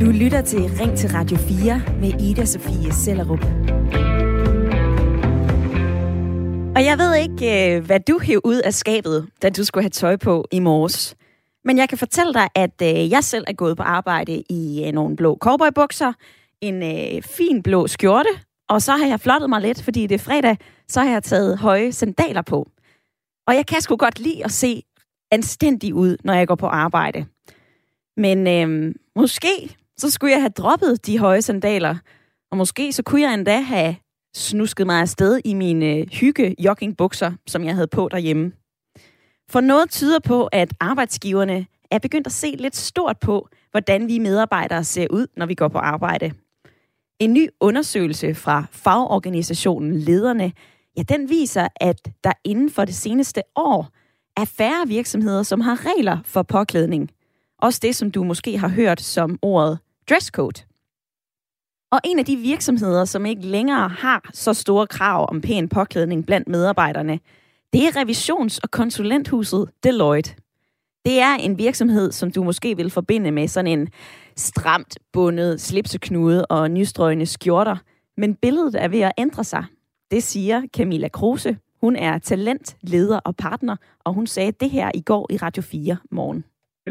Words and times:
Du 0.00 0.10
lytter 0.10 0.42
til 0.46 0.60
Ring 0.80 0.98
til 0.98 1.10
Radio 1.10 1.36
4 1.36 1.82
med 2.00 2.20
Ida 2.20 2.44
Sofie 2.44 2.92
Sellerup. 2.92 3.44
Og 6.76 6.84
jeg 6.84 6.98
ved 6.98 7.14
ikke, 7.14 7.76
øh, 7.76 7.84
hvad 7.86 8.00
du 8.00 8.18
hæv 8.18 8.40
ud 8.44 8.56
af 8.56 8.74
skabet, 8.74 9.28
da 9.42 9.50
du 9.50 9.64
skulle 9.64 9.84
have 9.84 9.90
tøj 9.90 10.16
på 10.16 10.44
i 10.52 10.58
morges. 10.58 11.16
Men 11.64 11.78
jeg 11.78 11.88
kan 11.88 11.98
fortælle 11.98 12.34
dig, 12.34 12.48
at 12.54 12.82
øh, 12.82 13.10
jeg 13.10 13.24
selv 13.24 13.44
er 13.46 13.52
gået 13.52 13.76
på 13.76 13.82
arbejde 13.82 14.42
i 14.50 14.84
øh, 14.86 14.92
nogle 14.92 15.16
blå 15.16 15.38
cowboybukser, 15.40 16.12
en 16.60 16.82
fin 17.22 17.62
blå 17.62 17.86
skjorte, 17.86 18.30
og 18.68 18.82
så 18.82 18.92
har 18.92 19.06
jeg 19.06 19.20
flottet 19.20 19.50
mig 19.50 19.60
lidt, 19.60 19.82
fordi 19.82 20.06
det 20.06 20.14
er 20.14 20.18
fredag, 20.18 20.56
så 20.88 21.00
har 21.00 21.10
jeg 21.10 21.22
taget 21.22 21.58
høje 21.58 21.92
sandaler 21.92 22.42
på. 22.42 22.68
Og 23.46 23.54
jeg 23.54 23.66
kan 23.66 23.80
sgu 23.80 23.96
godt 23.96 24.18
lide 24.18 24.44
at 24.44 24.52
se 24.52 24.82
anstændig 25.30 25.94
ud, 25.94 26.16
når 26.24 26.34
jeg 26.34 26.48
går 26.48 26.54
på 26.54 26.66
arbejde. 26.66 27.26
Men 28.18 28.46
øh, 28.46 28.94
måske 29.16 29.76
så 29.96 30.10
skulle 30.10 30.32
jeg 30.32 30.40
have 30.40 30.52
droppet 30.56 31.06
de 31.06 31.18
høje 31.18 31.42
sandaler, 31.42 31.96
og 32.50 32.56
måske 32.56 32.92
så 32.92 33.02
kunne 33.02 33.20
jeg 33.20 33.34
endda 33.34 33.60
have 33.60 33.96
snusket 34.34 34.86
mig 34.86 35.00
afsted 35.00 35.40
i 35.44 35.54
mine 35.54 35.86
øh, 35.86 36.06
hygge 36.12 36.54
joggingbukser, 36.58 37.32
som 37.46 37.64
jeg 37.64 37.74
havde 37.74 37.86
på 37.86 38.08
derhjemme. 38.10 38.52
For 39.50 39.60
noget 39.60 39.90
tyder 39.90 40.18
på, 40.20 40.46
at 40.46 40.74
arbejdsgiverne 40.80 41.66
er 41.90 41.98
begyndt 41.98 42.26
at 42.26 42.32
se 42.32 42.54
lidt 42.58 42.76
stort 42.76 43.18
på, 43.20 43.48
hvordan 43.70 44.08
vi 44.08 44.18
medarbejdere 44.18 44.84
ser 44.84 45.06
ud, 45.10 45.26
når 45.36 45.46
vi 45.46 45.54
går 45.54 45.68
på 45.68 45.78
arbejde. 45.78 46.32
En 47.18 47.32
ny 47.32 47.48
undersøgelse 47.60 48.34
fra 48.34 48.64
fagorganisationen 48.72 49.98
Lederne, 49.98 50.52
ja, 50.96 51.02
den 51.02 51.28
viser, 51.30 51.68
at 51.76 52.08
der 52.24 52.32
inden 52.44 52.70
for 52.70 52.84
det 52.84 52.94
seneste 52.94 53.42
år 53.56 53.88
er 54.36 54.44
færre 54.44 54.88
virksomheder, 54.88 55.42
som 55.42 55.60
har 55.60 55.86
regler 55.86 56.18
for 56.24 56.42
påklædning. 56.42 57.10
Også 57.58 57.80
det, 57.82 57.96
som 57.96 58.10
du 58.10 58.24
måske 58.24 58.58
har 58.58 58.68
hørt 58.68 59.00
som 59.00 59.38
ordet 59.42 59.78
dresscode. 60.10 60.62
Og 61.90 62.00
en 62.04 62.18
af 62.18 62.24
de 62.24 62.36
virksomheder, 62.36 63.04
som 63.04 63.26
ikke 63.26 63.42
længere 63.42 63.88
har 63.88 64.30
så 64.32 64.54
store 64.54 64.86
krav 64.86 65.26
om 65.30 65.40
pæn 65.40 65.68
påklædning 65.68 66.26
blandt 66.26 66.48
medarbejderne, 66.48 67.20
det 67.72 67.86
er 67.86 67.96
revisions- 67.96 68.58
og 68.62 68.70
konsulenthuset 68.70 69.70
Deloitte. 69.84 70.34
Det 71.04 71.20
er 71.20 71.34
en 71.34 71.58
virksomhed, 71.58 72.12
som 72.12 72.30
du 72.30 72.44
måske 72.44 72.76
vil 72.76 72.90
forbinde 72.90 73.30
med 73.30 73.48
sådan 73.48 73.78
en 73.80 73.88
stramt 74.36 74.98
bundet 75.12 75.60
slipseknude 75.60 76.46
og 76.46 76.70
nystrøgende 76.70 77.26
skjorter. 77.26 77.76
Men 78.16 78.34
billedet 78.34 78.82
er 78.82 78.88
ved 78.88 79.00
at 79.00 79.12
ændre 79.18 79.44
sig. 79.44 79.64
Det 80.10 80.22
siger 80.22 80.62
Camilla 80.76 81.08
Kruse. 81.08 81.58
Hun 81.80 81.96
er 81.96 82.18
talent, 82.18 82.76
leder 82.80 83.18
og 83.18 83.36
partner, 83.36 83.76
og 84.04 84.14
hun 84.14 84.26
sagde 84.26 84.52
det 84.52 84.70
her 84.70 84.90
i 84.94 85.00
går 85.00 85.26
i 85.30 85.36
Radio 85.36 85.62
4 85.62 85.96
morgen. 86.10 86.44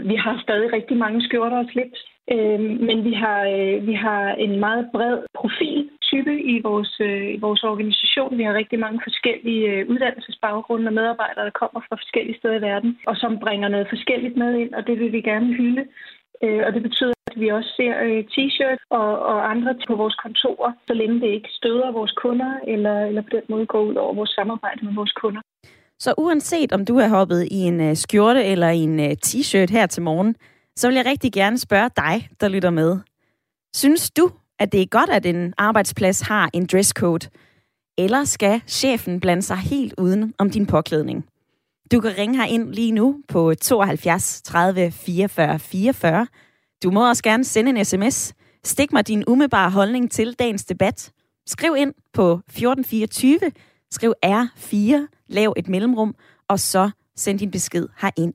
Vi 0.03 0.15
har 0.15 0.41
stadig 0.41 0.73
rigtig 0.73 0.97
mange 0.97 1.21
skjorter 1.21 1.57
og 1.57 1.69
slips, 1.71 1.99
øh, 2.33 2.59
men 2.87 2.97
vi 3.03 3.13
har, 3.13 3.41
øh, 3.55 3.87
vi 3.87 3.93
har 3.93 4.23
en 4.45 4.59
meget 4.59 4.89
bred 4.93 5.17
profiltype 5.39 6.33
i 6.53 6.61
vores, 6.61 6.93
øh, 6.99 7.33
i 7.35 7.39
vores 7.39 7.63
organisation. 7.63 8.37
Vi 8.37 8.43
har 8.43 8.53
rigtig 8.53 8.79
mange 8.79 8.99
forskellige 9.03 9.67
øh, 9.71 9.89
uddannelsesbaggrunde 9.89 10.87
og 10.87 10.93
medarbejdere, 10.93 11.45
der 11.45 11.59
kommer 11.61 11.79
fra 11.87 11.95
forskellige 11.95 12.37
steder 12.37 12.57
i 12.57 12.61
verden, 12.61 12.99
og 13.07 13.15
som 13.17 13.39
bringer 13.39 13.67
noget 13.67 13.87
forskelligt 13.89 14.37
med 14.37 14.51
ind, 14.61 14.73
og 14.73 14.87
det 14.87 14.99
vil 14.99 15.11
vi 15.11 15.21
gerne 15.21 15.53
hylde. 15.53 15.85
Øh, 16.43 16.61
og 16.67 16.73
det 16.73 16.83
betyder, 16.83 17.13
at 17.31 17.39
vi 17.39 17.47
også 17.47 17.71
ser 17.77 17.93
øh, 18.07 18.23
t-shirt 18.33 18.81
og, 18.89 19.09
og 19.31 19.49
andre 19.51 19.75
på 19.87 19.95
vores 19.95 20.15
kontorer, 20.15 20.71
så 20.87 20.93
længe 20.93 21.21
det 21.21 21.27
ikke 21.27 21.49
støder 21.51 21.91
vores 21.91 22.11
kunder, 22.11 22.51
eller, 22.67 23.05
eller 23.05 23.21
på 23.21 23.29
den 23.31 23.43
måde 23.49 23.65
går 23.65 23.81
ud 23.81 23.95
over 23.95 24.13
vores 24.13 24.29
samarbejde 24.29 24.85
med 24.85 24.93
vores 24.93 25.11
kunder. 25.11 25.41
Så 25.99 26.13
uanset 26.17 26.71
om 26.71 26.85
du 26.85 26.97
er 26.97 27.07
hoppet 27.07 27.47
i 27.51 27.55
en 27.55 27.81
øh, 27.81 27.95
skjorte 27.95 28.43
eller 28.43 28.69
i 28.69 28.79
en 28.79 28.99
øh, 28.99 29.15
t-shirt 29.25 29.71
her 29.71 29.87
til 29.87 30.03
morgen, 30.03 30.35
så 30.75 30.87
vil 30.87 30.95
jeg 30.95 31.05
rigtig 31.05 31.33
gerne 31.33 31.57
spørge 31.57 31.89
dig, 31.95 32.29
der 32.41 32.47
lytter 32.47 32.69
med. 32.69 32.97
Synes 33.75 34.11
du, 34.11 34.31
at 34.59 34.71
det 34.71 34.81
er 34.81 34.85
godt, 34.85 35.09
at 35.09 35.25
en 35.25 35.53
arbejdsplads 35.57 36.21
har 36.21 36.49
en 36.53 36.65
dresscode? 36.65 37.29
Eller 37.97 38.23
skal 38.23 38.61
chefen 38.67 39.19
blande 39.19 39.41
sig 39.41 39.57
helt 39.57 39.93
uden 39.97 40.33
om 40.37 40.49
din 40.49 40.65
påklædning? 40.65 41.25
Du 41.91 41.99
kan 41.99 42.17
ringe 42.17 42.37
her 42.37 42.45
ind 42.45 42.73
lige 42.73 42.91
nu 42.91 43.21
på 43.27 43.53
72 43.55 44.41
30 44.41 44.91
44 44.91 45.59
44. 45.59 46.27
Du 46.83 46.91
må 46.91 47.09
også 47.09 47.23
gerne 47.23 47.43
sende 47.43 47.69
en 47.69 47.85
sms. 47.85 48.33
Stik 48.63 48.93
mig 48.93 49.07
din 49.07 49.23
umiddelbare 49.27 49.71
holdning 49.71 50.11
til 50.11 50.33
dagens 50.33 50.65
debat. 50.65 51.11
Skriv 51.47 51.75
ind 51.77 51.93
på 52.13 52.31
1424. 52.31 53.39
Skriv 53.91 54.13
R4, 54.25 55.16
lav 55.27 55.53
et 55.57 55.67
mellemrum, 55.67 56.15
og 56.47 56.59
så 56.59 56.89
send 57.15 57.39
din 57.39 57.51
besked 57.51 57.87
herind. 58.01 58.33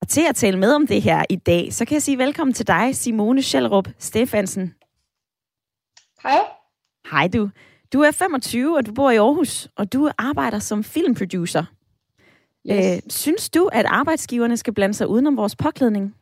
Og 0.00 0.08
til 0.08 0.22
at 0.28 0.36
tale 0.36 0.58
med 0.58 0.72
om 0.72 0.86
det 0.86 1.02
her 1.02 1.24
i 1.30 1.36
dag, 1.36 1.72
så 1.72 1.84
kan 1.84 1.94
jeg 1.94 2.02
sige 2.02 2.18
velkommen 2.18 2.54
til 2.54 2.66
dig, 2.66 2.96
Simone 2.96 3.42
Schellrup 3.42 3.88
Stefansen. 3.98 4.74
Hej. 6.22 6.40
Hej 7.10 7.28
du. 7.28 7.50
Du 7.92 8.00
er 8.00 8.10
25, 8.10 8.76
og 8.76 8.86
du 8.86 8.92
bor 8.92 9.10
i 9.10 9.16
Aarhus, 9.16 9.68
og 9.76 9.92
du 9.92 10.10
arbejder 10.18 10.58
som 10.58 10.84
filmproducer. 10.84 11.64
Yes. 12.70 12.96
Øh, 12.96 13.02
synes 13.10 13.50
du, 13.50 13.70
at 13.72 13.86
arbejdsgiverne 13.86 14.56
skal 14.56 14.74
blande 14.74 14.94
sig 14.94 15.08
udenom 15.08 15.36
vores 15.36 15.56
påklædning? 15.56 16.14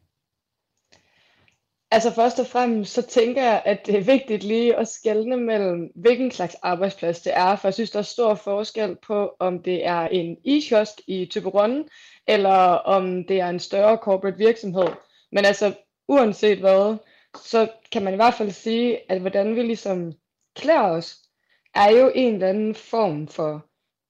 Altså 1.90 2.10
først 2.10 2.40
og 2.40 2.46
fremmest, 2.46 2.92
så 2.92 3.02
tænker 3.02 3.42
jeg, 3.42 3.62
at 3.64 3.86
det 3.86 3.94
er 3.96 4.00
vigtigt 4.00 4.44
lige 4.44 4.76
at 4.76 4.88
skelne 4.88 5.36
mellem, 5.36 5.92
hvilken 5.94 6.30
slags 6.30 6.54
arbejdsplads 6.62 7.20
det 7.20 7.32
er, 7.36 7.56
for 7.56 7.68
jeg 7.68 7.74
synes, 7.74 7.90
der 7.90 7.98
er 7.98 8.02
stor 8.02 8.34
forskel 8.34 8.96
på, 9.06 9.32
om 9.38 9.62
det 9.62 9.86
er 9.86 10.00
en 10.00 10.36
e-kiosk 10.44 11.00
i 11.06 11.26
Typerønne, 11.26 11.84
eller 12.26 12.58
om 12.72 13.24
det 13.24 13.40
er 13.40 13.48
en 13.48 13.60
større 13.60 13.96
corporate 13.96 14.38
virksomhed. 14.38 14.88
Men 15.32 15.44
altså, 15.44 15.74
uanset 16.08 16.58
hvad, 16.58 16.96
så 17.44 17.68
kan 17.92 18.04
man 18.04 18.12
i 18.12 18.16
hvert 18.16 18.34
fald 18.34 18.50
sige, 18.50 19.12
at 19.12 19.20
hvordan 19.20 19.56
vi 19.56 19.62
ligesom 19.62 20.12
klæder 20.56 20.90
os, 20.90 21.16
er 21.74 21.90
jo 21.90 22.12
en 22.14 22.34
eller 22.34 22.48
anden 22.48 22.74
form 22.74 23.28
for 23.28 23.66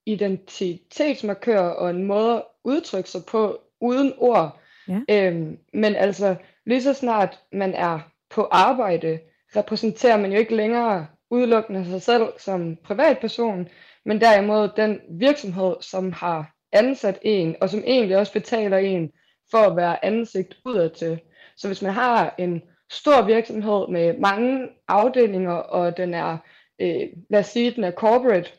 identitetsmarkør 0.06 1.60
og 1.60 1.90
en 1.90 2.04
måde 2.04 2.34
at 2.34 2.44
udtrykke 2.64 3.10
sig 3.10 3.24
på 3.24 3.60
uden 3.80 4.12
ord. 4.18 4.60
Ja. 4.88 5.00
Øhm, 5.08 5.58
men 5.72 5.96
altså, 5.96 6.36
lige 6.68 6.82
så 6.82 6.94
snart 6.94 7.38
man 7.52 7.74
er 7.74 8.00
på 8.30 8.48
arbejde, 8.50 9.20
repræsenterer 9.56 10.16
man 10.16 10.32
jo 10.32 10.38
ikke 10.38 10.56
længere 10.56 11.06
udelukkende 11.30 11.84
sig 11.84 12.02
selv 12.02 12.32
som 12.38 12.76
privatperson, 12.84 13.68
men 14.04 14.20
derimod 14.20 14.68
den 14.76 15.00
virksomhed, 15.10 15.74
som 15.80 16.12
har 16.12 16.54
ansat 16.72 17.18
en, 17.22 17.56
og 17.60 17.70
som 17.70 17.82
egentlig 17.86 18.16
også 18.16 18.32
betaler 18.32 18.76
en 18.76 19.10
for 19.50 19.58
at 19.58 19.76
være 19.76 20.04
ansigt 20.04 20.56
udadtil. 20.64 21.20
Så 21.56 21.66
hvis 21.66 21.82
man 21.82 21.92
har 21.92 22.34
en 22.38 22.62
stor 22.90 23.26
virksomhed 23.26 23.88
med 23.88 24.18
mange 24.18 24.68
afdelinger, 24.88 25.52
og 25.52 25.96
den 25.96 26.14
er, 26.14 26.38
øh, 26.78 27.08
lad 27.30 27.40
os 27.40 27.46
sige, 27.46 27.70
den 27.70 27.84
er 27.84 27.90
corporate, 27.90 28.50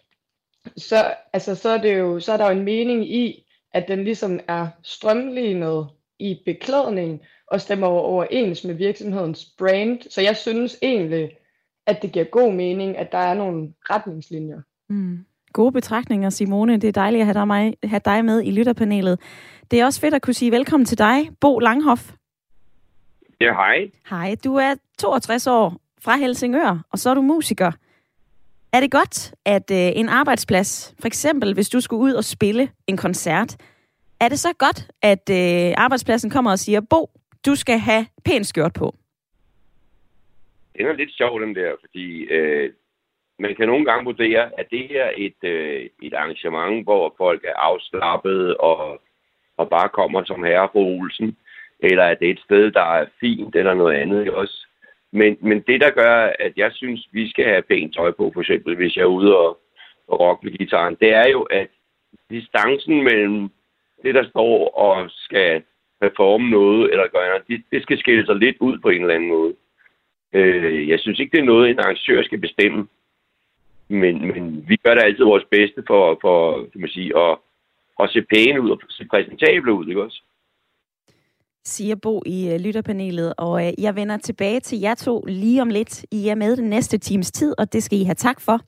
så, 0.78 1.14
altså, 1.34 1.56
så, 1.56 1.69
er 1.69 1.81
det 1.81 2.00
jo, 2.00 2.19
så 2.19 2.34
er 2.34 2.38
der 2.38 2.46
jo 2.46 2.58
en 2.58 2.66
mening 2.66 3.14
i, 3.14 3.46
at 3.74 3.88
den 3.88 4.03
ligesom 4.03 4.40
er 4.48 4.68
strømlignet 4.84 5.90
i 6.19 6.41
beklædning 6.46 7.22
og 7.47 7.62
stemmer 7.62 7.88
overens 7.88 8.63
med 8.63 8.74
virksomhedens 8.74 9.46
brand. 9.57 10.00
Så 10.09 10.22
jeg 10.22 10.38
synes 10.38 10.78
egentlig, 10.81 11.31
at 11.88 12.02
det 12.02 12.12
giver 12.12 12.25
god 12.25 12.53
mening, 12.53 12.97
at 12.97 13.12
der 13.12 13.18
er 13.18 13.34
nogle 13.34 13.74
retningslinjer. 13.90 14.62
Mm. 14.90 15.25
Gode 15.53 15.72
betragtninger, 15.72 16.30
Simone. 16.30 16.78
Det 16.78 16.88
er 16.88 16.91
dejligt 16.91 17.22
at 17.22 17.25
have 17.25 17.34
dig, 17.34 17.47
med, 17.47 17.74
have 17.84 18.02
dig 18.06 18.25
med 18.25 18.44
i 18.44 18.52
lytterpanelet. 18.52 19.19
Det 19.72 19.80
er 19.81 19.85
også 19.85 20.00
fedt 20.00 20.13
at 20.13 20.22
kunne 20.22 20.34
sige 20.34 20.52
velkommen 20.52 20.85
til 20.85 20.97
dig, 20.97 21.30
Bo 21.41 21.59
Langhoff. 21.59 22.12
Ja, 23.41 23.53
hej. 23.53 23.91
Hej. 24.09 24.36
Du 24.44 24.56
er 24.56 24.75
62 25.00 25.47
år 25.47 25.78
fra 26.01 26.18
Helsingør, 26.18 26.86
og 26.91 27.00
så 27.00 27.09
er 27.09 27.13
du 27.13 27.22
musiker. 27.22 27.72
Er 28.74 28.80
det 28.80 28.91
godt, 28.91 29.34
at 29.46 29.72
øh, 29.72 29.91
en 29.96 30.09
arbejdsplads, 30.09 30.96
for 31.00 31.07
eksempel 31.07 31.53
hvis 31.53 31.69
du 31.69 31.81
skulle 31.81 32.01
ud 32.01 32.13
og 32.13 32.24
spille 32.24 32.69
en 32.88 32.97
koncert, 32.97 33.57
er 34.22 34.30
det 34.30 34.40
så 34.40 34.53
godt, 34.53 34.88
at 35.02 35.30
øh, 35.30 35.74
arbejdspladsen 35.78 36.30
kommer 36.30 36.52
og 36.52 36.59
siger, 36.59 36.81
Bo, 36.90 37.09
du 37.45 37.56
skal 37.56 37.80
have 37.80 38.06
pænt 38.25 38.48
skørt 38.48 38.74
på? 38.74 38.95
Det 40.75 40.86
er 40.86 40.94
lidt 40.94 41.13
sjovt, 41.18 41.42
den 41.42 41.56
der, 41.56 41.71
fordi 41.81 42.21
øh, 42.24 42.74
man 43.39 43.56
kan 43.56 43.68
nogle 43.68 43.86
gange 43.86 44.06
vurdere, 44.06 44.60
at 44.60 44.68
det 44.71 44.88
her 44.89 45.04
er 45.04 45.13
et, 45.18 45.44
øh, 45.44 45.89
et 46.01 46.13
arrangement, 46.13 46.83
hvor 46.83 47.13
folk 47.18 47.44
er 47.44 47.54
afslappet 47.56 48.57
og, 48.57 49.01
og 49.57 49.69
bare 49.69 49.89
kommer 49.89 50.24
som 50.24 50.44
herre 50.44 50.69
på 50.74 50.80
Olsen, 50.80 51.38
eller 51.80 52.04
at 52.04 52.19
det 52.19 52.27
er 52.27 52.33
et 52.33 52.45
sted, 52.45 52.71
der 52.71 52.81
er 52.81 53.06
fint 53.19 53.56
eller 53.56 53.74
noget 53.74 53.95
andet 53.95 54.30
også. 54.30 54.68
Men, 55.12 55.38
men 55.42 55.62
det, 55.62 55.81
der 55.81 55.89
gør, 55.89 56.33
at 56.39 56.54
jeg 56.57 56.71
synes, 56.74 57.07
vi 57.12 57.30
skal 57.30 57.45
have 57.45 57.62
pænt 57.62 57.95
tøj 57.95 58.12
på, 58.12 58.31
for 58.33 58.42
eksempel, 58.42 58.75
hvis 58.75 58.95
jeg 58.95 59.01
er 59.01 59.16
ude 59.19 59.38
og, 59.38 59.60
og 60.07 60.19
rocke 60.19 60.45
med 60.45 60.57
gitaren, 60.57 60.98
det 61.01 61.13
er 61.13 61.27
jo, 61.27 61.42
at 61.42 61.68
distancen 62.30 63.04
mellem 63.04 63.50
det, 64.04 64.16
der 64.16 64.30
står 64.30 64.78
og 64.86 65.10
skal 65.10 65.63
performe 66.01 66.50
noget, 66.50 66.92
eller 66.92 67.07
gøre 67.07 67.28
noget, 67.28 67.48
det, 67.48 67.63
det 67.72 67.81
skal 67.84 68.00
skille 68.00 68.25
sig 68.25 68.36
lidt 68.36 68.57
ud 68.60 68.80
på 68.80 68.90
en 68.90 69.01
eller 69.01 69.16
anden 69.16 69.30
måde. 69.30 69.54
Øh, 70.34 70.90
jeg 70.90 71.00
synes 71.00 71.19
ikke, 71.19 71.31
det 71.31 71.40
er 71.42 71.51
noget, 71.54 71.69
en 71.69 71.80
arrangør 71.80 72.24
skal 72.24 72.40
bestemme. 72.40 72.88
Men, 73.88 74.28
men 74.28 74.66
vi 74.69 74.75
gør 74.75 74.94
da 74.94 75.01
altid 75.01 75.24
vores 75.24 75.46
bedste 75.51 75.84
for, 75.88 76.18
for 76.22 76.57
kan 76.72 76.81
man 76.81 76.90
sige, 76.90 77.18
at, 77.18 77.38
at 78.00 78.10
se 78.10 78.22
pæne 78.22 78.62
ud 78.62 78.69
og 78.69 78.80
se 78.90 79.06
præsentable 79.12 79.74
ud, 79.74 79.88
ikke 79.88 80.04
også? 80.04 80.22
siger 81.69 81.95
Bo 81.95 82.24
i 82.25 82.54
øh, 82.54 82.60
lytterpanelet, 82.60 83.34
og 83.38 83.68
øh, 83.68 83.74
jeg 83.78 83.95
vender 83.95 84.18
tilbage 84.18 84.60
til 84.60 84.80
jer 84.80 84.95
to 84.95 85.24
lige 85.28 85.62
om 85.62 85.69
lidt. 85.69 86.06
I 86.12 86.28
er 86.28 86.36
med 86.36 86.57
den 86.57 86.69
næste 86.69 86.98
times 86.98 87.31
tid, 87.31 87.56
og 87.57 87.74
det 87.74 87.84
skal 87.84 88.00
I 88.00 88.04
have 88.04 88.16
tak 88.16 88.42
for. 88.42 88.62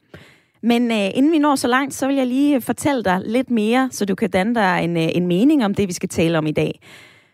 Men 0.64 0.92
øh, 0.92 1.10
inden 1.16 1.32
vi 1.32 1.38
når 1.38 1.56
så 1.56 1.68
langt, 1.68 1.94
så 1.94 2.08
vil 2.08 2.16
jeg 2.16 2.28
lige 2.28 2.56
øh, 2.56 2.62
fortælle 2.62 3.04
dig 3.04 3.22
lidt 3.26 3.50
mere, 3.50 3.90
så 3.92 4.06
du 4.06 4.16
kan 4.16 4.30
danne 4.30 4.56
dig 4.56 4.84
en, 4.84 4.98
øh, 4.98 5.10
en 5.16 5.28
mening 5.28 5.66
om 5.66 5.76
det, 5.76 5.88
vi 5.88 5.94
skal 5.94 6.10
tale 6.10 6.38
om 6.38 6.48
i 6.48 6.52
dag. 6.52 6.80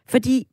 Fordi 0.09 0.47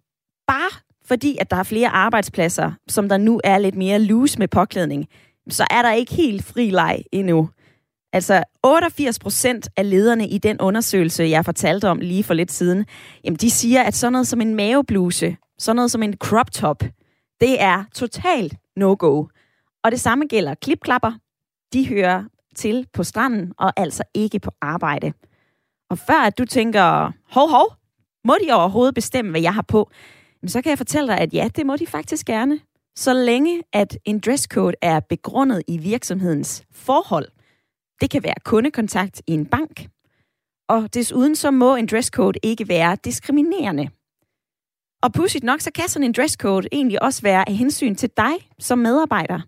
bare 0.47 0.71
fordi, 1.07 1.37
at 1.41 1.51
der 1.51 1.57
er 1.57 1.63
flere 1.63 1.89
arbejdspladser, 1.89 2.73
som 2.89 3.09
der 3.09 3.17
nu 3.17 3.41
er 3.45 3.59
lidt 3.59 3.75
mere 3.75 3.99
loose 3.99 4.39
med 4.39 4.49
påklædning, 4.49 5.07
så 5.51 5.67
er 5.71 5.83
der 5.83 5.93
ikke 5.93 6.15
helt 6.15 6.45
fri 6.45 6.71
leg 6.71 7.03
endnu. 7.13 7.49
Altså 8.13 8.43
88 8.63 9.19
procent 9.19 9.69
af 9.77 9.91
lederne 9.91 10.29
i 10.29 10.39
den 10.39 10.61
undersøgelse, 10.61 11.25
jeg 11.25 11.45
fortalte 11.45 11.89
om 11.89 11.99
lige 11.99 12.25
for 12.25 12.35
lidt 12.35 12.53
siden, 12.53 12.87
jamen 13.25 13.37
de 13.37 13.51
siger, 13.51 13.83
at 13.83 13.95
sådan 13.95 14.13
noget 14.13 14.27
som 14.27 14.41
en 14.41 14.55
mavebluse, 14.55 15.37
sådan 15.59 15.77
noget 15.77 15.91
som 15.91 16.03
en 16.03 16.17
crop 16.17 16.51
top, 16.51 16.83
det 17.41 17.63
er 17.63 17.85
totalt 17.95 18.55
no-go. 18.77 19.25
Og 19.85 19.91
det 19.91 20.01
samme 20.01 20.27
gælder 20.27 20.55
klipklapper. 20.55 21.13
De 21.73 21.89
hører 21.89 22.25
til 22.55 22.87
på 22.93 23.05
stranden 23.05 23.53
og 23.59 23.73
altså 23.77 24.03
ikke 24.15 24.41
på 24.41 24.51
arbejde. 24.61 25.13
Og 25.91 25.99
før 25.99 26.27
at 26.27 26.39
du 26.39 26.45
tænker, 26.45 27.13
hov, 27.31 27.49
hov, 27.51 27.75
må 28.25 28.37
de 28.47 28.53
overhovedet 28.53 28.95
bestemme, 28.95 29.31
hvad 29.31 29.41
jeg 29.41 29.55
har 29.55 29.63
på? 29.63 29.91
så 30.47 30.63
kan 30.63 30.71
jeg 30.71 30.79
fortælle 30.79 31.09
dig, 31.09 31.19
at 31.19 31.35
ja, 31.35 31.49
det 31.57 31.67
må 31.67 31.77
de 31.77 31.87
faktisk 31.87 32.27
gerne. 32.27 32.61
Så 32.97 33.13
længe 33.13 33.63
at 33.73 33.99
en 34.05 34.21
dresscode 34.21 34.75
er 34.83 35.01
begrundet 35.01 35.63
i 35.69 35.79
virksomhedens 35.79 36.65
forhold. 36.73 37.29
Det 38.01 38.11
kan 38.11 38.23
være 38.23 38.35
kundekontakt 38.45 39.23
i 39.27 39.33
en 39.33 39.47
bank. 39.47 39.87
Og 40.69 40.95
desuden 40.95 41.37
så 41.37 41.51
må 41.51 41.77
en 41.77 41.87
dresscode 41.87 42.39
ikke 42.43 42.69
være 42.69 42.97
diskriminerende. 43.05 43.89
Og 45.03 45.13
pudsigt 45.13 45.45
nok, 45.45 45.61
så 45.61 45.71
kan 45.73 45.89
sådan 45.89 46.07
en 46.07 46.13
dresscode 46.13 46.69
egentlig 46.73 47.03
også 47.03 47.23
være 47.23 47.49
af 47.49 47.55
hensyn 47.55 47.95
til 47.95 48.11
dig 48.17 48.35
som 48.59 48.79
medarbejder. 48.79 49.41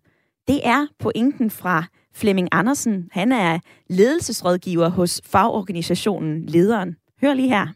Det 0.48 0.66
er 0.66 0.86
pointen 0.98 1.50
fra 1.50 1.84
Flemming 2.20 2.48
Andersen. 2.52 3.08
Han 3.12 3.32
er 3.32 3.58
ledelsesrådgiver 3.90 4.88
hos 4.88 5.22
fagorganisationen 5.32 6.46
Lederen. 6.46 6.96
Hør 7.22 7.34
lige 7.34 7.48
her. 7.48 7.66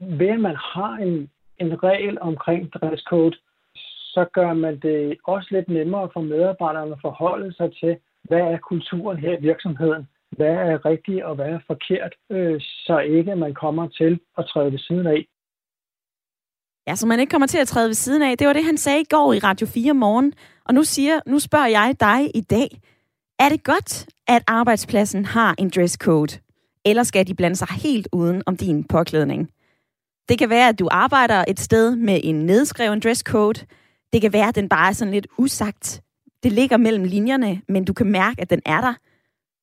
Ved 0.00 0.28
at 0.28 0.40
man 0.40 0.56
har 0.56 0.94
en, 0.96 1.30
en 1.58 1.82
regel 1.82 2.18
omkring 2.20 2.72
dresscode, 2.72 3.36
så 4.14 4.26
gør 4.32 4.52
man 4.54 4.80
det 4.80 5.16
også 5.24 5.48
lidt 5.50 5.68
nemmere 5.68 6.08
for 6.12 6.20
medarbejderne 6.20 6.92
at 6.92 6.98
forholde 7.00 7.54
sig 7.54 7.70
til, 7.80 7.96
hvad 8.24 8.40
er 8.40 8.58
kulturen 8.58 9.18
her 9.18 9.38
i 9.38 9.42
virksomheden 9.42 10.06
hvad 10.30 10.54
er 10.70 10.84
rigtigt 10.84 11.24
og 11.24 11.34
hvad 11.34 11.46
er 11.46 11.60
forkert, 11.66 12.12
øh, 12.30 12.60
så 12.60 12.98
ikke 12.98 13.36
man 13.36 13.54
kommer 13.54 13.88
til 13.88 14.20
at 14.38 14.44
træde 14.52 14.72
ved 14.72 14.78
siden 14.78 15.06
af. 15.06 15.26
Ja, 16.88 16.94
så 16.94 17.06
man 17.06 17.20
ikke 17.20 17.30
kommer 17.30 17.46
til 17.46 17.58
at 17.58 17.68
træde 17.68 17.88
ved 17.88 17.94
siden 17.94 18.22
af. 18.22 18.38
Det 18.38 18.46
var 18.46 18.52
det, 18.52 18.64
han 18.64 18.76
sagde 18.76 19.00
i 19.00 19.10
går 19.10 19.32
i 19.32 19.38
Radio 19.38 19.66
4 19.66 19.94
morgen. 19.94 20.32
Og 20.64 20.74
nu, 20.74 20.82
siger, 20.82 21.20
nu 21.26 21.38
spørger 21.38 21.66
jeg 21.66 21.94
dig 22.00 22.36
i 22.36 22.40
dag. 22.40 22.68
Er 23.38 23.48
det 23.48 23.64
godt, 23.64 24.06
at 24.26 24.42
arbejdspladsen 24.46 25.24
har 25.24 25.54
en 25.58 25.70
dresscode? 25.70 26.38
Eller 26.84 27.02
skal 27.02 27.26
de 27.26 27.34
blande 27.34 27.56
sig 27.56 27.68
helt 27.68 28.08
uden 28.12 28.42
om 28.46 28.56
din 28.56 28.84
påklædning? 28.84 29.50
Det 30.28 30.38
kan 30.38 30.50
være, 30.50 30.68
at 30.68 30.78
du 30.78 30.88
arbejder 30.90 31.44
et 31.48 31.60
sted 31.60 31.96
med 31.96 32.20
en 32.24 32.46
nedskreven 32.46 33.00
dresscode. 33.00 33.66
Det 34.12 34.20
kan 34.20 34.32
være, 34.32 34.48
at 34.48 34.54
den 34.54 34.68
bare 34.68 34.88
er 34.88 34.92
sådan 34.92 35.14
lidt 35.14 35.26
usagt. 35.38 36.02
Det 36.42 36.52
ligger 36.52 36.76
mellem 36.76 37.04
linjerne, 37.04 37.62
men 37.68 37.84
du 37.84 37.92
kan 37.92 38.06
mærke, 38.10 38.40
at 38.40 38.50
den 38.50 38.62
er 38.66 38.80
der. 38.80 38.94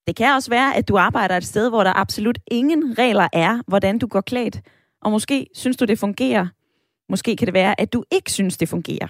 Det 0.07 0.15
kan 0.15 0.33
også 0.33 0.49
være, 0.49 0.75
at 0.75 0.87
du 0.87 0.97
arbejder 0.97 1.37
et 1.37 1.45
sted, 1.45 1.69
hvor 1.69 1.83
der 1.83 1.93
absolut 1.93 2.39
ingen 2.51 2.97
regler 2.97 3.27
er, 3.33 3.59
hvordan 3.67 3.99
du 3.99 4.07
går 4.07 4.21
klædt. 4.21 4.61
Og 5.01 5.11
måske 5.11 5.47
synes 5.53 5.77
du, 5.77 5.85
det 5.85 5.99
fungerer. 5.99 6.47
Måske 7.09 7.35
kan 7.35 7.45
det 7.45 7.53
være, 7.53 7.81
at 7.81 7.93
du 7.93 8.03
ikke 8.11 8.31
synes, 8.31 8.57
det 8.57 8.69
fungerer. 8.69 9.07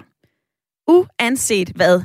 Uanset 0.86 1.68
hvad, 1.68 2.02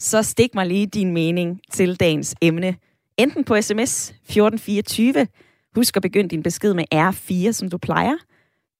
så 0.00 0.22
stik 0.22 0.54
mig 0.54 0.66
lige 0.66 0.86
din 0.86 1.12
mening 1.12 1.60
til 1.72 1.96
dagens 2.00 2.34
emne. 2.42 2.76
Enten 3.16 3.44
på 3.44 3.60
sms 3.60 4.10
1424. 4.10 5.26
Husk 5.74 5.96
at 5.96 6.02
begynde 6.02 6.28
din 6.28 6.42
besked 6.42 6.74
med 6.74 6.84
R4, 6.94 7.52
som 7.52 7.70
du 7.70 7.78
plejer. 7.78 8.16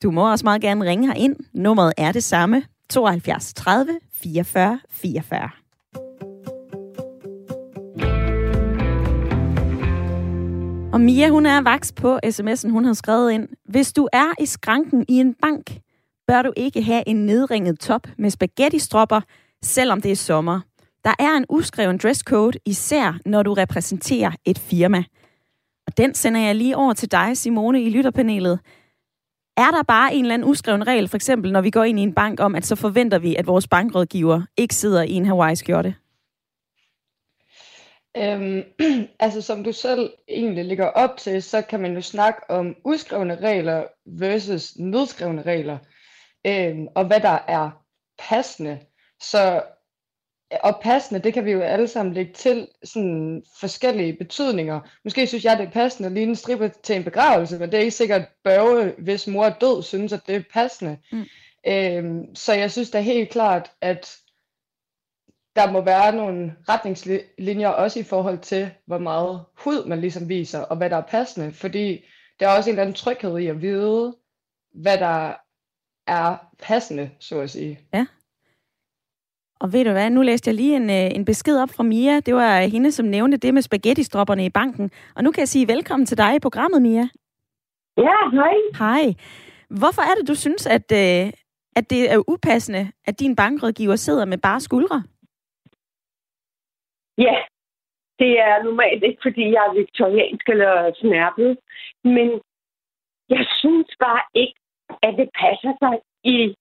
Du 0.03 0.11
må 0.11 0.31
også 0.31 0.45
meget 0.45 0.61
gerne 0.61 0.85
ringe 0.85 1.19
ind. 1.19 1.37
Nummeret 1.53 1.93
er 1.97 2.13
det 2.13 2.25
samme. 2.25 2.63
72 2.91 3.55
30 3.55 3.99
44 4.13 4.81
44. 4.91 5.51
Og 10.93 11.01
Mia, 11.01 11.29
hun 11.29 11.47
er 11.47 11.61
vaks 11.61 11.93
på 11.93 12.19
sms'en, 12.27 12.71
hun 12.71 12.85
har 12.85 12.93
skrevet 12.93 13.33
ind. 13.33 13.49
Hvis 13.65 13.93
du 13.93 14.09
er 14.13 14.43
i 14.43 14.47
skranken 14.47 15.05
i 15.09 15.21
en 15.21 15.35
bank, 15.35 15.79
bør 16.27 16.43
du 16.43 16.53
ikke 16.57 16.83
have 16.83 17.03
en 17.07 17.27
nedringet 17.27 17.81
top 17.81 18.09
med 18.19 18.31
spaghetti-stropper, 18.31 19.21
selvom 19.63 20.01
det 20.01 20.13
er 20.13 20.17
sommer. 20.17 20.61
Der 21.05 21.15
er 21.19 21.37
en 21.37 21.47
uskreven 21.49 21.99
dresscode, 21.99 22.59
især 22.65 23.19
når 23.27 23.43
du 23.43 23.53
repræsenterer 23.53 24.33
et 24.45 24.59
firma. 24.59 25.05
Og 25.87 25.97
den 25.97 26.15
sender 26.15 26.41
jeg 26.41 26.55
lige 26.55 26.77
over 26.77 26.93
til 26.93 27.11
dig, 27.11 27.37
Simone, 27.37 27.83
i 27.83 27.91
lytterpanelet. 27.91 28.61
Er 29.57 29.71
der 29.71 29.83
bare 29.83 30.15
en 30.15 30.25
eller 30.25 30.35
anden 30.35 30.49
uskreven 30.49 30.87
regel, 30.87 31.09
for 31.09 31.17
eksempel 31.17 31.53
når 31.53 31.61
vi 31.61 31.71
går 31.71 31.85
ind 31.85 31.99
i 31.99 32.03
en 32.03 32.15
bank, 32.15 32.41
om 32.41 32.55
at 32.55 32.67
så 32.67 32.77
forventer 32.77 33.19
vi, 33.19 33.37
at 33.37 33.47
vores 33.47 33.69
bankrådgiver 33.69 34.43
ikke 34.57 34.75
sidder 34.75 35.03
i 35.03 35.13
en 35.13 35.27
Hawaii-skjorte? 35.27 35.95
Øhm, 38.17 38.63
altså 39.21 39.43
som 39.43 39.65
du 39.65 39.73
selv 39.73 40.13
egentlig 40.29 40.65
ligger 40.65 40.87
op 40.87 41.17
til, 41.17 41.43
så 41.43 41.63
kan 41.63 41.81
man 41.81 41.95
jo 41.95 42.01
snakke 42.01 42.41
om 42.51 42.77
udskrevne 42.85 43.37
regler 43.37 43.85
versus 44.07 44.77
nedskrevne 44.77 45.43
regler, 45.43 45.79
øhm, 46.47 46.87
og 46.95 47.07
hvad 47.07 47.21
der 47.21 47.39
er 47.49 47.71
passende. 48.19 48.79
Så 49.21 49.63
og 50.51 50.81
passende, 50.83 51.21
det 51.21 51.35
kan 51.35 51.45
vi 51.45 51.51
jo 51.51 51.61
alle 51.61 51.89
sammen 51.89 52.15
lægge 52.15 52.33
til 52.33 52.69
sådan 52.85 53.43
forskellige 53.61 54.13
betydninger. 54.13 54.81
Måske 55.05 55.27
synes 55.27 55.45
jeg, 55.45 55.59
det 55.59 55.67
er 55.67 55.71
passende 55.71 56.07
at 56.07 56.13
ligne 56.13 56.31
en 56.31 56.37
stribe 56.37 56.73
til 56.83 56.97
en 56.97 57.05
begravelse, 57.05 57.59
men 57.59 57.71
det 57.71 57.77
er 57.77 57.83
ikke 57.83 57.91
sikkert 57.91 58.23
Børge, 58.45 58.95
hvis 58.99 59.27
mor 59.27 59.45
er 59.45 59.55
død, 59.59 59.83
synes, 59.83 60.13
at 60.13 60.27
det 60.27 60.37
er 60.37 60.43
passende. 60.53 60.99
Mm. 61.13 61.25
Øhm, 61.67 62.35
så 62.35 62.53
jeg 62.53 62.71
synes 62.71 62.91
da 62.91 63.01
helt 63.01 63.31
klart, 63.31 63.71
at 63.81 64.17
der 65.57 65.73
må 65.73 65.81
være 65.81 66.17
nogle 66.17 66.55
retningslinjer 66.69 67.69
også 67.69 68.01
i 68.01 68.03
forhold 68.03 68.39
til, 68.39 68.71
hvor 68.87 68.99
meget 68.99 69.45
hud 69.57 69.87
man 69.87 70.01
ligesom 70.01 70.29
viser, 70.29 70.61
og 70.61 70.77
hvad 70.77 70.91
der 70.91 70.97
er 70.97 71.07
passende, 71.09 71.53
fordi 71.53 72.05
der 72.41 72.49
er 72.49 72.57
også 72.57 72.71
en 72.71 72.75
eller 72.75 72.83
anden 72.83 72.95
tryghed 72.95 73.39
i 73.39 73.47
at 73.47 73.63
vide, 73.63 74.17
hvad 74.75 74.99
der 74.99 75.35
er 76.07 76.37
passende, 76.59 77.11
så 77.21 77.41
at 77.41 77.51
sige. 77.51 77.81
Ja. 77.95 78.07
Og 79.61 79.73
ved 79.73 79.85
du 79.85 79.93
hvad, 79.93 80.11
nu 80.11 80.23
læste 80.23 80.49
jeg 80.49 80.55
lige 80.55 80.77
en, 80.77 80.91
øh, 80.91 81.17
en 81.17 81.25
besked 81.25 81.63
op 81.63 81.69
fra 81.77 81.83
Mia. 81.83 82.21
Det 82.21 82.35
var 82.35 82.61
hende, 82.61 82.93
som 82.93 83.07
nævnte 83.07 83.37
det 83.37 83.55
med 83.55 83.63
spaghetti-stropperne 83.63 84.45
i 84.45 84.51
banken. 84.51 84.91
Og 85.17 85.25
nu 85.25 85.33
kan 85.33 85.41
jeg 85.41 85.49
sige 85.49 85.69
velkommen 85.69 86.07
til 86.07 86.19
dig 86.19 86.37
i 86.37 86.39
programmet, 86.39 86.83
Mia. 86.83 87.09
Ja, 87.97 88.19
hej. 88.33 88.55
Hej. 88.79 89.05
Hvorfor 89.81 90.03
er 90.03 90.15
det, 90.19 90.29
du 90.29 90.35
synes, 90.35 90.67
at, 90.67 90.93
øh, 90.93 91.33
at 91.77 91.91
det 91.91 92.13
er 92.13 92.29
upassende, 92.29 92.93
at 93.07 93.21
din 93.21 93.37
bankrådgiver 93.37 93.97
sidder 93.97 94.25
med 94.25 94.39
bare 94.39 94.61
skuldre? 94.61 95.03
Ja, 97.19 97.37
det 98.19 98.33
er 98.41 98.63
normalt 98.63 99.03
ikke, 99.05 99.21
fordi 99.23 99.45
jeg 99.55 99.63
er 99.69 99.79
viktoriansk 99.81 100.49
eller 100.49 100.93
snærpet, 101.01 101.59
men 102.05 102.29
jeg 103.29 103.45
synes 103.61 103.91
bare 104.01 104.23
ikke, 104.35 104.59
at 105.03 105.15
det 105.19 105.29
passer 105.43 105.73
sig 105.83 105.95
i... 106.25 106.55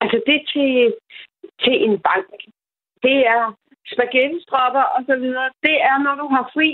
Altså 0.00 0.20
det 0.26 0.40
til, 0.52 0.94
til 1.64 1.76
en 1.86 1.96
bank, 2.08 2.30
det 3.02 3.18
er 3.34 3.42
spaghetti-stropper 3.92 4.86
og 4.96 5.00
så 5.08 5.14
videre. 5.24 5.48
Det 5.66 5.76
er, 5.90 5.96
når 6.06 6.14
du 6.22 6.26
har 6.34 6.44
fri, 6.54 6.70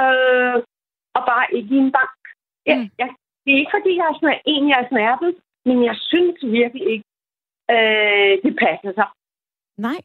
øh, 0.00 0.56
og 1.16 1.22
bare 1.30 1.46
ikke 1.56 1.74
i 1.74 1.78
en 1.86 1.92
bank. 1.98 2.20
Ja, 2.66 2.76
mm. 2.76 2.88
jeg, 2.98 3.08
det 3.42 3.50
er 3.52 3.58
ikke, 3.62 3.74
fordi 3.76 3.92
jeg 3.96 4.06
er 4.10 4.16
sådan 4.20 4.40
en, 4.54 4.68
jeg 4.68 4.78
er 4.80 4.88
snærpet, 4.88 5.32
men 5.68 5.84
jeg 5.84 5.96
synes 6.10 6.38
virkelig 6.58 6.86
ikke, 6.94 7.08
øh, 7.74 8.32
det 8.44 8.52
passer 8.64 8.92
sig. 8.98 9.08
Nej. 9.78 10.00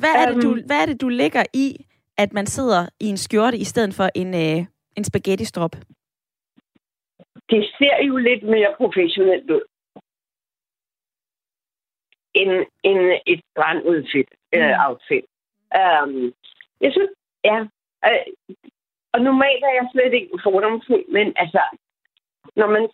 Hvad 0.00 0.14
er, 0.20 0.26
det, 0.32 0.42
du, 0.42 0.50
øhm. 0.50 0.66
hvad 0.66 0.78
er 0.82 0.86
det, 0.86 1.00
du 1.00 1.08
lægger 1.08 1.44
i, 1.54 1.68
at 2.18 2.32
man 2.32 2.46
sidder 2.46 2.88
i 3.00 3.06
en 3.06 3.16
skjorte 3.16 3.58
i 3.58 3.64
stedet 3.64 3.94
for 3.94 4.08
en, 4.14 4.30
øh, 4.34 4.66
en 4.96 5.04
spaghetti-strop? 5.04 5.74
Det 7.50 7.62
ser 7.78 7.96
jo 8.08 8.16
lidt 8.16 8.42
mere 8.42 8.74
professionelt 8.76 9.50
ud. 9.50 9.64
End, 12.34 12.66
end 12.82 13.20
et 13.26 13.40
strandudfit, 13.50 14.30
øh, 14.54 14.68
mm. 14.68 14.74
outfit. 14.86 15.24
Um, 15.80 16.32
jeg 16.80 16.92
synes, 16.92 17.10
ja. 17.44 17.58
Øh, 18.06 18.26
og 19.12 19.20
normalt 19.20 19.64
er 19.64 19.74
jeg 19.78 19.88
slet 19.92 20.12
ikke 20.14 20.38
fordomsfuld, 20.42 21.04
men 21.16 21.32
altså, 21.36 21.62
når 22.56 22.66
man 22.66 22.88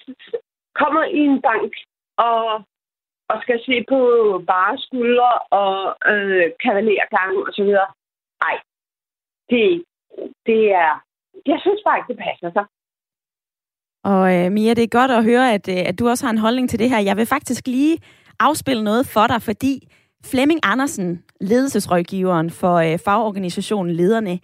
kommer 0.74 1.04
i 1.04 1.18
en 1.18 1.42
bank, 1.42 1.72
og 2.16 2.64
og 3.28 3.36
skal 3.42 3.58
se 3.66 3.84
på 3.88 3.98
bare 4.46 4.78
skuldre 4.78 5.32
og 5.60 5.96
øh, 6.12 6.46
kavalergang 6.62 7.32
og 7.46 7.52
så 7.56 7.62
videre. 7.64 7.88
Nej, 8.44 8.56
det, 9.50 9.84
det 10.46 10.62
er... 10.84 10.92
Jeg 11.46 11.58
synes 11.60 11.80
bare 11.86 11.98
ikke, 11.98 12.12
det 12.12 12.22
passer 12.28 12.50
sig. 12.56 12.66
Og 14.04 14.22
øh, 14.34 14.52
Mia, 14.52 14.74
det 14.74 14.84
er 14.84 14.98
godt 15.00 15.10
at 15.10 15.24
høre, 15.24 15.54
at, 15.56 15.68
øh, 15.68 15.82
at 15.88 15.98
du 15.98 16.08
også 16.08 16.26
har 16.26 16.32
en 16.32 16.44
holdning 16.46 16.70
til 16.70 16.78
det 16.78 16.90
her. 16.90 17.00
Jeg 17.08 17.16
vil 17.16 17.26
faktisk 17.26 17.66
lige 17.66 17.98
afspille 18.40 18.84
noget 18.84 19.06
for 19.06 19.26
dig, 19.26 19.42
fordi 19.42 19.88
Flemming 20.24 20.60
Andersen, 20.62 21.22
ledelsesrådgiveren 21.40 22.50
for 22.50 22.74
øh, 22.74 22.98
fagorganisationen 22.98 23.94
Lederne, 23.94 24.38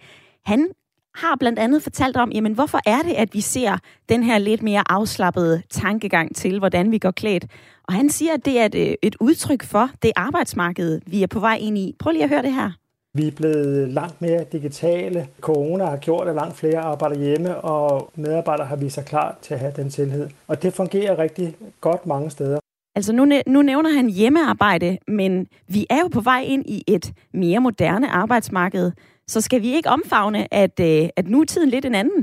han 0.45 0.69
har 1.15 1.35
blandt 1.39 1.59
andet 1.59 1.83
fortalt 1.83 2.17
om, 2.17 2.31
jamen 2.31 2.53
hvorfor 2.53 2.79
er 2.85 3.01
det, 3.01 3.13
at 3.13 3.33
vi 3.33 3.41
ser 3.41 3.77
den 4.09 4.23
her 4.23 4.37
lidt 4.37 4.63
mere 4.63 4.83
afslappede 4.89 5.61
tankegang 5.69 6.35
til, 6.35 6.59
hvordan 6.59 6.91
vi 6.91 6.97
går 6.97 7.11
klædt. 7.11 7.45
Og 7.87 7.93
han 7.93 8.09
siger, 8.09 8.33
at 8.33 8.45
det 8.45 8.59
er 8.59 8.65
et, 8.65 8.75
øh, 8.75 8.95
et 9.01 9.15
udtryk 9.19 9.63
for 9.63 9.89
det 10.03 10.11
arbejdsmarked, 10.15 11.01
vi 11.05 11.23
er 11.23 11.27
på 11.27 11.39
vej 11.39 11.57
ind 11.61 11.77
i. 11.77 11.95
Prøv 11.99 12.11
lige 12.11 12.23
at 12.23 12.29
høre 12.29 12.41
det 12.41 12.53
her. 12.53 12.71
Vi 13.15 13.27
er 13.27 13.31
blevet 13.31 13.89
langt 13.89 14.21
mere 14.21 14.43
digitale. 14.51 15.27
Corona 15.41 15.85
har 15.85 15.97
gjort, 15.97 16.27
at 16.27 16.35
langt 16.35 16.57
flere 16.57 16.79
arbejder 16.79 17.15
hjemme, 17.19 17.57
og 17.57 18.11
medarbejdere 18.15 18.67
har 18.67 18.75
vist 18.75 18.95
sig 18.95 19.05
klar 19.05 19.37
til 19.41 19.53
at 19.53 19.59
have 19.59 19.73
den 19.75 19.89
tillid. 19.89 20.27
Og 20.47 20.63
det 20.63 20.73
fungerer 20.73 21.19
rigtig 21.19 21.55
godt 21.81 22.05
mange 22.05 22.29
steder. 22.29 22.59
Altså 22.95 23.13
nu, 23.13 23.23
nu 23.47 23.61
nævner 23.61 23.89
han 23.89 24.09
hjemmearbejde, 24.09 24.97
men 25.07 25.47
vi 25.75 25.81
er 25.89 25.99
jo 26.03 26.09
på 26.13 26.21
vej 26.21 26.41
ind 26.53 26.65
i 26.69 26.79
et 26.87 27.05
mere 27.33 27.59
moderne 27.59 28.07
arbejdsmarked. 28.09 28.91
Så 29.27 29.41
skal 29.41 29.61
vi 29.61 29.69
ikke 29.73 29.89
omfavne, 29.89 30.53
at, 30.53 30.79
øh, 30.79 31.09
at 31.17 31.25
nu 31.27 31.41
er 31.41 31.45
tiden 31.45 31.69
lidt 31.69 31.85
en 31.85 31.95
anden? 31.95 32.19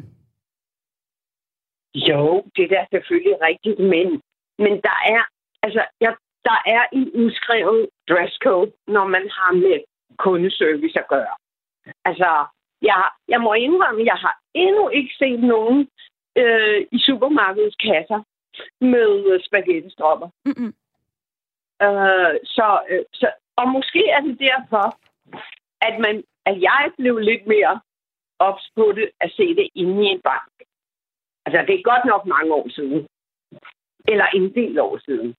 Jo, 1.95 2.45
det 2.57 2.73
er 2.73 2.87
selvfølgelig 2.91 3.37
rigtigt, 3.49 3.79
men, 3.79 4.07
men 4.59 4.73
der 4.87 4.99
er 5.17 5.23
altså, 5.63 5.83
ja, 6.01 6.11
der 6.45 6.59
er 6.67 6.83
en 6.93 7.11
udskrevet 7.23 7.89
dresscode, 8.09 8.73
når 8.87 9.07
man 9.07 9.25
har 9.37 9.53
med 9.53 9.81
kundeservice 10.19 10.99
at 10.99 11.09
gøre. 11.09 11.35
Altså, 12.05 12.31
jeg, 12.83 13.03
jeg 13.29 13.41
må 13.41 13.53
indrømme, 13.53 14.01
at 14.01 14.07
jeg 14.07 14.19
har 14.25 14.35
endnu 14.55 14.89
ikke 14.89 15.13
set 15.19 15.41
nogen 15.41 15.89
øh, 16.37 16.87
i 16.93 16.99
supermarkedets 16.99 17.77
kasser 17.77 18.21
med 18.81 19.41
spaghetti-stropper. 19.47 20.29
Mm-hmm. 20.45 20.73
Øh, 21.85 22.35
så, 22.45 22.81
øh, 22.91 23.05
så, 23.13 23.29
og 23.57 23.69
måske 23.69 24.03
er 24.17 24.21
det 24.21 24.37
derfor, 24.49 24.87
at, 25.89 25.95
man, 26.05 26.25
at 26.47 26.57
jeg 26.69 26.93
blev 26.99 27.19
lidt 27.19 27.47
mere 27.47 27.81
ops 28.39 28.65
på 28.77 28.93
det 28.97 29.11
at 29.21 29.31
se 29.37 29.47
det 29.59 29.69
inde 29.75 30.05
i 30.05 30.07
en 30.07 30.21
bank. 30.25 30.53
Altså, 31.47 31.59
det 31.67 31.75
er 31.75 31.91
godt 31.93 32.05
nok 32.05 32.27
mange 32.27 32.55
år 32.55 32.69
siden. 32.69 33.07
Eller 34.09 34.27
en 34.35 34.55
del 34.55 34.79
år 34.79 34.99
siden. 35.05 35.35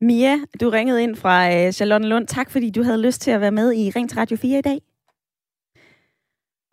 Mia, 0.00 0.34
du 0.60 0.70
ringede 0.70 1.02
ind 1.02 1.16
fra 1.16 1.36
øh, 1.54 1.72
Charlotte 1.72 2.08
Lund. 2.08 2.26
Tak, 2.26 2.50
fordi 2.50 2.70
du 2.70 2.82
havde 2.82 3.02
lyst 3.02 3.20
til 3.20 3.30
at 3.30 3.40
være 3.40 3.58
med 3.60 3.72
i 3.72 3.90
Ring 3.96 4.08
til 4.08 4.18
Radio 4.18 4.36
4 4.36 4.58
i 4.58 4.62
dag. 4.62 4.78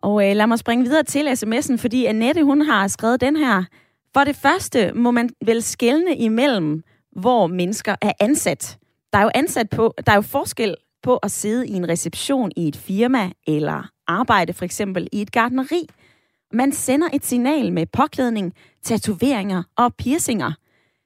Og 0.02 0.30
øh, 0.30 0.36
lad 0.36 0.46
mig 0.46 0.58
springe 0.58 0.84
videre 0.84 1.02
til 1.02 1.28
sms'en, 1.28 1.76
fordi 1.76 2.04
Annette, 2.04 2.44
hun 2.44 2.60
har 2.60 2.88
skrevet 2.88 3.20
den 3.20 3.36
her. 3.36 3.64
For 4.14 4.24
det 4.24 4.36
første 4.36 4.92
må 4.94 5.10
man 5.10 5.30
vel 5.46 5.62
skelne 5.62 6.16
imellem, 6.16 6.82
hvor 7.16 7.46
mennesker 7.46 7.94
er 8.00 8.12
ansat. 8.20 8.78
Der 9.12 9.18
er 9.18 9.22
jo 9.22 9.30
ansat 9.34 9.70
på, 9.70 9.94
der 10.06 10.12
er 10.12 10.16
jo 10.16 10.22
forskel 10.22 10.74
på 11.02 11.16
at 11.16 11.30
sidde 11.30 11.66
i 11.66 11.72
en 11.72 11.88
reception 11.88 12.52
i 12.56 12.68
et 12.68 12.76
firma, 12.76 13.30
eller 13.46 13.90
arbejde 14.06 14.52
for 14.52 14.64
eksempel 14.64 15.08
i 15.12 15.22
et 15.22 15.32
gardneri. 15.32 15.86
Man 16.52 16.72
sender 16.72 17.08
et 17.12 17.24
signal 17.24 17.72
med 17.72 17.86
påklædning, 17.86 18.54
tatoveringer 18.82 19.62
og 19.76 19.94
piercinger. 19.94 20.52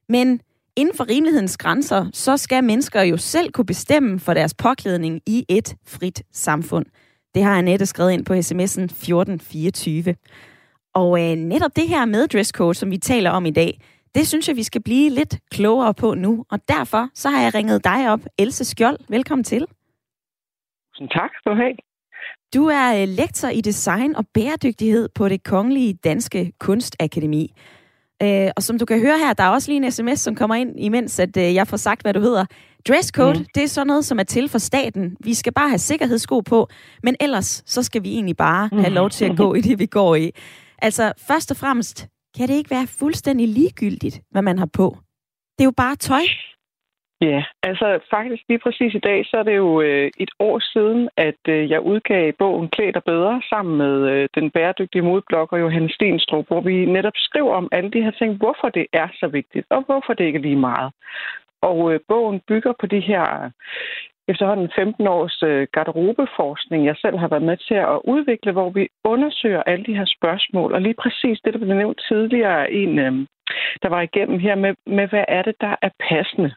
Men 0.08 0.40
inden 0.76 0.96
for 0.96 1.08
rimelighedens 1.08 1.56
grænser, 1.56 2.06
så 2.12 2.36
skal 2.36 2.64
mennesker 2.64 3.02
jo 3.02 3.16
selv 3.16 3.52
kunne 3.52 3.66
bestemme 3.66 4.20
for 4.20 4.34
deres 4.34 4.54
påklædning 4.54 5.20
i 5.26 5.44
et 5.48 5.76
frit 5.86 6.22
samfund. 6.32 6.86
Det 7.34 7.44
har 7.44 7.58
Annette 7.58 7.86
skrevet 7.86 8.12
ind 8.12 8.24
på 8.24 8.32
sms'en 8.32 8.82
1424. 8.82 10.14
Og 11.00 11.10
øh, 11.22 11.36
netop 11.36 11.76
det 11.76 11.88
her 11.88 12.04
med 12.04 12.28
dresscode, 12.28 12.74
som 12.74 12.90
vi 12.90 12.98
taler 12.98 13.30
om 13.30 13.46
i 13.46 13.50
dag, 13.50 13.80
det 14.14 14.26
synes 14.26 14.48
jeg, 14.48 14.56
vi 14.56 14.62
skal 14.62 14.82
blive 14.82 15.10
lidt 15.10 15.38
klogere 15.50 15.94
på 15.94 16.14
nu. 16.14 16.44
Og 16.50 16.58
derfor 16.68 17.08
så 17.14 17.28
har 17.28 17.42
jeg 17.42 17.54
ringet 17.54 17.84
dig 17.84 18.10
op, 18.12 18.20
Else 18.38 18.64
Skjold. 18.64 18.98
Velkommen 19.08 19.44
til. 19.44 19.66
Tak 21.10 21.30
skal 21.38 21.52
du 21.52 21.56
have. 21.56 21.76
Du 22.54 22.66
er 22.66 23.02
øh, 23.02 23.08
lektor 23.08 23.48
i 23.48 23.60
design 23.60 24.16
og 24.16 24.24
bæredygtighed 24.34 25.08
på 25.14 25.28
det 25.28 25.44
Kongelige 25.44 25.94
Danske 25.94 26.52
Kunstakademi. 26.60 27.54
Øh, 28.22 28.50
og 28.56 28.62
som 28.62 28.78
du 28.78 28.84
kan 28.84 29.00
høre 29.00 29.18
her, 29.18 29.32
der 29.32 29.44
er 29.44 29.48
også 29.48 29.70
lige 29.70 29.86
en 29.86 29.92
sms, 29.92 30.20
som 30.20 30.34
kommer 30.34 30.54
ind, 30.54 30.80
imens 30.80 31.18
at 31.18 31.36
øh, 31.36 31.54
jeg 31.54 31.66
får 31.66 31.76
sagt, 31.76 32.02
hvad 32.02 32.14
du 32.14 32.20
hedder. 32.20 32.44
Dresscode, 32.88 33.38
mm. 33.38 33.46
det 33.54 33.62
er 33.62 33.68
sådan 33.68 33.86
noget, 33.86 34.04
som 34.04 34.18
er 34.18 34.22
til 34.24 34.48
for 34.48 34.58
staten. 34.58 35.16
Vi 35.20 35.34
skal 35.34 35.52
bare 35.52 35.68
have 35.68 35.78
sikkerhedssko 35.78 36.40
på, 36.40 36.68
men 37.02 37.16
ellers 37.20 37.62
så 37.66 37.82
skal 37.82 38.02
vi 38.02 38.12
egentlig 38.12 38.36
bare 38.36 38.68
have 38.72 38.94
lov 38.94 39.10
til 39.10 39.24
at 39.24 39.36
gå 39.36 39.54
i 39.54 39.60
det, 39.60 39.78
vi 39.78 39.86
går 39.86 40.14
i. 40.14 40.30
Altså, 40.78 41.12
først 41.28 41.50
og 41.50 41.56
fremmest, 41.56 42.08
kan 42.36 42.48
det 42.48 42.54
ikke 42.54 42.70
være 42.70 42.86
fuldstændig 42.86 43.48
ligegyldigt, 43.48 44.20
hvad 44.30 44.42
man 44.42 44.58
har 44.58 44.70
på? 44.72 44.96
Det 45.58 45.62
er 45.64 45.70
jo 45.72 45.82
bare 45.84 45.96
tøj. 45.96 46.24
Ja, 47.20 47.44
altså 47.62 47.98
faktisk 48.10 48.42
lige 48.48 48.58
præcis 48.58 48.94
i 48.94 48.98
dag, 48.98 49.26
så 49.26 49.36
er 49.36 49.42
det 49.42 49.56
jo 49.56 49.80
øh, 49.80 50.10
et 50.16 50.30
år 50.38 50.58
siden, 50.72 51.08
at 51.16 51.40
øh, 51.48 51.70
jeg 51.70 51.80
udgav 51.80 52.32
bogen 52.32 52.68
Klæd 52.68 52.92
dig 52.92 53.04
bedre 53.04 53.42
sammen 53.48 53.76
med 53.78 54.10
øh, 54.10 54.28
den 54.34 54.50
bæredygtige 54.50 55.02
modblogger 55.02 55.58
Johannes 55.58 55.92
Stenstrup, 55.92 56.46
hvor 56.46 56.60
vi 56.60 56.84
netop 56.84 57.12
skriver 57.16 57.54
om 57.54 57.68
alle 57.72 57.90
de 57.90 58.02
her 58.02 58.10
ting, 58.10 58.36
hvorfor 58.36 58.68
det 58.68 58.86
er 58.92 59.08
så 59.20 59.26
vigtigt, 59.26 59.66
og 59.70 59.82
hvorfor 59.86 60.12
det 60.12 60.24
ikke 60.24 60.38
er 60.38 60.42
lige 60.42 60.56
meget. 60.56 60.92
Og 61.62 61.92
øh, 61.92 62.00
bogen 62.08 62.40
bygger 62.48 62.72
på 62.80 62.86
de 62.86 63.00
her 63.00 63.50
efterhånden 64.28 64.70
15 64.76 65.06
års 65.06 65.42
øh, 65.42 65.66
garderobeforskning, 65.72 66.86
jeg 66.86 66.96
selv 66.96 67.16
har 67.18 67.28
været 67.28 67.42
med 67.42 67.56
til 67.56 67.74
at 67.74 68.00
udvikle, 68.04 68.52
hvor 68.52 68.70
vi 68.70 68.88
undersøger 69.04 69.62
alle 69.62 69.84
de 69.84 69.96
her 69.96 70.08
spørgsmål. 70.16 70.74
Og 70.74 70.80
lige 70.82 71.00
præcis 71.02 71.40
det, 71.44 71.52
der 71.52 71.58
blev 71.58 71.76
nævnt 71.76 72.00
tidligere, 72.08 72.72
en, 72.72 72.98
øh, 72.98 73.12
der 73.82 73.88
var 73.88 74.00
igennem 74.00 74.38
her 74.38 74.54
med, 74.54 74.74
med, 74.86 75.08
hvad 75.08 75.24
er 75.28 75.42
det, 75.42 75.54
der 75.60 75.74
er 75.82 75.90
passende 76.08 76.52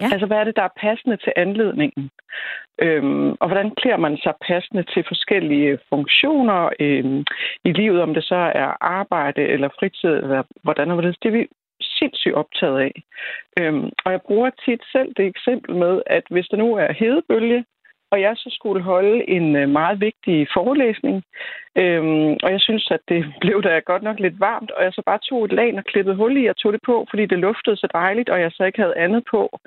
Ja. 0.00 0.08
Altså, 0.12 0.26
hvad 0.26 0.36
er 0.36 0.44
det, 0.44 0.56
der 0.56 0.62
er 0.62 0.80
passende 0.80 1.16
til 1.16 1.32
anledningen? 1.36 2.10
Øhm, 2.82 3.30
og 3.40 3.46
hvordan 3.48 3.70
klæder 3.70 3.96
man 3.96 4.16
sig 4.16 4.34
passende 4.48 4.82
til 4.82 5.04
forskellige 5.08 5.78
funktioner 5.88 6.70
øhm, 6.80 7.24
i 7.64 7.72
livet, 7.72 8.02
om 8.02 8.14
det 8.14 8.24
så 8.24 8.34
er 8.34 8.76
arbejde 8.80 9.42
eller 9.42 9.68
fritid, 9.78 10.10
eller 10.10 10.42
hvordan 10.62 10.88
og 10.90 10.94
hvordan. 10.94 11.14
Det 11.22 11.32
vi 11.32 11.46
sindssygt 11.98 12.34
optaget 12.34 12.78
af. 12.80 12.94
Øhm, 13.60 13.90
og 14.04 14.12
jeg 14.12 14.22
bruger 14.22 14.50
tit 14.64 14.82
selv 14.92 15.14
det 15.16 15.26
eksempel 15.26 15.74
med, 15.76 16.02
at 16.06 16.24
hvis 16.30 16.46
der 16.50 16.56
nu 16.56 16.74
er 16.74 16.92
hedebølge, 16.92 17.64
og 18.14 18.20
jeg 18.20 18.34
så 18.36 18.48
skulle 18.58 18.82
holde 18.82 19.30
en 19.36 19.56
øh, 19.56 19.68
meget 19.68 20.00
vigtig 20.00 20.48
forelæsning. 20.54 21.16
Øhm, 21.82 22.32
og 22.44 22.50
jeg 22.54 22.60
synes, 22.60 22.90
at 22.90 23.00
det 23.08 23.20
blev 23.42 23.62
da 23.62 23.78
godt 23.78 24.02
nok 24.02 24.18
lidt 24.20 24.40
varmt, 24.40 24.70
og 24.70 24.84
jeg 24.84 24.92
så 24.92 25.02
bare 25.06 25.18
tog 25.28 25.44
et 25.44 25.52
lag 25.52 25.74
og 25.78 25.84
klippede 25.84 26.16
hul 26.16 26.36
i 26.36 26.46
og 26.46 26.56
tog 26.56 26.72
det 26.72 26.82
på, 26.86 27.06
fordi 27.10 27.26
det 27.26 27.38
luftede 27.38 27.76
så 27.76 27.88
dejligt, 27.92 28.28
og 28.28 28.40
jeg 28.40 28.50
så 28.52 28.64
ikke 28.64 28.80
havde 28.80 28.96
andet 28.96 29.22
på. 29.30 29.58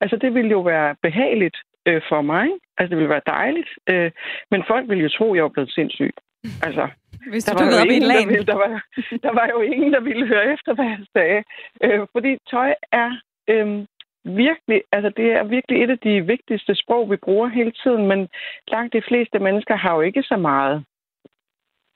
Altså, 0.00 0.16
det 0.16 0.34
ville 0.34 0.50
jo 0.50 0.60
være 0.60 0.96
behageligt 1.02 1.56
øh, 1.86 2.02
for 2.08 2.20
mig. 2.22 2.46
Altså, 2.78 2.90
det 2.90 2.96
ville 2.96 3.14
være 3.16 3.30
dejligt. 3.36 3.70
Øh, 3.90 4.10
men 4.50 4.64
folk 4.66 4.88
ville 4.88 5.02
jo 5.02 5.08
tro, 5.08 5.32
at 5.32 5.36
jeg 5.36 5.42
var 5.42 5.56
blevet 5.56 5.72
sindssyg. 5.72 6.14
Altså, 6.62 6.88
Hvis 7.30 7.44
du 7.44 7.58
der 7.58 7.64
var, 7.64 7.80
op 7.82 7.86
i 7.86 7.96
en 7.96 8.02
der, 8.02 8.26
ville, 8.26 8.46
der, 8.46 8.54
var, 8.54 8.84
der 9.26 9.32
var 9.32 9.46
jo 9.54 9.60
ingen, 9.60 9.92
der 9.92 10.00
ville 10.00 10.26
høre 10.26 10.52
efter, 10.52 10.74
hvad 10.74 10.84
jeg 10.84 11.06
sagde. 11.12 11.42
Øh, 11.84 12.06
fordi 12.12 12.38
tøj 12.50 12.74
er 12.92 13.10
øh, 13.48 13.86
virkelig, 14.24 14.82
altså 14.92 15.10
det 15.16 15.32
er 15.32 15.44
virkelig 15.44 15.82
et 15.82 15.90
af 15.90 15.98
de 15.98 16.26
vigtigste 16.26 16.74
sprog, 16.74 17.10
vi 17.10 17.16
bruger 17.16 17.48
hele 17.48 17.72
tiden, 17.82 18.06
men 18.06 18.28
langt 18.68 18.92
de 18.92 19.02
fleste 19.08 19.38
mennesker 19.38 19.76
har 19.76 19.94
jo 19.94 20.00
ikke 20.00 20.22
så 20.22 20.36
meget 20.36 20.84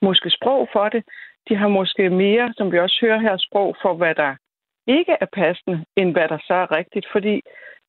måske 0.02 0.30
sprog 0.30 0.68
for 0.72 0.88
det. 0.88 1.04
De 1.48 1.56
har 1.56 1.68
måske 1.68 2.10
mere, 2.10 2.52
som 2.56 2.72
vi 2.72 2.78
også 2.78 2.98
hører 3.00 3.18
her, 3.18 3.36
sprog 3.36 3.76
for, 3.82 3.94
hvad 3.94 4.14
der 4.14 4.34
ikke 4.86 5.16
er 5.20 5.26
passende, 5.32 5.84
end 5.96 6.12
hvad 6.12 6.28
der 6.28 6.38
så 6.46 6.54
er 6.54 6.76
rigtigt. 6.76 7.06
Fordi 7.12 7.42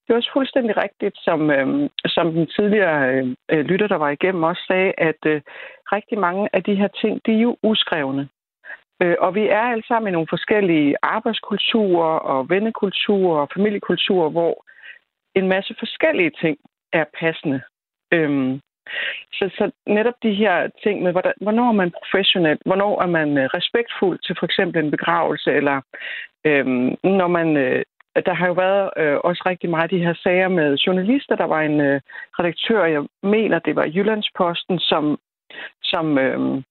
det 0.09 0.13
er 0.13 0.17
også 0.17 0.33
fuldstændig 0.33 0.77
rigtigt, 0.77 1.17
som, 1.17 1.51
øh, 1.51 1.89
som 2.05 2.31
den 2.31 2.47
tidligere 2.47 3.35
øh, 3.51 3.65
lytter, 3.65 3.87
der 3.87 3.95
var 3.95 4.09
igennem, 4.09 4.43
også 4.43 4.63
sagde, 4.67 4.93
at 4.97 5.21
øh, 5.25 5.41
rigtig 5.91 6.19
mange 6.19 6.49
af 6.53 6.63
de 6.63 6.75
her 6.75 6.87
ting, 6.87 7.21
de 7.25 7.31
er 7.33 7.39
jo 7.39 7.57
uskrevne. 7.63 8.29
Øh, 9.01 9.15
og 9.19 9.35
vi 9.35 9.47
er 9.47 9.61
alle 9.61 9.83
sammen 9.87 10.09
i 10.09 10.11
nogle 10.11 10.27
forskellige 10.29 10.95
arbejdskulturer 11.01 12.19
og 12.19 12.49
vennekulturer 12.49 13.41
og 13.41 13.49
familiekulturer, 13.55 14.29
hvor 14.29 14.65
en 15.35 15.47
masse 15.47 15.75
forskellige 15.79 16.31
ting 16.41 16.57
er 16.93 17.05
passende. 17.19 17.61
Øhm, 18.13 18.59
så, 19.33 19.49
så 19.57 19.71
netop 19.87 20.17
de 20.23 20.33
her 20.33 20.69
ting 20.83 21.03
med, 21.03 21.13
hvornår 21.41 21.67
er 21.67 21.79
man 21.81 21.91
professionel, 21.91 22.57
hvornår 22.65 23.01
er 23.01 23.07
man 23.07 23.37
øh, 23.37 23.45
respektfuld 23.45 24.19
til 24.19 24.35
for 24.39 24.45
eksempel 24.45 24.83
en 24.83 24.91
begravelse, 24.91 25.51
eller 25.51 25.81
øhm, 26.45 26.95
når 27.03 27.27
man... 27.27 27.57
Øh, 27.57 27.83
der 28.25 28.33
har 28.33 28.47
jo 28.47 28.53
været 28.53 28.89
øh, 28.97 29.17
også 29.23 29.43
rigtig 29.45 29.69
meget 29.69 29.91
de 29.91 30.03
her 30.05 30.13
sager 30.23 30.47
med 30.47 30.77
journalister. 30.77 31.35
Der 31.35 31.45
var 31.45 31.61
en 31.61 31.81
øh, 31.81 32.01
redaktør, 32.39 32.85
jeg 32.85 33.03
mener, 33.23 33.59
det 33.59 33.75
var 33.75 33.85
Jyllandsposten, 33.85 34.79
som, 34.79 35.19
som 35.83 36.17
øh, 36.17 36.63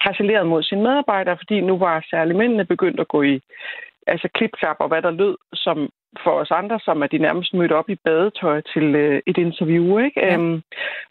harceleret 0.00 0.46
mod 0.46 0.62
sine 0.62 0.82
medarbejdere, 0.82 1.36
fordi 1.36 1.60
nu 1.60 1.78
var 1.78 2.06
særlig 2.10 2.36
mændene 2.36 2.64
begyndt 2.64 3.00
at 3.00 3.08
gå 3.08 3.22
i 3.22 3.40
altså 4.06 4.28
klipklap 4.34 4.76
og 4.80 4.88
hvad 4.88 5.02
der 5.02 5.10
lød, 5.10 5.36
som 5.54 5.90
for 6.22 6.30
os 6.30 6.50
andre, 6.50 6.80
som 6.80 7.02
er 7.02 7.06
de 7.06 7.18
nærmest 7.18 7.54
mødt 7.54 7.72
op 7.72 7.88
i 7.88 7.96
badetøj 8.04 8.60
til 8.60 8.94
øh, 8.94 9.22
et 9.26 9.38
interview. 9.38 9.98
Ikke? 9.98 10.20
Ja. 10.20 10.34
Øhm, 10.34 10.62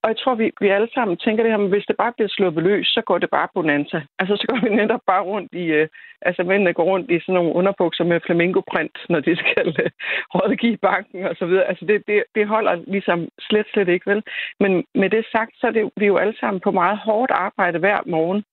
og 0.01 0.09
jeg 0.09 0.17
tror, 0.17 0.35
vi, 0.35 0.51
vi 0.61 0.67
alle 0.67 0.89
sammen 0.93 1.17
tænker 1.17 1.43
det 1.43 1.51
her, 1.51 1.57
men 1.57 1.69
hvis 1.69 1.85
det 1.87 1.97
bare 1.97 2.13
bliver 2.13 2.29
sluppet 2.29 2.63
løs, 2.63 2.87
så 2.87 3.01
går 3.05 3.17
det 3.17 3.29
bare 3.29 3.47
bonanza. 3.53 4.01
Altså, 4.19 4.35
så 4.35 4.45
går 4.49 4.59
vi 4.63 4.75
netop 4.75 4.99
bare 5.07 5.23
rundt 5.23 5.53
i, 5.53 5.65
øh, 5.65 5.87
altså 6.21 6.43
mændene 6.43 6.73
går 6.73 6.83
rundt 6.83 7.11
i 7.11 7.19
sådan 7.19 7.35
nogle 7.35 7.55
underbukser 7.55 8.03
med 8.03 8.19
flamingoprint, 8.25 8.97
når 9.09 9.19
de 9.19 9.35
skal 9.35 9.67
øh, 9.83 9.89
rådgive 10.35 10.77
banken 10.77 11.25
og 11.25 11.35
så 11.35 11.45
videre. 11.45 11.65
Altså, 11.65 11.85
det, 11.85 12.03
det, 12.07 12.23
det 12.35 12.47
holder 12.47 12.75
ligesom 12.87 13.27
slet, 13.39 13.65
slet 13.73 13.87
ikke, 13.87 14.09
vel? 14.11 14.23
Men 14.59 14.83
med 14.95 15.09
det 15.09 15.25
sagt, 15.31 15.51
så 15.55 15.67
er 15.67 15.71
det, 15.71 15.91
vi 15.97 16.05
er 16.05 16.13
jo 16.13 16.17
alle 16.17 16.37
sammen 16.39 16.59
på 16.61 16.71
meget 16.71 16.97
hårdt 16.97 17.31
arbejde 17.31 17.79
hver 17.79 17.99
morgen 18.05 18.43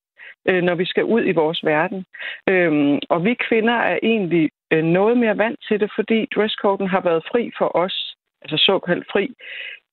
øh, 0.49 0.63
når 0.63 0.75
vi 0.75 0.85
skal 0.85 1.05
ud 1.05 1.23
i 1.27 1.33
vores 1.33 1.65
verden. 1.65 2.05
Øhm, 2.49 2.99
og 3.09 3.25
vi 3.25 3.35
kvinder 3.49 3.75
er 3.75 3.99
egentlig 4.03 4.51
øh, 4.73 4.85
noget 4.85 5.19
mere 5.19 5.39
vant 5.39 5.61
til 5.69 5.81
det, 5.81 5.91
fordi 5.95 6.27
dresscoden 6.35 6.89
har 6.89 7.01
været 7.01 7.25
fri 7.31 7.51
for 7.59 7.77
os, 7.77 8.17
altså 8.43 8.65
såkaldt 8.67 9.07
fri, 9.13 9.35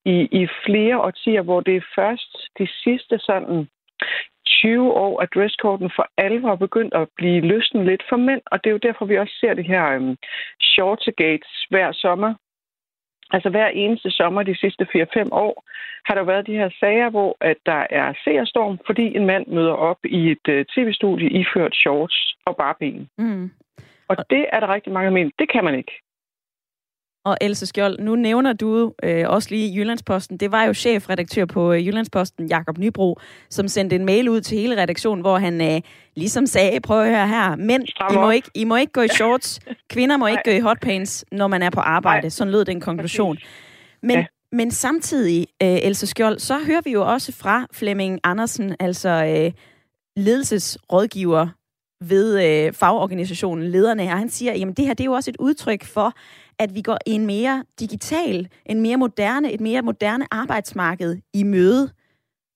i, 0.05 0.27
i 0.41 0.47
flere 0.65 1.01
årtier, 1.01 1.41
hvor 1.41 1.61
det 1.61 1.75
er 1.75 1.91
først 1.95 2.37
de 2.59 2.67
sidste 2.83 3.19
sådan 3.19 3.67
20 4.45 4.93
år, 4.93 5.21
at 5.21 5.29
dresscoden 5.35 5.91
for 5.95 6.07
alvor 6.17 6.51
er 6.51 6.55
begyndt 6.55 6.93
at 6.93 7.07
blive 7.17 7.41
løsnet 7.41 7.85
lidt 7.85 8.03
for 8.09 8.17
mænd, 8.17 8.41
og 8.51 8.63
det 8.63 8.69
er 8.69 8.77
jo 8.77 8.85
derfor, 8.87 9.05
vi 9.05 9.17
også 9.17 9.35
ser 9.39 9.53
det 9.53 9.65
her 9.65 9.85
øhm, 9.85 10.09
um, 10.09 10.17
shortegates 10.61 11.65
hver 11.69 11.91
sommer, 11.91 12.33
Altså 13.31 13.49
hver 13.49 13.67
eneste 13.67 14.11
sommer 14.11 14.43
de 14.43 14.57
sidste 14.57 14.87
4-5 14.95 15.27
år 15.31 15.63
har 16.05 16.15
der 16.15 16.23
været 16.23 16.47
de 16.47 16.53
her 16.61 16.69
sager, 16.79 17.09
hvor 17.09 17.37
at 17.41 17.57
der 17.65 17.83
er 17.89 18.13
seerstorm, 18.23 18.79
fordi 18.85 19.15
en 19.15 19.25
mand 19.25 19.47
møder 19.47 19.73
op 19.73 19.97
i 20.05 20.31
et 20.31 20.47
uh, 20.49 20.65
tv-studie 20.75 21.29
iført 21.29 21.75
shorts 21.75 22.35
og 22.45 22.57
bare 22.57 22.75
ben. 22.79 23.09
Mm. 23.17 23.51
Og 24.07 24.17
det 24.29 24.45
er 24.53 24.59
der 24.59 24.73
rigtig 24.73 24.93
mange, 24.93 25.07
der 25.07 25.13
mener, 25.13 25.31
det 25.39 25.51
kan 25.51 25.63
man 25.63 25.75
ikke. 25.75 25.91
Og 27.27 27.37
Else 27.41 27.65
Skjold, 27.65 27.99
nu 27.99 28.15
nævner 28.15 28.53
du 28.53 28.93
øh, 29.03 29.29
også 29.29 29.49
lige 29.49 29.75
Jyllandsposten. 29.75 30.37
Det 30.37 30.51
var 30.51 30.63
jo 30.63 30.73
chefredaktør 30.73 31.45
på 31.45 31.73
øh, 31.73 31.87
Jyllandsposten, 31.87 32.47
Jakob 32.47 32.77
Nybro, 32.77 33.19
som 33.49 33.67
sendte 33.67 33.95
en 33.95 34.05
mail 34.05 34.29
ud 34.29 34.41
til 34.41 34.57
hele 34.57 34.81
redaktionen, 34.81 35.21
hvor 35.21 35.37
han 35.37 35.61
øh, 35.61 35.81
ligesom 36.15 36.45
sagde, 36.45 36.81
prøv 36.81 37.01
at 37.01 37.09
høre 37.09 37.27
her, 37.27 37.55
mænd, 37.55 37.83
I 38.11 38.15
må, 38.15 38.29
ikke, 38.29 38.49
I 38.55 38.63
må 38.63 38.75
ikke 38.75 38.91
gå 38.91 39.01
i 39.01 39.07
shorts, 39.19 39.59
kvinder 39.89 40.17
må 40.17 40.27
ikke 40.27 40.41
gå 40.45 40.51
i 40.51 40.59
hotpants, 40.59 41.25
når 41.31 41.47
man 41.47 41.63
er 41.63 41.69
på 41.69 41.79
arbejde. 41.79 42.21
Nej. 42.21 42.29
Sådan 42.29 42.51
lød 42.51 42.65
den 42.65 42.81
konklusion. 42.81 43.37
Men, 44.03 44.17
ja. 44.17 44.25
men 44.51 44.71
samtidig, 44.71 45.47
øh, 45.63 45.77
Else 45.81 46.07
Skjold, 46.07 46.39
så 46.39 46.59
hører 46.59 46.81
vi 46.83 46.91
jo 46.91 47.11
også 47.13 47.31
fra 47.31 47.65
Flemming 47.73 48.19
Andersen, 48.23 48.75
altså 48.79 49.09
øh, 49.09 49.51
ledelsesrådgiver 50.23 51.47
ved 52.01 52.43
øh, 52.45 52.73
fagorganisationen 52.73 53.67
Lederne 53.67 54.03
her. 54.03 54.15
Han 54.15 54.29
siger, 54.29 54.51
at 54.51 54.77
det 54.77 54.85
her 54.85 54.93
det 54.93 55.03
er 55.03 55.05
jo 55.05 55.13
også 55.13 55.31
et 55.31 55.37
udtryk 55.39 55.83
for, 55.83 56.13
at 56.59 56.75
vi 56.75 56.81
går 56.81 56.97
en 57.05 57.25
mere 57.25 57.63
digital, 57.79 58.47
en 58.65 58.81
mere 58.81 58.97
moderne, 58.97 59.51
et 59.51 59.61
mere 59.61 59.81
moderne 59.81 60.25
arbejdsmarked 60.31 61.17
i 61.33 61.43
møde. 61.43 61.91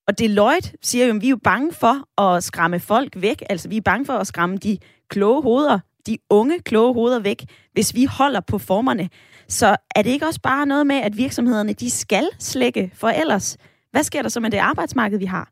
Og 0.07 0.19
Deloitte 0.19 0.71
siger 0.81 1.05
jo, 1.05 1.15
at 1.15 1.21
vi 1.21 1.25
er 1.25 1.29
jo 1.29 1.39
bange 1.43 1.73
for 1.73 2.21
at 2.21 2.43
skræmme 2.43 2.79
folk 2.79 3.13
væk. 3.15 3.43
Altså, 3.49 3.69
vi 3.69 3.77
er 3.77 3.81
bange 3.81 4.05
for 4.05 4.13
at 4.13 4.27
skræmme 4.27 4.57
de 4.57 4.77
kloge 5.09 5.43
hoveder, 5.43 5.79
de 6.07 6.17
unge 6.29 6.59
kloge 6.59 6.93
hoveder 6.93 7.19
væk, 7.19 7.45
hvis 7.73 7.95
vi 7.95 8.05
holder 8.05 8.39
på 8.39 8.57
formerne. 8.57 9.09
Så 9.47 9.75
er 9.95 10.01
det 10.01 10.09
ikke 10.09 10.25
også 10.25 10.41
bare 10.41 10.65
noget 10.65 10.87
med, 10.87 10.95
at 10.95 11.17
virksomhederne, 11.17 11.73
de 11.73 11.89
skal 11.89 12.29
slække, 12.39 12.91
for 12.93 13.07
ellers, 13.07 13.57
hvad 13.91 14.03
sker 14.03 14.21
der 14.21 14.29
så 14.29 14.39
med 14.39 14.49
det 14.49 14.57
arbejdsmarked, 14.57 15.19
vi 15.19 15.25
har? 15.25 15.51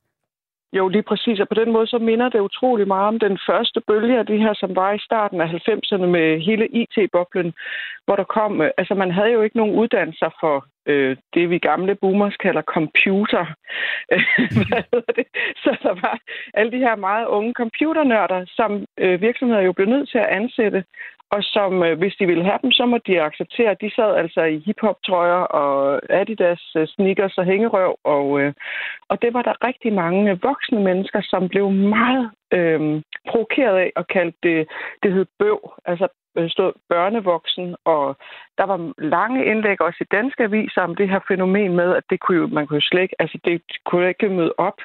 Jo, 0.74 0.88
lige 0.88 1.04
præcis. 1.04 1.40
Og 1.40 1.48
på 1.48 1.54
den 1.54 1.72
måde 1.72 1.88
så 1.88 1.98
minder 1.98 2.30
det 2.30 2.40
utrolig 2.40 2.88
meget 2.88 3.08
om 3.08 3.20
den 3.20 3.40
første 3.50 3.82
bølge 3.88 4.20
af 4.20 4.26
det 4.26 4.40
her, 4.40 4.54
som 4.54 4.76
var 4.76 4.94
i 4.94 5.00
starten 5.00 5.42
af 5.42 5.48
90'erne 5.48 6.06
med 6.06 6.42
hele 6.42 6.68
IT-boblen, 6.68 7.54
hvor 8.06 8.16
der 8.16 8.24
kom... 8.24 8.62
Øh, 8.62 8.72
altså, 8.78 8.94
man 8.94 9.12
havde 9.12 9.32
jo 9.32 9.42
ikke 9.42 9.58
nogen 9.58 9.76
uddannelser 9.76 10.30
for 10.40 10.66
øh, 10.86 11.18
det, 11.34 11.50
vi 11.50 11.58
gamle 11.58 11.96
boomers 11.96 12.38
kalder 12.38 12.62
computer. 12.62 13.46
Hvad 14.70 15.14
det? 15.16 15.28
Så 15.64 15.78
der 15.84 15.94
var 16.02 16.20
alle 16.54 16.72
de 16.72 16.78
her 16.78 16.96
meget 16.96 17.26
unge 17.26 17.54
computernørder, 17.54 18.46
som 18.48 18.86
øh, 18.98 19.22
virksomheder 19.22 19.62
jo 19.62 19.74
blev 19.74 19.88
nødt 19.88 20.10
til 20.10 20.18
at 20.18 20.30
ansætte, 20.40 20.84
og 21.32 21.44
som, 21.44 21.84
øh, 21.84 21.98
hvis 21.98 22.16
de 22.20 22.26
ville 22.26 22.44
have 22.44 22.60
dem, 22.62 22.72
så 22.72 22.86
må 22.86 22.98
de 23.08 23.22
acceptere. 23.22 23.82
De 23.82 23.92
sad 23.96 24.16
altså 24.16 24.42
i 24.44 24.64
hiphop-trøjer 24.66 25.44
og 25.62 26.02
Adidas 26.10 26.64
øh, 26.76 26.88
sneakers 26.88 27.38
og 27.38 27.46
hængerøv, 27.46 27.96
og, 28.04 28.42
øh, 28.42 28.54
og 29.10 29.22
det 29.22 29.34
var 29.34 29.42
der 29.42 29.66
rigtig 29.68 29.94
mange 29.94 30.40
voksne 30.42 30.80
mennesker, 30.80 31.22
som 31.24 31.50
blev 31.50 31.72
meget 31.72 32.32
øh, 32.52 33.02
provokeret 33.30 33.78
af 33.78 33.92
og 33.96 34.08
kaldte 34.08 34.38
det, 34.44 34.68
det 35.04 35.14
hed 35.14 35.26
bøv, 35.40 35.74
altså 35.86 36.08
stod 36.48 36.72
børnevoksen, 36.90 37.76
og 37.86 38.18
der 38.58 38.64
var 38.64 38.94
lange 38.98 39.46
indlæg 39.46 39.82
også 39.82 39.98
i 40.02 40.12
danske 40.12 40.44
aviser 40.44 40.82
om 40.82 40.96
det 40.96 41.10
her 41.10 41.20
fænomen 41.28 41.76
med, 41.76 41.96
at 41.96 42.04
det 42.10 42.20
kunne 42.20 42.38
jo, 42.38 42.48
man 42.48 42.68
kunne 42.68 42.78
jo 42.78 42.90
slet 42.90 43.02
ikke, 43.02 43.22
altså 43.22 43.40
det 43.46 43.62
kunne 43.86 44.10
ikke 44.10 44.30
møde 44.30 44.54
op 44.58 44.80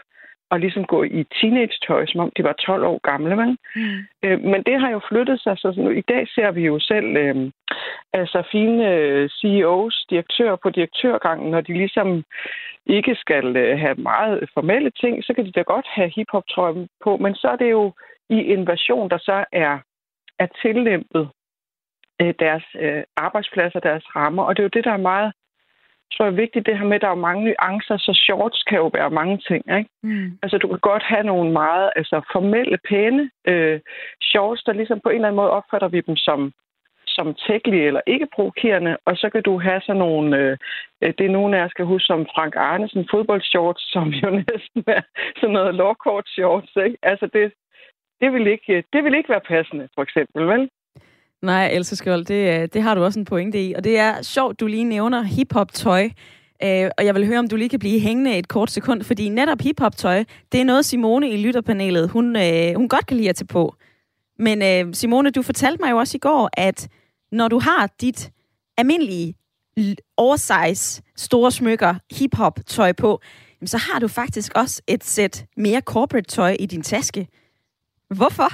og 0.55 0.61
ligesom 0.61 0.85
gå 0.85 1.03
i 1.03 1.25
teenage-tøj, 1.39 2.07
som 2.07 2.21
om 2.21 2.31
de 2.37 2.45
var 2.45 2.53
12 2.53 2.85
år 2.85 2.99
gamle. 3.11 3.37
Men, 3.37 3.59
mm. 3.77 3.99
øh, 4.23 4.41
men 4.41 4.63
det 4.69 4.81
har 4.81 4.91
jo 4.91 5.01
flyttet 5.09 5.41
sig, 5.41 5.59
så 5.59 5.75
nu, 5.77 5.91
i 5.91 6.05
dag 6.13 6.29
ser 6.35 6.51
vi 6.51 6.63
jo 6.71 6.79
selv 6.81 7.17
øh, 7.17 7.51
altså 8.13 8.43
fine 8.53 8.91
øh, 8.95 9.31
CEOs, 9.39 10.07
direktører 10.11 10.57
på 10.63 10.71
direktørgangen, 10.71 11.51
når 11.51 11.61
de 11.61 11.73
ligesom 11.73 12.25
ikke 12.87 13.15
skal 13.15 13.57
øh, 13.57 13.79
have 13.79 13.95
meget 13.95 14.51
formelle 14.55 14.91
ting, 14.91 15.25
så 15.25 15.35
kan 15.35 15.47
de 15.47 15.53
da 15.53 15.63
godt 15.63 15.87
have 15.87 16.13
hiphop-trøjen 16.17 16.89
på, 17.05 17.17
men 17.17 17.35
så 17.35 17.49
er 17.49 17.57
det 17.57 17.71
jo 17.71 17.93
i 18.31 18.39
en 18.55 18.67
version, 18.67 19.11
der 19.11 19.19
så 19.19 19.45
er, 19.53 19.79
er 20.39 20.47
tillæmpet 20.63 21.29
øh, 22.21 22.35
deres 22.39 22.65
øh, 22.81 23.03
arbejdspladser, 23.17 23.81
deres 23.81 24.17
rammer, 24.17 24.43
og 24.43 24.57
det 24.57 24.63
er 24.63 24.69
jo 24.69 24.77
det, 24.77 24.85
der 24.85 24.93
er 24.93 25.09
meget 25.13 25.33
tror 26.17 26.25
jeg 26.25 26.33
er 26.33 26.43
vigtigt, 26.45 26.67
det 26.67 26.79
her 26.79 26.85
med, 26.85 26.97
at 26.97 27.03
der 27.03 27.09
er 27.09 27.27
mange 27.29 27.45
nuancer, 27.45 27.97
så 27.97 28.13
shorts 28.25 28.63
kan 28.63 28.79
jo 28.79 28.91
være 28.95 29.11
mange 29.11 29.39
ting. 29.49 29.63
Ikke? 29.79 29.91
Mm. 30.03 30.39
Altså, 30.43 30.59
du 30.59 30.69
kan 30.69 30.79
godt 30.79 31.03
have 31.03 31.25
nogle 31.25 31.53
meget 31.53 31.91
altså, 31.97 32.17
formelle, 32.33 32.79
pæne 32.89 33.31
øh, 33.49 33.81
shorts, 34.23 34.63
der 34.63 34.73
ligesom 34.73 35.01
på 35.01 35.09
en 35.09 35.15
eller 35.15 35.29
anden 35.29 35.43
måde 35.43 35.51
opfatter 35.51 35.89
vi 35.89 36.01
dem 36.01 36.17
som 36.17 36.53
som 37.07 37.35
tækkelige 37.47 37.87
eller 37.87 38.01
ikke 38.07 38.29
provokerende, 38.35 38.97
og 39.05 39.17
så 39.17 39.31
kan 39.31 39.43
du 39.43 39.59
have 39.61 39.81
sådan 39.81 39.99
nogle, 39.99 40.37
øh, 40.39 40.57
det 41.19 41.27
er 41.27 41.37
nogen 41.39 41.55
af 41.55 41.59
jer 41.59 41.69
skal 41.69 41.85
huske 41.85 42.07
som 42.07 42.27
Frank 42.35 42.55
Arnesen 42.57 43.09
fodboldshorts, 43.11 43.93
som 43.93 44.09
jo 44.09 44.31
næsten 44.51 44.83
er 44.87 45.03
sådan 45.41 45.53
noget 45.53 45.75
lårkort 45.75 46.29
shorts, 46.29 46.77
ikke? 46.87 46.99
Altså 47.03 47.27
det, 47.27 47.53
det 48.21 48.33
vil 48.33 48.47
ikke, 48.47 48.85
det 48.93 49.05
vil 49.05 49.15
ikke 49.15 49.29
være 49.29 49.49
passende, 49.55 49.89
for 49.95 50.03
eksempel, 50.03 50.47
vel? 50.47 50.69
Nej, 51.45 51.69
Else 51.73 51.97
Skjold, 51.97 52.25
det, 52.25 52.63
øh, 52.63 52.69
det 52.73 52.83
har 52.83 52.95
du 52.95 53.05
også 53.05 53.19
en 53.19 53.25
pointe 53.25 53.67
i. 53.67 53.73
Og 53.75 53.85
det 53.85 53.99
er 53.99 54.23
sjovt, 54.23 54.61
du 54.61 54.67
lige 54.67 54.85
nævner 54.85 55.23
hip-hop-tøj. 55.23 56.11
Øh, 56.63 56.91
og 56.99 57.05
jeg 57.05 57.15
vil 57.15 57.27
høre, 57.27 57.39
om 57.39 57.49
du 57.49 57.57
lige 57.57 57.69
kan 57.69 57.79
blive 57.79 58.01
hængende 58.01 58.39
et 58.39 58.49
kort 58.49 58.71
sekund, 58.71 59.03
fordi 59.03 59.29
netop 59.29 59.61
hip-hop-tøj, 59.61 60.25
det 60.53 60.61
er 60.61 60.65
noget, 60.65 60.85
Simone 60.85 61.31
i 61.31 61.37
lytterpanelet, 61.37 62.11
hun, 62.11 62.37
øh, 62.37 62.77
hun 62.77 62.89
godt 62.89 63.07
kan 63.07 63.17
lide 63.17 63.29
at 63.29 63.37
tage 63.37 63.47
på. 63.47 63.75
Men 64.39 64.63
øh, 64.63 64.95
Simone, 64.95 65.31
du 65.31 65.43
fortalte 65.43 65.83
mig 65.83 65.91
jo 65.91 65.97
også 65.97 66.17
i 66.17 66.19
går, 66.19 66.51
at 66.53 66.89
når 67.33 67.49
du 67.49 67.59
har 67.59 67.91
dit 68.01 68.31
almindelige 68.77 69.35
oversize 70.17 71.03
store 71.17 71.53
smykker 71.53 71.95
hip-hop-tøj 72.13 72.93
på, 72.93 73.21
så 73.65 73.79
har 73.79 73.99
du 73.99 74.09
faktisk 74.09 74.53
også 74.55 74.83
et 74.87 75.05
sæt 75.05 75.47
mere 75.57 75.81
corporate-tøj 75.81 76.57
i 76.61 76.67
din 76.67 76.83
taske. 76.83 77.29
Hvorfor? 78.11 78.49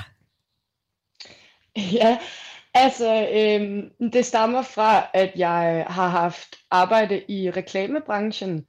Ja, 1.76 2.18
Altså, 2.74 3.28
øhm, 3.32 4.10
det 4.12 4.26
stammer 4.26 4.62
fra, 4.62 5.10
at 5.14 5.32
jeg 5.36 5.86
har 5.88 6.08
haft 6.08 6.56
arbejde 6.70 7.24
i 7.28 7.50
reklamebranchen, 7.50 8.66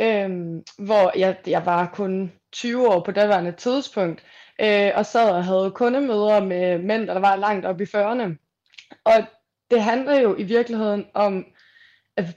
øhm, 0.00 0.62
hvor 0.78 1.18
jeg, 1.18 1.36
jeg 1.46 1.66
var 1.66 1.90
kun 1.94 2.32
20 2.52 2.88
år 2.88 3.00
på 3.04 3.12
daværende 3.12 3.52
tidspunkt, 3.52 4.24
øh, 4.60 4.90
og 4.94 5.06
sad 5.06 5.30
og 5.30 5.44
havde 5.44 5.72
kundemøder 5.74 6.44
med 6.44 6.78
mænd, 6.78 7.06
der 7.06 7.18
var 7.18 7.36
langt 7.36 7.66
op 7.66 7.80
i 7.80 7.84
40'erne. 7.84 8.36
Og 9.04 9.14
det 9.70 9.82
handler 9.82 10.20
jo 10.20 10.36
i 10.36 10.42
virkeligheden 10.42 11.06
om 11.14 11.46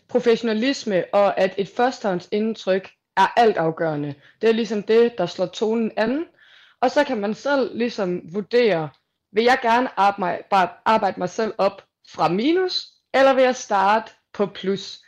professionalisme, 0.08 1.06
og 1.14 1.40
at 1.40 1.54
et 1.58 1.70
førstehåndsindtryk 1.70 2.90
er 3.18 3.34
altafgørende. 3.38 4.16
Det 4.42 4.50
er 4.50 4.54
ligesom 4.54 4.84
det, 4.84 5.18
der 5.18 5.26
slår 5.26 5.46
tonen 5.46 5.92
an. 5.98 6.26
Og 6.82 6.92
så 6.92 7.04
kan 7.04 7.18
man 7.18 7.34
selv 7.34 7.78
ligesom 7.78 8.34
vurdere, 8.34 8.90
vil 9.32 9.44
jeg 9.44 9.60
gerne 9.62 10.00
arbejde, 10.00 10.44
arbejde 10.86 11.20
mig 11.20 11.30
selv 11.30 11.54
op 11.58 11.82
fra 12.10 12.30
minus, 12.30 12.88
eller 13.14 13.34
vil 13.34 13.44
jeg 13.44 13.56
starte 13.56 14.12
på 14.34 14.46
plus? 14.46 15.00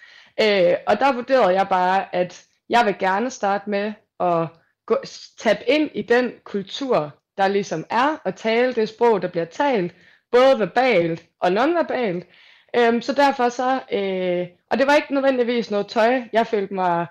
Øh, 0.42 0.74
og 0.88 1.00
der 1.00 1.14
vurderede 1.14 1.54
jeg 1.54 1.68
bare, 1.70 2.16
at 2.16 2.46
jeg 2.70 2.86
vil 2.86 2.96
gerne 3.00 3.30
starte 3.30 3.70
med 3.70 3.94
at 4.20 4.48
gå, 4.86 4.98
tabe 5.38 5.60
ind 5.68 5.90
i 5.94 6.02
den 6.02 6.32
kultur, 6.44 7.12
der 7.38 7.48
ligesom 7.48 7.86
er, 7.90 8.18
og 8.26 8.36
tale 8.36 8.74
det 8.74 8.90
sprog, 8.90 9.22
der 9.22 9.28
bliver 9.28 9.46
talt, 9.46 9.96
både 10.32 10.60
verbalt 10.60 11.26
og 11.40 11.52
nonverbalt. 11.52 12.28
Øhm, 12.76 13.02
så 13.02 13.14
derfor 13.14 13.50
så, 13.50 13.82
øh, 13.92 14.48
og 14.72 14.78
det 14.78 14.88
var 14.88 14.96
ikke 14.96 15.14
nødvendigvis 15.14 15.72
noget 15.72 15.88
tøj, 15.88 16.22
jeg 16.34 16.48
følte 16.48 16.74
mig 16.74 17.08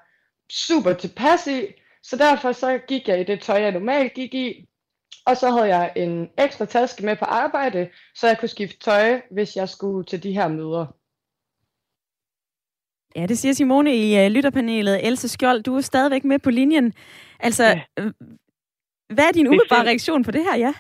super 0.52 0.92
tilpas 0.92 1.46
i, 1.46 1.66
så 2.02 2.16
derfor 2.16 2.52
så 2.52 2.78
gik 2.88 3.08
jeg 3.08 3.20
i 3.20 3.24
det 3.24 3.40
tøj, 3.40 3.60
jeg 3.60 3.72
normalt 3.72 4.14
gik 4.14 4.34
i, 4.34 4.68
og 5.26 5.36
så 5.36 5.50
havde 5.50 5.76
jeg 5.76 5.92
en 5.96 6.30
ekstra 6.38 6.64
taske 6.64 7.04
med 7.04 7.16
på 7.16 7.24
arbejde, 7.24 7.88
så 8.14 8.26
jeg 8.26 8.38
kunne 8.38 8.48
skifte 8.48 8.78
tøj, 8.78 9.20
hvis 9.30 9.56
jeg 9.56 9.68
skulle 9.68 10.04
til 10.04 10.22
de 10.22 10.32
her 10.32 10.48
møder. 10.48 10.86
Ja, 13.16 13.26
det 13.26 13.38
siger 13.38 13.52
Simone 13.52 13.96
i 13.96 14.26
uh, 14.26 14.32
lytterpanelet. 14.32 15.06
Else 15.06 15.28
Skjold, 15.28 15.62
du 15.62 15.76
er 15.76 15.80
stadigvæk 15.80 16.24
med 16.24 16.38
på 16.38 16.50
linjen. 16.50 16.94
Altså, 17.40 17.64
ja. 17.64 17.82
Øh, 17.98 18.12
hvad 19.14 19.24
er 19.24 19.32
din 19.32 19.46
umiddelbare 19.46 19.86
reaktion 19.86 20.24
på 20.24 20.30
det 20.30 20.42
her, 20.42 20.56
ja? 20.56 20.74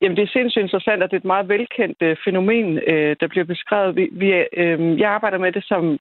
Jamen, 0.00 0.16
det 0.16 0.22
er 0.22 0.32
sindssygt 0.32 0.62
interessant, 0.62 1.02
at 1.02 1.10
det 1.10 1.16
er 1.16 1.20
et 1.20 1.34
meget 1.34 1.48
velkendt 1.48 1.98
øh, 2.02 2.16
fænomen, 2.24 2.78
øh, 2.92 3.16
der 3.20 3.26
bliver 3.26 3.44
beskrevet. 3.44 3.96
Vi, 3.96 4.08
vi, 4.12 4.28
øh, 4.56 5.00
jeg 5.00 5.10
arbejder 5.10 5.38
med 5.38 5.52
det 5.52 5.64
som 5.64 5.98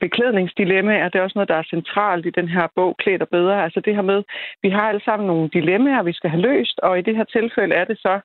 beklædningsdilemma, 0.00 1.04
og 1.04 1.12
det 1.12 1.18
er 1.18 1.22
også 1.22 1.38
noget, 1.38 1.48
der 1.48 1.54
er 1.54 1.72
centralt 1.74 2.26
i 2.26 2.30
den 2.30 2.48
her 2.48 2.66
bog, 2.76 2.96
Klæder 2.98 3.24
bedre. 3.24 3.64
Altså 3.64 3.80
det 3.80 3.94
her 3.94 4.02
med, 4.02 4.22
vi 4.62 4.68
har 4.70 4.88
alle 4.88 5.04
sammen 5.04 5.26
nogle 5.26 5.48
dilemmaer, 5.48 6.02
vi 6.02 6.12
skal 6.12 6.30
have 6.30 6.42
løst, 6.42 6.80
og 6.82 6.98
i 6.98 7.02
det 7.02 7.16
her 7.16 7.24
tilfælde 7.24 7.74
er 7.74 7.84
det 7.84 7.98
så, 7.98 8.20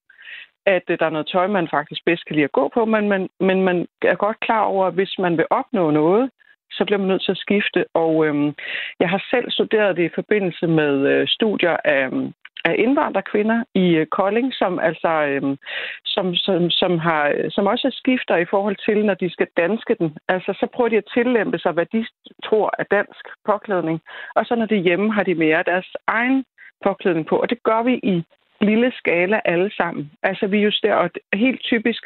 at 0.65 0.83
øh, 0.89 0.99
der 0.99 1.05
er 1.05 1.15
noget 1.15 1.27
tøj, 1.27 1.47
man 1.47 1.67
faktisk 1.67 2.01
bedst 2.05 2.25
kan 2.25 2.35
lide 2.35 2.49
at 2.49 2.51
gå 2.59 2.71
på, 2.73 2.85
men 2.85 3.09
man, 3.09 3.29
men 3.39 3.61
man 3.63 3.87
er 4.01 4.15
godt 4.15 4.39
klar 4.39 4.63
over, 4.63 4.85
at 4.85 4.93
hvis 4.93 5.15
man 5.19 5.37
vil 5.37 5.45
opnå 5.49 5.91
noget, 5.91 6.29
så 6.71 6.85
bliver 6.85 6.99
man 6.99 7.07
nødt 7.07 7.23
til 7.23 7.31
at 7.31 7.43
skifte. 7.45 7.85
Og 7.93 8.25
øhm, 8.25 8.53
jeg 8.99 9.09
har 9.09 9.25
selv 9.29 9.51
studeret 9.51 9.97
det 9.97 10.03
i 10.05 10.15
forbindelse 10.15 10.67
med 10.67 10.93
øh, 11.11 11.27
studier 11.27 11.77
af, 11.85 12.05
øhm, 12.05 12.33
af 12.65 12.75
indvandrerkvinder 12.77 13.63
i 13.73 13.95
øh, 13.95 14.07
Kolding, 14.07 14.53
som 14.53 14.79
altså 14.79 15.11
øhm, 15.29 15.57
som, 16.05 16.35
som, 16.35 16.69
som, 16.69 16.97
har, 16.97 17.49
som 17.49 17.67
også 17.67 17.89
skifter 17.91 18.35
i 18.37 18.45
forhold 18.45 18.77
til, 18.85 19.05
når 19.05 19.13
de 19.13 19.29
skal 19.29 19.47
danske 19.57 19.95
den. 19.99 20.17
Altså, 20.27 20.53
så 20.59 20.67
prøver 20.73 20.89
de 20.89 20.97
at 20.97 21.11
tillæmpe 21.13 21.59
sig, 21.59 21.71
hvad 21.71 21.85
de 21.85 22.05
tror 22.45 22.71
er 22.79 22.83
dansk 22.83 23.25
påklædning. 23.45 24.01
Og 24.35 24.45
så 24.45 24.55
når 24.55 24.65
de 24.65 24.75
er 24.75 24.87
hjemme, 24.87 25.13
har 25.13 25.23
de 25.23 25.35
mere 25.35 25.63
deres 25.63 25.89
egen 26.07 26.45
påklædning 26.83 27.27
på. 27.27 27.35
Og 27.35 27.49
det 27.49 27.63
gør 27.63 27.83
vi 27.83 27.93
i 27.93 28.23
lille 28.61 28.91
skala 28.97 29.41
alle 29.45 29.71
sammen. 29.77 30.11
Altså, 30.23 30.47
vi 30.47 30.57
justerer, 30.57 30.95
og 30.95 31.09
helt 31.33 31.61
typisk 31.61 32.03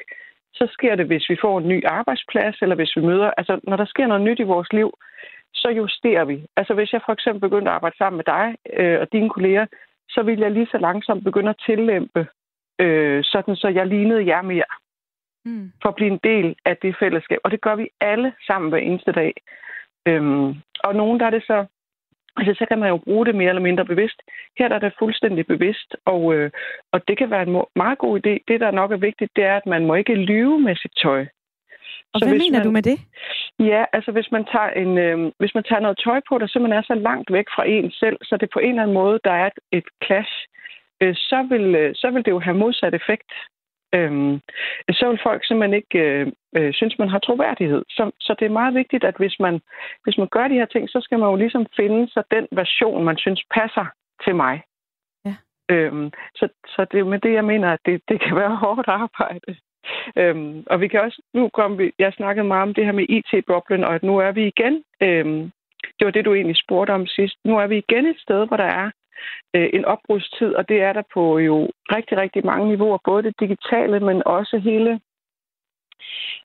så 0.53 0.67
sker 0.71 0.95
det, 0.95 1.05
hvis 1.05 1.29
vi 1.29 1.37
får 1.41 1.57
en 1.57 1.67
ny 1.67 1.85
arbejdsplads, 1.85 2.55
eller 2.61 2.75
hvis 2.75 2.95
vi 2.95 3.01
møder... 3.01 3.31
Altså, 3.37 3.59
når 3.63 3.77
der 3.77 3.85
sker 3.85 4.07
noget 4.07 4.23
nyt 4.23 4.39
i 4.39 4.51
vores 4.53 4.73
liv, 4.73 4.89
så 5.53 5.69
justerer 5.69 6.25
vi. 6.25 6.45
Altså, 6.55 6.73
hvis 6.73 6.93
jeg 6.93 7.01
for 7.05 7.13
eksempel 7.13 7.41
begynder 7.49 7.71
at 7.71 7.75
arbejde 7.75 7.97
sammen 7.97 8.17
med 8.17 8.25
dig 8.25 8.55
øh, 8.79 8.99
og 9.01 9.07
dine 9.11 9.29
kolleger, 9.29 9.65
så 10.09 10.23
vil 10.23 10.39
jeg 10.39 10.51
lige 10.51 10.67
så 10.71 10.77
langsomt 10.77 11.23
begynde 11.23 11.49
at 11.49 11.63
tillæmpe, 11.65 12.27
øh, 12.79 13.23
sådan 13.23 13.55
så 13.55 13.67
jeg 13.67 13.87
lignede 13.87 14.27
jer 14.27 14.41
mere. 14.41 14.71
Mm. 15.45 15.71
For 15.81 15.89
at 15.89 15.95
blive 15.95 16.11
en 16.11 16.19
del 16.23 16.55
af 16.65 16.77
det 16.77 16.95
fællesskab. 16.99 17.39
Og 17.43 17.51
det 17.51 17.61
gør 17.61 17.75
vi 17.75 17.89
alle 18.01 18.33
sammen 18.47 18.69
hver 18.69 18.79
eneste 18.79 19.11
dag. 19.11 19.33
Øhm, 20.07 20.47
og 20.83 20.95
nogen, 20.95 21.19
der 21.19 21.25
er 21.25 21.29
det 21.29 21.43
så 21.43 21.65
Altså, 22.37 22.53
så 22.59 22.65
kan 22.69 22.79
man 22.79 22.89
jo 22.89 22.97
bruge 22.97 23.25
det 23.25 23.35
mere 23.35 23.49
eller 23.49 23.61
mindre 23.61 23.85
bevidst. 23.85 24.21
Her 24.57 24.67
der 24.67 24.75
er 24.75 24.79
det 24.79 24.99
fuldstændig 24.99 25.47
bevidst, 25.47 25.95
og, 26.05 26.33
øh, 26.33 26.51
og 26.91 27.07
det 27.07 27.17
kan 27.17 27.29
være 27.29 27.47
en 27.47 27.63
meget 27.75 27.97
god 27.97 28.19
idé. 28.19 28.33
Det, 28.47 28.59
der 28.59 28.71
nok 28.71 28.91
er 28.91 28.97
vigtigt, 28.97 29.31
det 29.35 29.43
er, 29.43 29.55
at 29.55 29.65
man 29.65 29.85
må 29.85 29.95
ikke 29.95 30.15
lyve 30.15 30.59
med 30.59 30.75
sit 30.75 30.91
tøj. 31.03 31.25
Og 32.13 32.19
så 32.19 32.25
hvad 32.25 32.37
mener 32.37 32.59
man, 32.59 32.65
du 32.65 32.71
med 32.71 32.81
det? 32.81 32.97
Ja, 33.59 33.85
altså 33.93 34.11
hvis 34.11 34.31
man, 34.31 34.45
tager 34.53 34.69
en, 34.83 34.97
øh, 34.97 35.31
hvis 35.39 35.55
man 35.55 35.63
tager 35.63 35.81
noget 35.81 35.99
tøj 36.03 36.19
på, 36.29 36.37
der 36.37 36.47
simpelthen 36.47 36.79
er 36.79 36.85
så 36.87 36.95
langt 37.09 37.33
væk 37.33 37.47
fra 37.55 37.63
en 37.67 37.91
selv, 37.91 38.17
så 38.23 38.37
det 38.41 38.49
på 38.53 38.59
en 38.59 38.69
eller 38.69 38.83
anden 38.83 38.99
måde, 39.01 39.19
der 39.23 39.31
er 39.31 39.47
et, 39.47 39.59
et 39.71 39.87
clash, 40.05 40.33
øh, 41.01 41.15
så, 41.15 41.47
vil, 41.49 41.75
øh, 41.75 41.95
så 41.95 42.07
vil 42.13 42.25
det 42.25 42.31
jo 42.31 42.39
have 42.39 42.57
modsat 42.57 42.93
effekt 42.93 43.31
øhm, 43.95 44.41
så 44.91 45.09
vil 45.09 45.19
folk 45.23 45.45
simpelthen 45.45 45.73
ikke 45.81 45.99
øh, 45.99 46.27
øh, 46.57 46.73
synes, 46.73 46.99
man 46.99 47.09
har 47.09 47.19
troværdighed. 47.19 47.83
Så, 47.89 48.11
så 48.19 48.35
det 48.39 48.45
er 48.45 48.59
meget 48.59 48.73
vigtigt, 48.73 49.03
at 49.03 49.17
hvis 49.17 49.35
man, 49.39 49.61
hvis 50.03 50.17
man 50.17 50.27
gør 50.27 50.47
de 50.47 50.59
her 50.61 50.65
ting, 50.65 50.89
så 50.89 50.99
skal 51.01 51.19
man 51.19 51.29
jo 51.29 51.35
ligesom 51.35 51.65
finde 51.75 52.11
sig 52.13 52.23
den 52.31 52.47
version, 52.51 53.03
man 53.03 53.17
synes 53.17 53.43
passer 53.53 53.85
til 54.23 54.35
mig. 54.35 54.61
Ja. 55.25 55.35
Øhm, 55.69 56.11
så, 56.35 56.47
så 56.65 56.85
det 56.91 56.99
er 56.99 57.03
med 57.03 57.19
det, 57.19 57.33
jeg 57.33 57.45
mener, 57.45 57.73
at 57.73 57.79
det, 57.85 58.01
det 58.09 58.21
kan 58.21 58.35
være 58.35 58.55
hårdt 58.55 58.87
arbejde. 58.87 59.55
Øhm, 60.15 60.63
og 60.67 60.81
vi 60.81 60.87
kan 60.87 61.01
også, 61.01 61.21
nu 61.33 61.49
kom 61.53 61.77
vi, 61.77 61.91
jeg 61.99 62.13
snakkede 62.13 62.47
meget 62.47 62.67
om 62.67 62.73
det 62.73 62.85
her 62.85 62.91
med 62.91 63.05
IT-boblen, 63.09 63.83
og 63.83 63.95
at 63.95 64.03
nu 64.03 64.17
er 64.17 64.31
vi 64.31 64.47
igen, 64.47 64.83
øhm, 65.01 65.51
det 65.99 66.05
var 66.05 66.11
det, 66.11 66.25
du 66.25 66.33
egentlig 66.33 66.57
spurgte 66.57 66.91
om 66.91 67.07
sidst, 67.07 67.35
nu 67.45 67.57
er 67.59 67.67
vi 67.67 67.77
igen 67.77 68.05
et 68.05 68.19
sted, 68.19 68.47
hvor 68.47 68.57
der 68.57 68.69
er 68.81 68.91
øh, 69.55 69.69
en 69.73 69.85
opbrudstid, 69.85 70.53
og 70.53 70.69
det 70.69 70.81
er 70.81 70.93
der 70.93 71.03
på 71.13 71.37
jo 71.37 71.69
rigtig, 71.95 72.17
rigtig 72.17 72.45
mange 72.45 72.67
niveauer, 72.67 72.97
både 73.05 73.23
det 73.23 73.39
digitale, 73.39 73.99
men 73.99 74.21
også 74.25 74.57
hele 74.57 74.99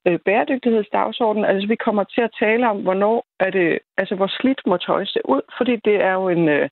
øh, 0.07 0.19
bæredygtighedsdagsordenen. 0.25 1.45
Altså, 1.45 1.67
vi 1.67 1.75
kommer 1.75 2.03
til 2.03 2.21
at 2.21 2.35
tale 2.39 2.69
om, 2.69 2.81
hvornår 2.81 3.25
er 3.39 3.49
det, 3.49 3.79
altså, 3.97 4.15
hvor 4.15 4.27
slidt 4.27 4.61
må 4.65 4.77
tøj 4.77 5.05
se 5.05 5.19
ud, 5.25 5.41
fordi 5.57 5.75
det 5.75 5.95
er 5.95 6.13
jo 6.13 6.29
en, 6.29 6.49
øh, 6.49 6.69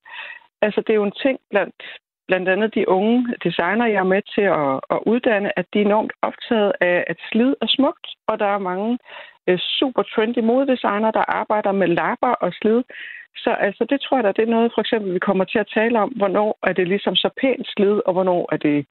altså, 0.62 0.82
det 0.82 0.90
er 0.90 1.02
jo 1.02 1.04
en 1.04 1.20
ting 1.24 1.40
blandt, 1.50 1.84
blandt 2.32 2.50
andet 2.50 2.76
de 2.76 2.90
unge 2.90 3.18
designer, 3.44 3.86
jeg 3.86 4.02
er 4.06 4.14
med 4.16 4.22
til 4.36 4.46
at, 4.62 4.74
at 4.96 5.00
uddanne, 5.12 5.50
at 5.60 5.66
de 5.74 5.78
er 5.80 5.86
enormt 5.86 6.14
optaget 6.22 6.74
af, 6.82 7.04
at 7.12 7.18
slid 7.30 7.52
er 7.62 7.70
smukt, 7.78 8.08
og 8.30 8.40
der 8.40 8.50
er 8.56 8.68
mange 8.72 8.92
øh, 9.48 9.60
super 9.80 10.04
trendy 10.04 10.40
modedesigner, 10.40 11.12
der 11.12 11.26
arbejder 11.42 11.72
med 11.72 11.88
lapper 11.88 12.34
og 12.46 12.50
slid. 12.60 12.82
Så 13.44 13.52
altså, 13.68 13.84
det 13.90 14.02
tror 14.02 14.18
jeg 14.18 14.24
da, 14.24 14.32
det 14.32 14.44
er 14.44 14.56
noget, 14.56 14.72
for 14.76 14.82
eksempel, 14.82 15.14
vi 15.14 15.28
kommer 15.28 15.46
til 15.46 15.60
at 15.60 15.72
tale 15.78 16.00
om, 16.00 16.10
hvornår 16.10 16.60
er 16.64 16.74
det 16.74 16.88
ligesom 16.88 17.16
så 17.16 17.30
pænt 17.42 17.68
slid, 17.74 17.96
og 18.06 18.14
hvornår 18.14 18.42
er 18.52 18.58
det 18.58 18.86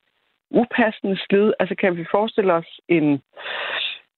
upassende 0.50 1.16
slid. 1.26 1.53
Altså, 1.61 1.74
kan 1.74 1.96
vi 1.96 2.05
forestille 2.11 2.53
os 2.53 2.70
en, 2.88 3.07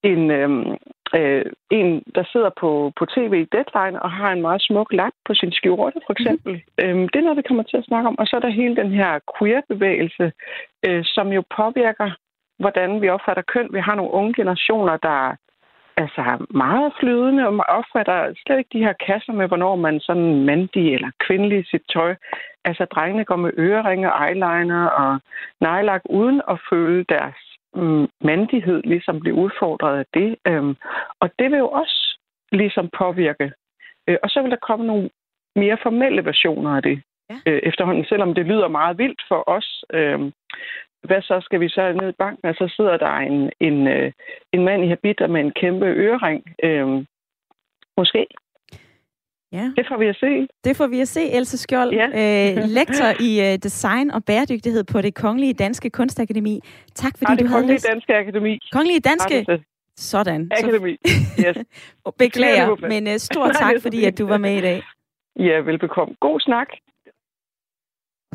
en, 0.02 0.30
øhm, 0.30 0.76
øh, 1.18 1.44
en 1.70 2.02
der 2.14 2.24
sidder 2.32 2.50
på, 2.60 2.92
på 2.98 3.04
tv 3.06 3.32
i 3.44 3.50
Deadline 3.54 4.02
og 4.02 4.10
har 4.10 4.32
en 4.32 4.42
meget 4.42 4.62
smuk 4.62 4.92
lap 4.92 5.12
på 5.26 5.34
sin 5.34 5.52
skjorte, 5.52 6.00
for 6.06 6.12
eksempel. 6.12 6.52
Mm. 6.52 6.84
Øhm, 6.84 7.08
det 7.08 7.18
er 7.18 7.26
noget, 7.26 7.36
vi 7.36 7.48
kommer 7.48 7.62
til 7.62 7.76
at 7.76 7.84
snakke 7.84 8.08
om. 8.08 8.18
Og 8.18 8.26
så 8.26 8.36
er 8.36 8.40
der 8.40 8.60
hele 8.60 8.76
den 8.76 8.92
her 8.92 9.18
queer-bevægelse, 9.38 10.32
øh, 10.86 11.04
som 11.04 11.28
jo 11.32 11.42
påvirker, 11.56 12.10
hvordan 12.58 13.02
vi 13.02 13.08
opfatter 13.08 13.42
køn. 13.42 13.68
Vi 13.72 13.80
har 13.80 13.94
nogle 13.94 14.12
unge 14.12 14.34
generationer, 14.34 14.96
der 14.96 15.36
altså 15.96 16.46
meget 16.50 16.92
flydende, 17.00 17.46
og 17.48 17.64
opfatter 17.68 18.34
slet 18.46 18.58
ikke 18.58 18.78
de 18.78 18.84
her 18.86 18.92
kasser 18.92 19.32
med, 19.32 19.48
hvornår 19.48 19.76
man 19.76 20.00
sådan 20.00 20.44
mandig 20.44 20.94
eller 20.94 21.10
kvindelig 21.26 21.58
i 21.58 21.70
sit 21.70 21.82
tøj. 21.92 22.14
Altså 22.64 22.84
drengene 22.84 23.24
går 23.24 23.36
med 23.36 23.50
øreringe, 23.58 24.10
eyeliner 24.22 24.86
og 24.86 25.20
nejlak 25.60 26.02
uden 26.04 26.42
at 26.48 26.60
føle 26.70 27.04
deres 27.08 27.51
mandighed 28.20 28.82
ligesom 28.82 29.20
blive 29.20 29.34
udfordret 29.34 29.98
af 29.98 30.06
det. 30.14 30.36
Øhm, 30.46 30.76
og 31.20 31.30
det 31.38 31.50
vil 31.50 31.58
jo 31.58 31.68
også 31.68 32.18
ligesom 32.52 32.90
påvirke. 32.98 33.52
Øh, 34.08 34.16
og 34.22 34.30
så 34.30 34.42
vil 34.42 34.50
der 34.50 34.66
komme 34.68 34.86
nogle 34.86 35.10
mere 35.56 35.78
formelle 35.82 36.24
versioner 36.24 36.70
af 36.70 36.82
det 36.82 37.02
ja. 37.30 37.50
øh, 37.50 37.60
efterhånden, 37.62 38.04
selvom 38.04 38.34
det 38.34 38.46
lyder 38.46 38.68
meget 38.68 38.98
vildt 38.98 39.22
for 39.28 39.44
os. 39.46 39.84
Øh, 39.92 40.20
hvad 41.02 41.22
så 41.22 41.40
skal 41.40 41.60
vi 41.60 41.68
så 41.68 41.92
ned 41.92 42.08
i 42.08 42.18
banken, 42.18 42.48
og 42.48 42.54
så 42.54 42.74
sidder 42.76 42.96
der 42.96 43.16
en, 43.16 43.50
en, 43.60 43.86
øh, 43.86 44.12
en 44.52 44.64
mand 44.64 44.84
i 44.84 44.88
habit 44.88 45.30
med 45.30 45.40
en 45.40 45.52
kæmpe 45.52 45.86
ørering. 45.86 46.54
Øh, 46.62 47.04
måske. 47.96 48.26
Ja. 49.52 49.72
Det 49.76 49.86
får 49.88 49.98
vi 49.98 50.06
at 50.06 50.16
se. 50.16 50.48
Det 50.64 50.76
får 50.76 50.86
vi 50.86 51.00
at 51.00 51.08
se, 51.08 51.30
Else 51.30 51.58
Skjold, 51.58 51.92
ja. 51.92 52.06
øh, 52.06 52.68
lektor 52.68 53.08
i 53.20 53.52
øh, 53.52 53.58
design 53.58 54.10
og 54.10 54.24
bæredygtighed 54.24 54.84
på 54.84 55.00
det 55.02 55.14
Kongelige 55.14 55.54
Danske 55.54 55.90
Kunstakademi. 55.90 56.60
Tak 56.94 57.18
fordi 57.18 57.32
ja, 57.32 57.36
det 57.36 57.44
du 57.44 57.48
havde 57.48 57.62
Kongelige 57.62 57.88
Danske 57.88 58.14
Akademi. 58.14 58.58
Kongelige 58.72 59.00
Danske? 59.00 59.62
Sådan. 59.96 60.50
Akademi, 60.58 60.96
yes. 61.38 61.56
Beklager, 62.18 62.88
men 62.88 63.06
uh, 63.06 63.16
stor 63.16 63.48
tak, 63.48 63.74
fordi 63.82 64.04
at 64.04 64.18
du 64.18 64.26
var 64.26 64.38
med 64.38 64.56
i 64.56 64.60
dag. 64.60 64.82
Ja, 65.38 65.58
velbekomme. 65.58 66.14
God 66.20 66.40
snak. 66.40 66.66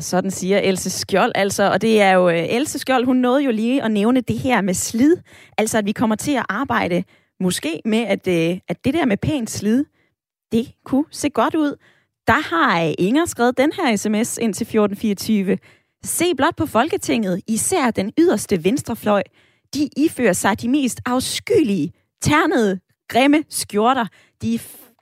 Sådan 0.00 0.30
siger 0.30 0.58
Else 0.58 0.90
Skjold 0.90 1.32
altså, 1.34 1.72
og 1.72 1.82
det 1.82 2.02
er 2.02 2.12
jo 2.12 2.28
øh, 2.28 2.54
Else 2.54 2.78
Skjold, 2.78 3.04
hun 3.04 3.16
nåede 3.16 3.44
jo 3.44 3.50
lige 3.50 3.82
at 3.82 3.90
nævne 3.90 4.20
det 4.20 4.38
her 4.38 4.60
med 4.60 4.74
slid, 4.74 5.16
altså 5.58 5.78
at 5.78 5.86
vi 5.86 5.92
kommer 5.92 6.16
til 6.16 6.36
at 6.36 6.46
arbejde 6.48 7.04
måske 7.40 7.80
med, 7.84 7.98
at, 7.98 8.28
øh, 8.28 8.58
at 8.68 8.84
det 8.84 8.94
der 8.94 9.06
med 9.06 9.16
pænt 9.16 9.50
slid, 9.50 9.84
det 10.52 10.72
kunne 10.84 11.04
se 11.10 11.30
godt 11.30 11.54
ud. 11.54 11.76
Der 12.26 12.56
har 12.56 12.94
Inger 12.98 13.26
skrevet 13.26 13.58
den 13.58 13.72
her 13.72 13.96
sms 13.96 14.38
ind 14.38 14.54
til 14.54 14.64
1424. 14.64 15.58
Se 16.04 16.34
blot 16.36 16.56
på 16.56 16.66
Folketinget, 16.66 17.42
især 17.48 17.90
den 17.90 18.12
yderste 18.18 18.64
venstrefløj. 18.64 19.22
De 19.74 19.88
ifører 19.96 20.32
sig 20.32 20.62
de 20.62 20.68
mest 20.68 21.00
afskyelige, 21.06 21.92
ternede, 22.22 22.80
grimme 23.08 23.44
skjorter. 23.48 24.06
De 24.42 24.58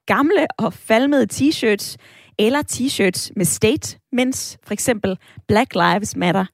gamle 0.07 0.47
og 0.59 0.73
falmede 0.73 1.27
t-shirts 1.33 1.97
eller 2.39 2.63
t-shirts 2.73 3.31
med 3.37 3.45
statements, 3.45 4.59
for 4.65 4.73
eksempel 4.73 5.19
Black 5.49 5.75
Lives 5.75 6.17
Matter. 6.17 6.45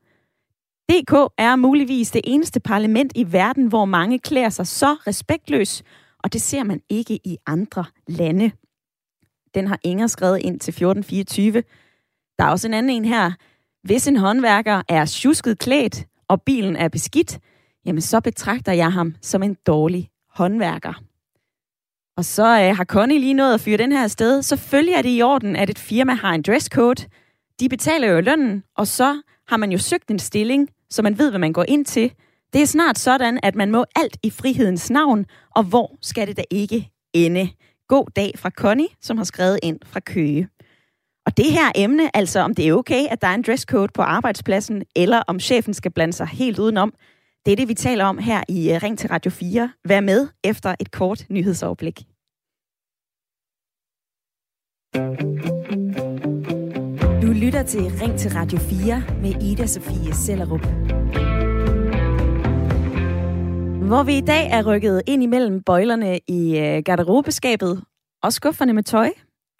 DK 0.88 1.32
er 1.38 1.56
muligvis 1.56 2.10
det 2.10 2.20
eneste 2.24 2.60
parlament 2.60 3.12
i 3.14 3.32
verden, 3.32 3.66
hvor 3.66 3.84
mange 3.84 4.18
klæder 4.18 4.48
sig 4.48 4.66
så 4.66 4.96
respektløs, 5.06 5.82
og 6.24 6.32
det 6.32 6.42
ser 6.42 6.64
man 6.64 6.80
ikke 6.88 7.18
i 7.24 7.36
andre 7.46 7.84
lande. 8.08 8.50
Den 9.54 9.66
har 9.66 9.78
Inger 9.82 10.06
skrevet 10.06 10.38
ind 10.38 10.60
til 10.60 10.70
1424. 10.70 11.62
Der 12.38 12.44
er 12.44 12.48
også 12.48 12.68
en 12.68 12.74
anden 12.74 12.90
en 12.90 13.04
her. 13.04 13.32
Hvis 13.84 14.08
en 14.08 14.16
håndværker 14.16 14.82
er 14.88 15.04
tjusket 15.04 15.58
klædt, 15.58 16.06
og 16.28 16.42
bilen 16.42 16.76
er 16.76 16.88
beskidt, 16.88 17.38
jamen 17.86 18.00
så 18.00 18.20
betragter 18.20 18.72
jeg 18.72 18.92
ham 18.92 19.14
som 19.22 19.42
en 19.42 19.56
dårlig 19.66 20.10
håndværker. 20.30 21.02
Og 22.16 22.24
så 22.24 22.42
øh, 22.42 22.76
har 22.76 22.84
Connie 22.84 23.18
lige 23.18 23.34
nået 23.34 23.54
at 23.54 23.60
fyre 23.60 23.76
den 23.76 23.92
her 23.92 24.06
sted. 24.08 24.42
Selvfølgelig 24.42 24.94
er 24.94 25.02
det 25.02 25.18
i 25.18 25.22
orden, 25.22 25.56
at 25.56 25.70
et 25.70 25.78
firma 25.78 26.14
har 26.14 26.32
en 26.34 26.42
dresscode. 26.42 27.06
de 27.60 27.68
betaler 27.68 28.08
jo 28.08 28.20
lønnen, 28.20 28.62
og 28.76 28.86
så 28.86 29.22
har 29.48 29.56
man 29.56 29.72
jo 29.72 29.78
søgt 29.78 30.10
en 30.10 30.18
stilling, 30.18 30.68
så 30.90 31.02
man 31.02 31.18
ved, 31.18 31.30
hvad 31.30 31.40
man 31.40 31.52
går 31.52 31.64
ind 31.68 31.84
til. 31.84 32.12
Det 32.52 32.62
er 32.62 32.66
snart 32.66 32.98
sådan, 32.98 33.40
at 33.42 33.54
man 33.54 33.70
må 33.70 33.84
alt 33.96 34.16
i 34.22 34.30
frihedens 34.30 34.90
navn, 34.90 35.26
og 35.56 35.62
hvor 35.64 35.96
skal 36.00 36.26
det 36.26 36.36
da 36.36 36.44
ikke 36.50 36.90
ende? 37.12 37.50
God 37.88 38.06
dag 38.16 38.32
fra 38.36 38.50
Connie, 38.50 38.88
som 39.00 39.16
har 39.16 39.24
skrevet 39.24 39.58
ind 39.62 39.78
fra 39.86 40.00
Køge. 40.00 40.48
Og 41.26 41.36
det 41.36 41.52
her 41.52 41.72
emne, 41.74 42.16
altså 42.16 42.40
om 42.40 42.54
det 42.54 42.68
er 42.68 42.72
okay, 42.72 43.06
at 43.10 43.22
der 43.22 43.28
er 43.28 43.34
en 43.34 43.42
dresscode 43.42 43.88
på 43.94 44.02
arbejdspladsen, 44.02 44.82
eller 44.96 45.22
om 45.26 45.40
chefen 45.40 45.74
skal 45.74 45.90
blande 45.90 46.12
sig 46.12 46.26
helt 46.26 46.58
udenom, 46.58 46.94
det 47.46 47.52
er 47.52 47.56
det, 47.56 47.68
vi 47.68 47.74
taler 47.74 48.04
om 48.04 48.18
her 48.18 48.42
i 48.48 48.72
øh, 48.72 48.82
Ring 48.82 48.98
til 48.98 49.08
Radio 49.10 49.30
4. 49.30 49.72
Vær 49.84 50.00
med 50.00 50.28
efter 50.44 50.74
et 50.80 50.90
kort 50.90 51.26
nyhedsoverblik. 51.30 52.00
Du 57.22 57.32
lytter 57.32 57.62
til 57.62 57.80
Ring 57.80 58.18
til 58.18 58.30
Radio 58.32 58.58
4 58.58 59.02
med 59.22 59.42
Ida 59.42 59.66
Sofie 59.66 60.14
Sellerup. 60.14 60.66
Hvor 63.86 64.02
vi 64.02 64.16
i 64.16 64.20
dag 64.20 64.50
er 64.50 64.66
rykket 64.66 65.02
ind 65.06 65.22
imellem 65.22 65.62
bøjlerne 65.62 66.20
i 66.28 66.58
øh, 66.58 66.82
garderobeskabet 66.84 67.82
og 68.22 68.32
skufferne 68.32 68.72
med 68.72 68.82
tøj. 68.82 69.10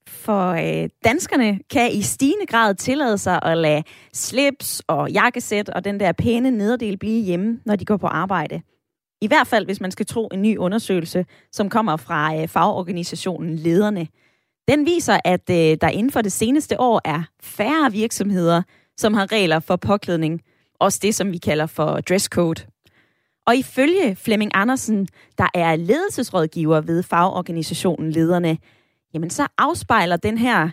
For 0.09 0.51
øh, 0.51 0.89
danskerne 1.05 1.61
kan 1.71 1.93
i 1.93 2.03
stigende 2.03 2.47
grad 2.47 2.75
tillade 2.75 3.19
sig 3.19 3.41
at 3.43 3.59
lade 3.59 3.83
slips 4.13 4.83
og 4.87 5.11
jakkesæt 5.11 5.69
og 5.69 5.85
den 5.85 6.01
der 6.01 6.13
pæne 6.13 6.51
nederdel 6.51 6.99
blive 6.99 7.25
hjemme, 7.25 7.61
når 7.67 7.77
de 7.77 7.85
går 7.85 7.97
på 7.97 8.07
arbejde. 8.07 8.63
I 9.21 9.27
hvert 9.27 9.47
fald, 9.47 9.65
hvis 9.65 9.81
man 9.81 9.91
skal 9.91 10.07
tro 10.07 10.29
en 10.33 10.43
ny 10.43 10.57
undersøgelse, 10.57 11.27
som 11.53 11.69
kommer 11.69 11.97
fra 11.97 12.37
øh, 12.37 12.49
fagorganisationen 12.49 13.57
Lederne. 13.57 14.07
Den 14.69 14.87
viser, 14.87 15.19
at 15.25 15.51
øh, 15.51 15.77
der 15.81 15.89
inden 15.89 16.13
for 16.13 16.23
det 16.23 16.33
seneste 16.33 16.81
år 16.81 17.01
er 17.05 17.23
færre 17.43 17.93
virksomheder, 17.93 18.63
som 18.97 19.15
har 19.15 19.33
regler 19.33 19.61
for 19.61 19.77
påklædning. 19.77 20.41
Også 20.81 20.99
det, 21.03 21.15
som 21.15 21.33
vi 21.33 21.39
kalder 21.39 21.67
for 21.67 22.01
dresscode. 22.01 22.72
Og 23.47 23.57
ifølge 23.57 24.17
Flemming 24.17 24.51
Andersen, 24.55 25.09
der 25.39 25.49
er 25.55 25.77
ledelsesrådgiver 25.77 26.81
ved 26.81 27.03
fagorganisationen 27.03 28.11
Lederne, 28.11 28.59
jamen 29.15 29.31
så 29.31 29.47
afspejler 29.59 30.17
den 30.17 30.39
her, 30.39 30.71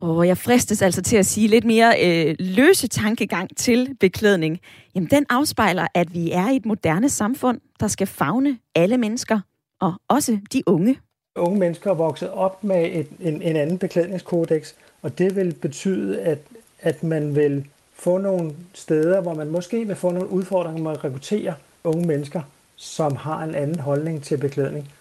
og 0.00 0.26
jeg 0.26 0.38
fristes 0.38 0.82
altså 0.82 1.02
til 1.02 1.16
at 1.16 1.26
sige 1.26 1.48
lidt 1.48 1.64
mere 1.64 1.94
øh, 2.04 2.36
løse 2.38 2.88
tankegang 2.88 3.56
til 3.56 3.96
beklædning, 4.00 4.60
jamen 4.94 5.10
den 5.10 5.26
afspejler, 5.30 5.86
at 5.94 6.14
vi 6.14 6.30
er 6.30 6.50
i 6.50 6.56
et 6.56 6.66
moderne 6.66 7.08
samfund, 7.08 7.60
der 7.80 7.88
skal 7.88 8.06
fagne 8.06 8.58
alle 8.74 8.98
mennesker, 8.98 9.40
og 9.80 9.92
også 10.08 10.38
de 10.52 10.62
unge. 10.66 10.98
Unge 11.36 11.58
mennesker 11.58 11.90
er 11.90 11.94
vokset 11.94 12.30
op 12.30 12.64
med 12.64 12.88
et, 12.92 13.08
en, 13.20 13.42
en 13.42 13.56
anden 13.56 13.78
beklædningskodex, 13.78 14.72
og 15.02 15.18
det 15.18 15.36
vil 15.36 15.54
betyde, 15.54 16.20
at, 16.20 16.38
at 16.80 17.02
man 17.02 17.36
vil 17.36 17.66
få 17.94 18.18
nogle 18.18 18.52
steder, 18.74 19.20
hvor 19.20 19.34
man 19.34 19.50
måske 19.50 19.86
vil 19.86 19.96
få 19.96 20.10
nogle 20.10 20.30
udfordringer 20.30 20.82
med 20.82 20.90
at 20.90 21.04
rekruttere 21.04 21.54
unge 21.84 22.06
mennesker, 22.06 22.42
som 22.76 23.16
har 23.16 23.44
en 23.44 23.54
anden 23.54 23.78
holdning 23.80 24.22
til 24.22 24.36
beklædning. 24.36 24.92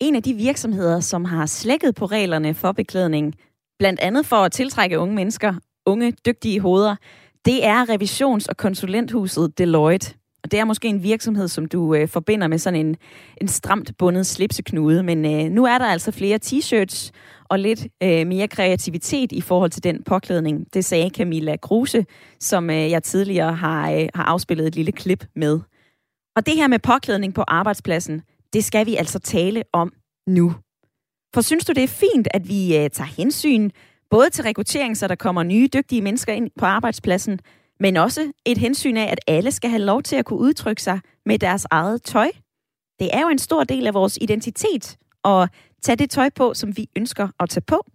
En 0.00 0.16
af 0.16 0.22
de 0.22 0.34
virksomheder, 0.34 1.00
som 1.00 1.24
har 1.24 1.46
slækket 1.46 1.94
på 1.94 2.06
reglerne 2.06 2.54
for 2.54 2.72
beklædning, 2.72 3.34
blandt 3.78 4.00
andet 4.00 4.26
for 4.26 4.36
at 4.36 4.52
tiltrække 4.52 4.98
unge 4.98 5.14
mennesker, 5.14 5.54
unge 5.86 6.12
dygtige 6.26 6.60
hoveder, 6.60 6.96
det 7.44 7.66
er 7.66 7.84
revisions- 7.84 8.46
og 8.48 8.56
konsulenthuset 8.56 9.58
Deloitte. 9.58 10.14
Og 10.44 10.50
det 10.50 10.60
er 10.60 10.64
måske 10.64 10.88
en 10.88 11.02
virksomhed, 11.02 11.48
som 11.48 11.66
du 11.66 11.94
øh, 11.94 12.08
forbinder 12.08 12.46
med 12.48 12.58
sådan 12.58 12.86
en, 12.86 12.96
en 13.40 13.48
stramt 13.48 13.92
bundet 13.98 14.26
slipseknude. 14.26 15.02
Men 15.02 15.24
øh, 15.24 15.52
nu 15.52 15.64
er 15.64 15.78
der 15.78 15.86
altså 15.86 16.12
flere 16.12 16.38
t-shirts 16.44 17.10
og 17.48 17.58
lidt 17.58 17.86
øh, 18.02 18.26
mere 18.26 18.48
kreativitet 18.48 19.32
i 19.32 19.40
forhold 19.40 19.70
til 19.70 19.84
den 19.84 20.02
påklædning. 20.02 20.66
Det 20.74 20.84
sagde 20.84 21.10
Camilla 21.10 21.56
Kruse, 21.56 22.06
som 22.40 22.70
øh, 22.70 22.90
jeg 22.90 23.02
tidligere 23.02 23.52
har, 23.52 23.90
øh, 23.92 24.08
har 24.14 24.24
afspillet 24.24 24.66
et 24.66 24.76
lille 24.76 24.92
klip 24.92 25.24
med. 25.36 25.60
Og 26.36 26.46
det 26.46 26.56
her 26.56 26.68
med 26.68 26.78
påklædning 26.78 27.34
på 27.34 27.44
arbejdspladsen, 27.48 28.22
det 28.52 28.64
skal 28.64 28.86
vi 28.86 28.96
altså 28.96 29.18
tale 29.18 29.62
om 29.72 29.92
nu. 30.26 30.54
For 31.34 31.40
synes 31.40 31.64
du, 31.64 31.72
det 31.72 31.84
er 31.84 31.88
fint, 31.88 32.28
at 32.30 32.48
vi 32.48 32.76
øh, 32.76 32.90
tager 32.90 33.08
hensyn 33.16 33.70
både 34.10 34.30
til 34.30 34.44
rekruttering, 34.44 34.96
så 34.96 35.08
der 35.08 35.14
kommer 35.14 35.42
nye 35.42 35.68
dygtige 35.74 36.02
mennesker 36.02 36.32
ind 36.32 36.50
på 36.58 36.66
arbejdspladsen, 36.66 37.40
men 37.80 37.96
også 37.96 38.32
et 38.46 38.58
hensyn 38.58 38.96
af, 38.96 39.12
at 39.12 39.20
alle 39.26 39.52
skal 39.52 39.70
have 39.70 39.82
lov 39.82 40.02
til 40.02 40.16
at 40.16 40.24
kunne 40.24 40.38
udtrykke 40.38 40.82
sig 40.82 41.00
med 41.26 41.38
deres 41.38 41.66
eget 41.70 42.02
tøj? 42.02 42.30
Det 42.98 43.10
er 43.12 43.20
jo 43.20 43.28
en 43.28 43.38
stor 43.38 43.64
del 43.64 43.86
af 43.86 43.94
vores 43.94 44.18
identitet 44.20 44.96
at 45.24 45.50
tage 45.82 45.96
det 45.96 46.10
tøj 46.10 46.30
på, 46.30 46.54
som 46.54 46.76
vi 46.76 46.88
ønsker 46.96 47.28
at 47.40 47.48
tage 47.48 47.64
på. 47.66 47.86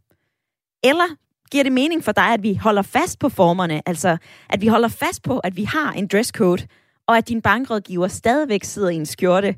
Eller 0.84 1.16
giver 1.52 1.64
det 1.64 1.72
mening 1.72 2.04
for 2.04 2.12
dig, 2.12 2.34
at 2.34 2.44
vi 2.44 2.56
holder 2.56 2.82
fast 2.82 3.20
på 3.20 3.30
formerne, 3.30 3.82
altså 3.86 4.18
at 4.50 4.62
vi 4.62 4.68
holder 4.68 4.88
fast 4.88 5.24
på, 5.24 5.40
at 5.40 5.56
vi 5.56 5.64
har 5.64 5.92
en 5.92 6.08
dresscode, 6.08 6.68
og 7.08 7.18
at 7.18 7.28
din 7.28 7.42
bankrådgiver 7.42 8.08
stadigvæk 8.08 8.64
sidder 8.64 8.90
i 8.90 8.96
en 8.96 9.06
skjorte, 9.06 9.56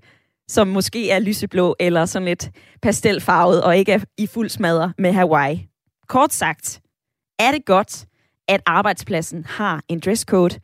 som 0.48 0.68
måske 0.68 1.10
er 1.10 1.20
lyseblå 1.20 1.76
eller 1.80 2.06
sådan 2.06 2.26
lidt 2.26 2.52
pastelfarvet 2.82 3.64
og 3.64 3.78
ikke 3.78 3.92
er 3.92 4.00
i 4.18 4.28
fuld 4.28 4.50
smadre 4.50 4.94
med 4.98 5.12
Hawaii. 5.12 5.68
Kort 6.08 6.34
sagt, 6.34 6.82
er 7.40 7.52
det 7.52 7.66
godt, 7.66 8.06
at 8.48 8.62
arbejdspladsen 8.66 9.46
har 9.46 9.84
en 9.88 10.00
dresscode, 10.00 10.60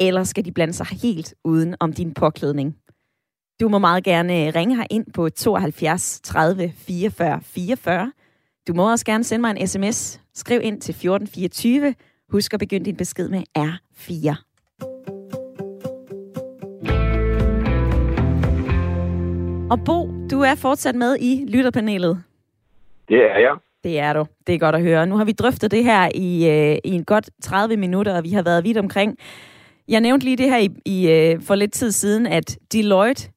eller 0.00 0.24
skal 0.24 0.44
de 0.44 0.52
blande 0.52 0.74
sig 0.74 0.86
helt 0.86 1.34
uden 1.44 1.76
om 1.80 1.92
din 1.92 2.14
påklædning? 2.14 2.76
Du 3.60 3.68
må 3.68 3.78
meget 3.78 4.04
gerne 4.04 4.46
øh, 4.46 4.54
ringe 4.54 4.76
her 4.76 4.86
ind 4.90 5.06
på 5.14 5.28
72 5.28 6.20
30 6.20 6.72
44 6.76 7.40
44. 7.42 8.12
Du 8.68 8.74
må 8.74 8.90
også 8.90 9.04
gerne 9.04 9.24
sende 9.24 9.40
mig 9.40 9.56
en 9.56 9.66
sms. 9.66 10.20
Skriv 10.34 10.60
ind 10.62 10.80
til 10.80 10.92
1424. 10.92 11.94
Husk 12.28 12.54
at 12.54 12.60
begynde 12.60 12.84
din 12.84 12.96
besked 12.96 13.28
med 13.28 13.42
R4. 13.58 14.53
Og 19.74 19.84
Bo, 19.84 20.10
du 20.30 20.40
er 20.40 20.54
fortsat 20.54 20.94
med 20.94 21.16
i 21.20 21.44
lytterpanelet. 21.48 22.22
Det 23.08 23.16
er 23.16 23.38
jeg. 23.38 23.56
Det 23.84 23.98
er 23.98 24.12
du. 24.12 24.26
Det 24.46 24.54
er 24.54 24.58
godt 24.58 24.74
at 24.74 24.82
høre. 24.82 25.06
Nu 25.06 25.16
har 25.16 25.24
vi 25.24 25.32
drøftet 25.32 25.70
det 25.70 25.84
her 25.84 26.08
i, 26.14 26.48
øh, 26.48 26.78
i 26.84 26.90
en 26.90 27.04
godt 27.04 27.30
30 27.42 27.76
minutter, 27.76 28.16
og 28.16 28.24
vi 28.24 28.30
har 28.30 28.42
været 28.42 28.64
vidt 28.64 28.78
omkring. 28.78 29.18
Jeg 29.88 30.00
nævnte 30.00 30.24
lige 30.24 30.36
det 30.36 30.50
her 30.50 30.58
i, 30.58 30.68
i, 30.84 31.10
øh, 31.10 31.42
for 31.42 31.54
lidt 31.54 31.72
tid 31.72 31.92
siden, 31.92 32.26
at 32.26 32.58
Deloitte, 32.72 33.30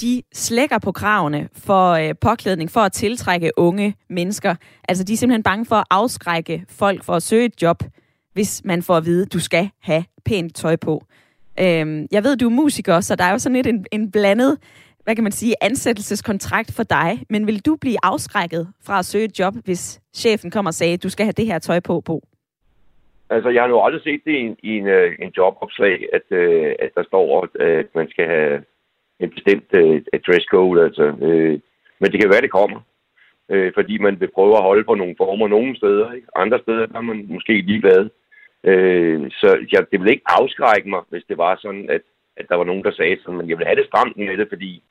de 0.00 0.22
slækker 0.32 0.78
på 0.78 0.92
kravene 0.92 1.48
for 1.52 1.90
øh, 1.90 2.14
påklædning 2.20 2.70
for 2.70 2.80
at 2.80 2.92
tiltrække 2.92 3.50
unge 3.56 3.94
mennesker. 4.10 4.54
Altså, 4.88 5.04
de 5.04 5.12
er 5.12 5.16
simpelthen 5.16 5.42
bange 5.42 5.66
for 5.66 5.76
at 5.76 5.86
afskrække 5.90 6.64
folk 6.68 7.04
for 7.04 7.12
at 7.12 7.22
søge 7.22 7.44
et 7.44 7.62
job, 7.62 7.82
hvis 8.32 8.62
man 8.64 8.82
får 8.82 8.96
at 8.96 9.04
vide, 9.04 9.22
at 9.22 9.32
du 9.32 9.38
skal 9.38 9.70
have 9.80 10.04
pænt 10.24 10.54
tøj 10.54 10.76
på. 10.76 11.02
Øhm, 11.60 12.06
jeg 12.10 12.24
ved, 12.24 12.36
du 12.36 12.46
er 12.46 12.50
musiker, 12.50 13.00
så 13.00 13.16
der 13.16 13.24
er 13.24 13.30
jo 13.30 13.38
sådan 13.38 13.56
lidt 13.56 13.66
en, 13.66 13.86
en 13.92 14.10
blandet 14.10 14.58
hvad 15.04 15.14
kan 15.14 15.24
man 15.24 15.32
sige, 15.32 15.54
ansættelseskontrakt 15.60 16.72
for 16.76 16.82
dig, 16.82 17.24
men 17.30 17.46
vil 17.46 17.66
du 17.66 17.76
blive 17.76 17.96
afskrækket 18.02 18.68
fra 18.86 18.98
at 18.98 19.04
søge 19.04 19.24
et 19.24 19.38
job, 19.38 19.54
hvis 19.64 20.00
chefen 20.14 20.50
kommer 20.50 20.68
og 20.70 20.74
sagde, 20.74 20.94
at 20.94 21.02
du 21.02 21.08
skal 21.08 21.24
have 21.24 21.32
det 21.32 21.46
her 21.46 21.58
tøj 21.58 21.80
på 21.80 22.00
på? 22.00 22.22
Altså, 23.30 23.48
jeg 23.48 23.62
har 23.62 23.68
jo 23.68 23.84
aldrig 23.84 24.02
set 24.02 24.20
det 24.24 24.32
i 24.32 24.40
en, 24.40 24.56
i 24.62 24.70
en, 24.78 24.86
øh, 24.86 25.12
en 25.18 25.32
jobopslag, 25.36 26.06
at, 26.12 26.26
øh, 26.30 26.74
at 26.78 26.90
der 26.94 27.04
står, 27.04 27.42
at 27.44 27.66
øh, 27.66 27.84
man 27.94 28.10
skal 28.10 28.26
have 28.26 28.64
en 29.20 29.30
bestemt 29.30 29.70
øh, 29.72 30.00
uh, 30.12 30.20
dresscode. 30.26 30.84
Altså, 30.84 31.02
øh, 31.02 31.60
men 32.00 32.12
det 32.12 32.20
kan 32.20 32.30
være, 32.30 32.40
det 32.40 32.50
kommer. 32.50 32.80
Øh, 33.48 33.72
fordi 33.74 33.98
man 33.98 34.20
vil 34.20 34.34
prøve 34.34 34.56
at 34.56 34.62
holde 34.62 34.84
på 34.84 34.94
nogle 34.94 35.14
former 35.18 35.48
nogle 35.48 35.76
steder. 35.76 36.12
Ikke? 36.12 36.26
Andre 36.36 36.58
steder 36.58 36.86
der 36.86 36.98
er 36.98 37.00
man 37.10 37.26
måske 37.28 37.52
ligeglad. 37.60 38.10
Øh, 38.64 39.30
så 39.30 39.48
ja, 39.72 39.78
det 39.90 40.00
vil 40.00 40.10
ikke 40.10 40.30
afskrække 40.38 40.88
mig, 40.88 41.02
hvis 41.08 41.24
det 41.28 41.38
var 41.38 41.58
sådan, 41.62 41.90
at, 41.90 42.02
at 42.36 42.46
der 42.48 42.56
var 42.56 42.64
nogen, 42.64 42.84
der 42.84 42.92
sagde 42.92 43.16
sådan, 43.20 43.38
men 43.38 43.48
jeg 43.48 43.58
vil 43.58 43.66
have 43.66 43.76
det 43.76 43.86
stramt 43.86 44.16
med 44.16 44.36
det, 44.36 44.48
fordi 44.48 44.82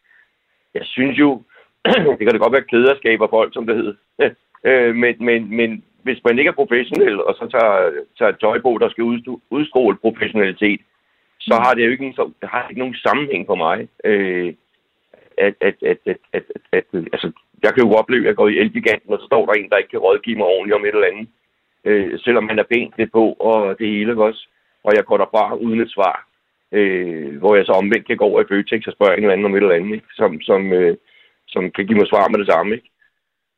jeg 0.74 0.86
synes 0.86 1.20
jo, 1.20 1.42
det 2.18 2.20
kan 2.20 2.34
da 2.34 2.38
godt 2.38 2.54
være 2.54 2.70
klæderskaber 2.72 3.28
folk, 3.28 3.54
som 3.54 3.66
det 3.68 3.76
hedder. 3.76 3.96
øh, 4.70 4.96
men, 4.96 5.16
men, 5.20 5.56
men 5.56 5.84
hvis 6.04 6.20
man 6.26 6.40
ikke 6.40 6.50
er 6.50 6.62
professionel, 6.62 7.24
og 7.24 7.34
så 7.36 7.48
tager, 7.52 7.92
tager 8.18 8.32
tøj 8.32 8.62
på, 8.62 8.78
der 8.82 8.90
skal 8.90 9.04
udstråle 9.50 9.98
professionalitet, 9.98 10.82
så 11.40 11.56
har 11.64 11.74
det 11.74 11.86
jo 11.86 11.92
ikke, 11.92 12.06
en, 12.06 12.14
så, 12.14 12.32
har 12.44 12.68
ikke 12.70 12.80
nogen 12.80 12.96
sammenhæng 12.96 13.46
for 13.46 13.56
mig. 13.56 13.88
Øh, 14.04 14.54
at, 15.38 15.54
at, 15.62 15.76
at, 15.82 15.98
at, 16.06 16.18
at, 16.34 16.44
at, 16.74 16.84
at, 16.94 17.08
altså, 17.14 17.32
jeg 17.64 17.74
kan 17.74 17.84
jo 17.84 17.94
opleve, 17.94 18.22
at 18.22 18.28
jeg 18.28 18.36
går 18.36 18.48
i 18.48 18.58
Elgiganten, 18.58 19.14
og 19.14 19.20
så 19.20 19.26
står 19.26 19.46
der 19.46 19.54
en, 19.54 19.70
der 19.70 19.78
ikke 19.78 19.90
kan 19.90 20.00
rådgive 20.00 20.38
mig 20.38 20.46
ordentligt 20.46 20.76
om 20.76 20.86
et 20.86 20.96
eller 20.96 21.12
andet. 21.12 21.28
Øh, 21.86 22.20
selvom 22.20 22.50
han 22.50 22.60
er 22.60 22.64
pænt 22.64 22.94
lidt 22.98 23.12
på, 23.12 23.34
og 23.34 23.80
det 23.80 23.88
hele 23.88 24.24
også. 24.24 24.48
Og 24.84 24.96
jeg 24.96 25.06
går 25.06 25.18
derfra 25.18 25.56
uden 25.56 25.82
et 25.82 25.92
svar. 25.92 26.28
Øh, 26.74 27.38
hvor 27.40 27.56
jeg 27.56 27.66
så 27.66 27.72
omvendt 27.72 28.08
kan 28.08 28.18
gå 28.18 28.26
over 28.26 28.42
i 28.42 28.50
Føtex 28.50 28.88
og 28.88 28.94
spørge 28.94 29.14
en 29.18 29.24
eller 29.24 29.34
anden 29.34 29.46
om 29.46 29.56
et 29.56 29.62
eller 29.62 29.76
andet, 29.76 29.94
ikke? 29.94 30.08
Som, 30.14 30.42
som, 30.42 30.74
øh, 30.74 30.98
som 31.48 31.72
kan 31.72 31.88
give 31.88 31.98
mig 31.98 32.08
svar 32.08 32.28
med 32.30 32.40
det 32.40 32.52
samme. 32.54 32.76
Ikke? 32.76 32.90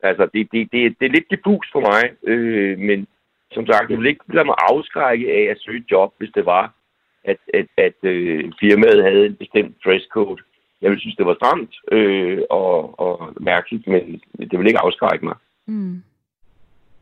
Altså, 0.04 0.24
det, 0.34 0.42
det, 0.52 0.62
det, 0.72 0.80
det 1.00 1.06
er 1.06 1.16
lidt 1.18 1.32
diffus 1.32 1.68
for 1.74 1.82
mig, 1.92 2.04
øh, 2.32 2.80
men 2.80 3.08
som 3.52 3.66
sagt, 3.68 3.90
jeg 3.90 3.98
vil 4.00 4.12
ikke 4.12 4.26
lade 4.34 4.46
mig 4.46 4.56
afskrække 4.72 5.32
af 5.40 5.44
at 5.52 5.60
søge 5.60 5.80
et 5.80 5.92
job, 5.92 6.14
hvis 6.18 6.32
det 6.36 6.46
var, 6.46 6.74
at, 7.24 7.38
at, 7.54 7.68
at 7.78 8.00
øh, 8.04 8.52
firmaet 8.60 9.04
havde 9.04 9.26
en 9.26 9.36
bestemt 9.36 9.76
dresscode. 9.86 10.42
Jeg 10.82 10.92
vil 10.92 11.00
synes, 11.00 11.16
det 11.16 11.26
var 11.26 11.34
stramt 11.34 11.74
øh, 11.92 12.42
og, 12.50 13.00
og 13.00 13.34
mærkeligt, 13.40 13.88
men 13.88 14.22
det 14.52 14.60
vil 14.60 14.68
ikke 14.68 14.80
afskrække 14.80 15.26
mig. 15.26 15.36
Mm. 15.68 16.04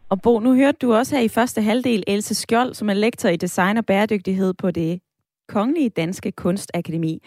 Og 0.09 0.21
Bo, 0.23 0.39
nu 0.39 0.55
hørte 0.55 0.77
du 0.81 0.93
også 0.93 1.15
her 1.15 1.23
i 1.23 1.35
første 1.37 1.61
halvdel 1.61 2.03
Else 2.07 2.35
Skjold, 2.35 2.73
som 2.73 2.89
er 2.89 2.93
lektor 2.93 3.29
i 3.29 3.35
design 3.35 3.77
og 3.77 3.85
bæredygtighed 3.85 4.53
på 4.53 4.71
det 4.71 5.01
Kongelige 5.47 5.89
Danske 5.89 6.31
Kunstakademi. 6.31 7.21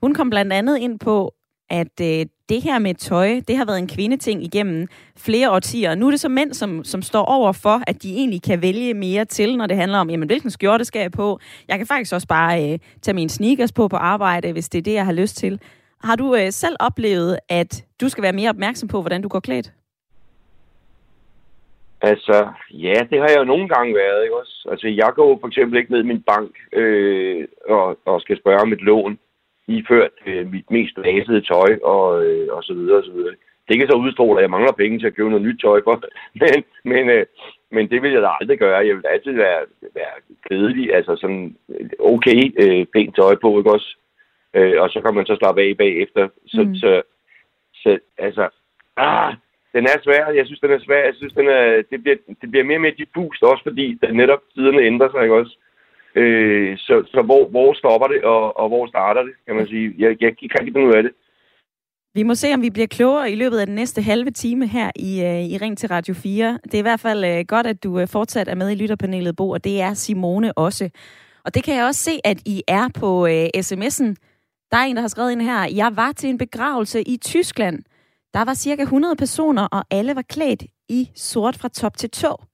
Hun 0.00 0.14
kom 0.14 0.30
blandt 0.30 0.52
andet 0.52 0.78
ind 0.78 0.98
på, 0.98 1.34
at 1.70 2.00
øh, 2.00 2.26
det 2.48 2.62
her 2.62 2.78
med 2.78 2.94
tøj, 2.94 3.40
det 3.48 3.56
har 3.56 3.64
været 3.64 3.78
en 3.78 3.88
kvindeting 3.88 4.44
igennem 4.44 4.86
flere 5.16 5.50
årtier. 5.50 5.94
Nu 5.94 6.06
er 6.06 6.10
det 6.10 6.20
så 6.20 6.28
mænd, 6.28 6.54
som, 6.54 6.84
som 6.84 7.02
står 7.02 7.24
over 7.24 7.52
for, 7.52 7.82
at 7.86 8.02
de 8.02 8.14
egentlig 8.14 8.42
kan 8.42 8.62
vælge 8.62 8.94
mere 8.94 9.24
til, 9.24 9.56
når 9.56 9.66
det 9.66 9.76
handler 9.76 9.98
om, 9.98 10.10
jamen, 10.10 10.26
hvilken 10.26 10.50
skjorte 10.50 10.84
skal 10.84 11.00
jeg 11.00 11.12
på? 11.12 11.38
Jeg 11.68 11.78
kan 11.78 11.86
faktisk 11.86 12.12
også 12.12 12.26
bare 12.26 12.72
øh, 12.72 12.78
tage 13.02 13.14
mine 13.14 13.30
sneakers 13.30 13.72
på 13.72 13.88
på 13.88 13.96
arbejde, 13.96 14.52
hvis 14.52 14.68
det 14.68 14.78
er 14.78 14.82
det, 14.82 14.92
jeg 14.92 15.04
har 15.04 15.12
lyst 15.12 15.36
til. 15.36 15.60
Har 16.04 16.16
du 16.16 16.34
øh, 16.34 16.52
selv 16.52 16.76
oplevet, 16.80 17.38
at 17.48 17.84
du 18.00 18.08
skal 18.08 18.22
være 18.22 18.32
mere 18.32 18.50
opmærksom 18.50 18.88
på, 18.88 19.00
hvordan 19.00 19.22
du 19.22 19.28
går 19.28 19.40
klædt? 19.40 19.72
Altså, 22.00 22.48
ja, 22.70 22.94
det 23.10 23.18
har 23.20 23.28
jeg 23.28 23.38
jo 23.38 23.44
nogle 23.44 23.68
gange 23.68 23.94
været, 23.94 24.22
ikke 24.22 24.36
også? 24.36 24.68
Altså, 24.70 24.88
jeg 24.88 25.12
går 25.14 25.38
for 25.40 25.46
eksempel 25.46 25.78
ikke 25.78 25.92
ned 25.92 26.00
i 26.00 26.06
min 26.12 26.22
bank 26.22 26.50
øh, 26.72 27.48
og, 27.68 27.98
og 28.04 28.20
skal 28.20 28.38
spørge 28.38 28.60
om 28.60 28.72
et 28.72 28.82
lån 28.82 29.18
iført 29.68 30.10
øh, 30.26 30.52
mit 30.52 30.70
mest 30.70 30.94
blasede 30.94 31.40
tøj 31.40 31.78
og, 31.82 32.24
øh, 32.24 32.48
og 32.52 32.64
så 32.64 32.74
videre 32.74 32.98
og 32.98 33.04
så 33.04 33.12
videre. 33.12 33.34
Det 33.68 33.78
kan 33.78 33.88
så 33.88 33.96
udstråle, 33.96 34.38
at 34.38 34.42
jeg 34.42 34.50
mangler 34.50 34.72
penge 34.72 34.98
til 34.98 35.06
at 35.06 35.14
købe 35.14 35.30
noget 35.30 35.46
nyt 35.46 35.60
tøj 35.60 35.80
for. 35.84 36.02
men, 36.40 36.64
men, 36.84 37.10
øh, 37.10 37.26
men 37.70 37.90
det 37.90 38.02
vil 38.02 38.12
jeg 38.12 38.22
da 38.22 38.28
aldrig 38.40 38.58
gøre. 38.58 38.86
Jeg 38.86 38.96
vil 38.96 39.06
altid 39.06 39.32
være, 39.32 39.60
være 39.94 40.14
glædelig, 40.46 40.94
altså 40.94 41.16
sådan 41.16 41.56
okay 41.98 42.40
øh, 42.62 42.86
pænt 42.86 43.16
tøj 43.16 43.34
på, 43.34 43.58
ikke 43.58 43.72
også? 43.72 43.96
Øh, 44.54 44.82
og 44.82 44.90
så 44.90 45.00
kan 45.00 45.14
man 45.14 45.26
så 45.26 45.36
slappe 45.36 45.62
af 45.62 45.76
bagefter. 45.78 46.28
Så, 46.46 46.62
mm. 46.62 46.74
så, 46.74 47.02
så 47.74 47.98
altså, 48.18 48.48
ah, 48.96 49.34
den 49.74 49.84
er 49.92 49.98
svær. 50.04 50.24
Jeg 50.38 50.46
synes, 50.46 50.60
den 50.60 50.72
er 50.76 50.80
svær. 50.86 51.02
Jeg 51.04 51.14
synes, 51.16 51.32
den 51.32 51.48
er, 51.48 51.82
det, 51.90 51.98
bliver, 52.02 52.16
det 52.40 52.50
bliver 52.50 52.64
mere 52.64 52.76
og 52.76 52.84
mere 52.86 53.00
diffust, 53.02 53.42
også 53.42 53.62
fordi 53.68 53.98
der 54.00 54.12
netop 54.12 54.42
tiderne 54.54 54.82
ændrer 54.90 55.10
sig, 55.10 55.22
ikke 55.22 55.34
også? 55.34 55.54
Øh, 56.14 56.78
så 56.78 56.94
så 57.12 57.22
hvor, 57.22 57.48
hvor 57.48 57.72
stopper 57.80 58.06
det, 58.06 58.20
og, 58.22 58.56
og 58.60 58.68
hvor 58.68 58.86
starter 58.86 59.22
det, 59.22 59.34
kan 59.46 59.56
man 59.56 59.66
sige. 59.66 59.94
Jeg, 59.98 60.08
jeg 60.22 60.30
kan 60.36 60.60
ikke 60.60 60.76
finde 60.76 60.88
ud 60.88 60.94
af 61.00 61.02
det. 61.02 61.12
Vi 62.14 62.22
må 62.22 62.34
se, 62.34 62.54
om 62.54 62.62
vi 62.62 62.70
bliver 62.70 62.86
klogere 62.86 63.30
i 63.32 63.34
løbet 63.34 63.58
af 63.58 63.66
den 63.66 63.74
næste 63.74 64.02
halve 64.02 64.30
time 64.30 64.66
her 64.66 64.90
i, 64.96 65.22
øh, 65.22 65.44
i 65.52 65.58
Ring 65.58 65.78
til 65.78 65.88
Radio 65.88 66.14
4. 66.14 66.58
Det 66.64 66.74
er 66.74 66.78
i 66.78 66.88
hvert 66.90 67.00
fald 67.00 67.24
øh, 67.24 67.44
godt, 67.48 67.66
at 67.66 67.84
du 67.84 68.00
øh, 68.00 68.08
fortsat 68.08 68.48
er 68.48 68.54
med 68.54 68.70
i 68.70 68.74
lytterpanelet, 68.74 69.36
Bo, 69.36 69.50
og 69.50 69.64
det 69.64 69.80
er 69.80 69.94
Simone 69.94 70.58
også. 70.58 70.90
Og 71.44 71.54
det 71.54 71.64
kan 71.64 71.76
jeg 71.76 71.84
også 71.84 72.00
se, 72.00 72.20
at 72.24 72.38
I 72.46 72.62
er 72.68 72.88
på 73.00 73.26
øh, 73.26 73.46
sms'en. 73.56 74.14
Der 74.70 74.76
er 74.76 74.84
en, 74.84 74.96
der 74.96 75.00
har 75.00 75.08
skrevet 75.08 75.32
ind 75.32 75.42
her. 75.42 75.68
Jeg 75.74 75.96
var 75.96 76.12
til 76.12 76.30
en 76.30 76.38
begravelse 76.38 77.02
i 77.02 77.16
Tyskland. 77.16 77.78
Der 78.34 78.44
var 78.44 78.54
cirka 78.54 78.82
100 78.82 79.16
personer, 79.16 79.62
og 79.62 79.84
alle 79.90 80.14
var 80.16 80.22
klædt 80.22 80.62
i 80.88 81.10
sort 81.14 81.56
fra 81.56 81.68
top 81.68 81.96
til 81.96 82.10
tå. 82.10 82.44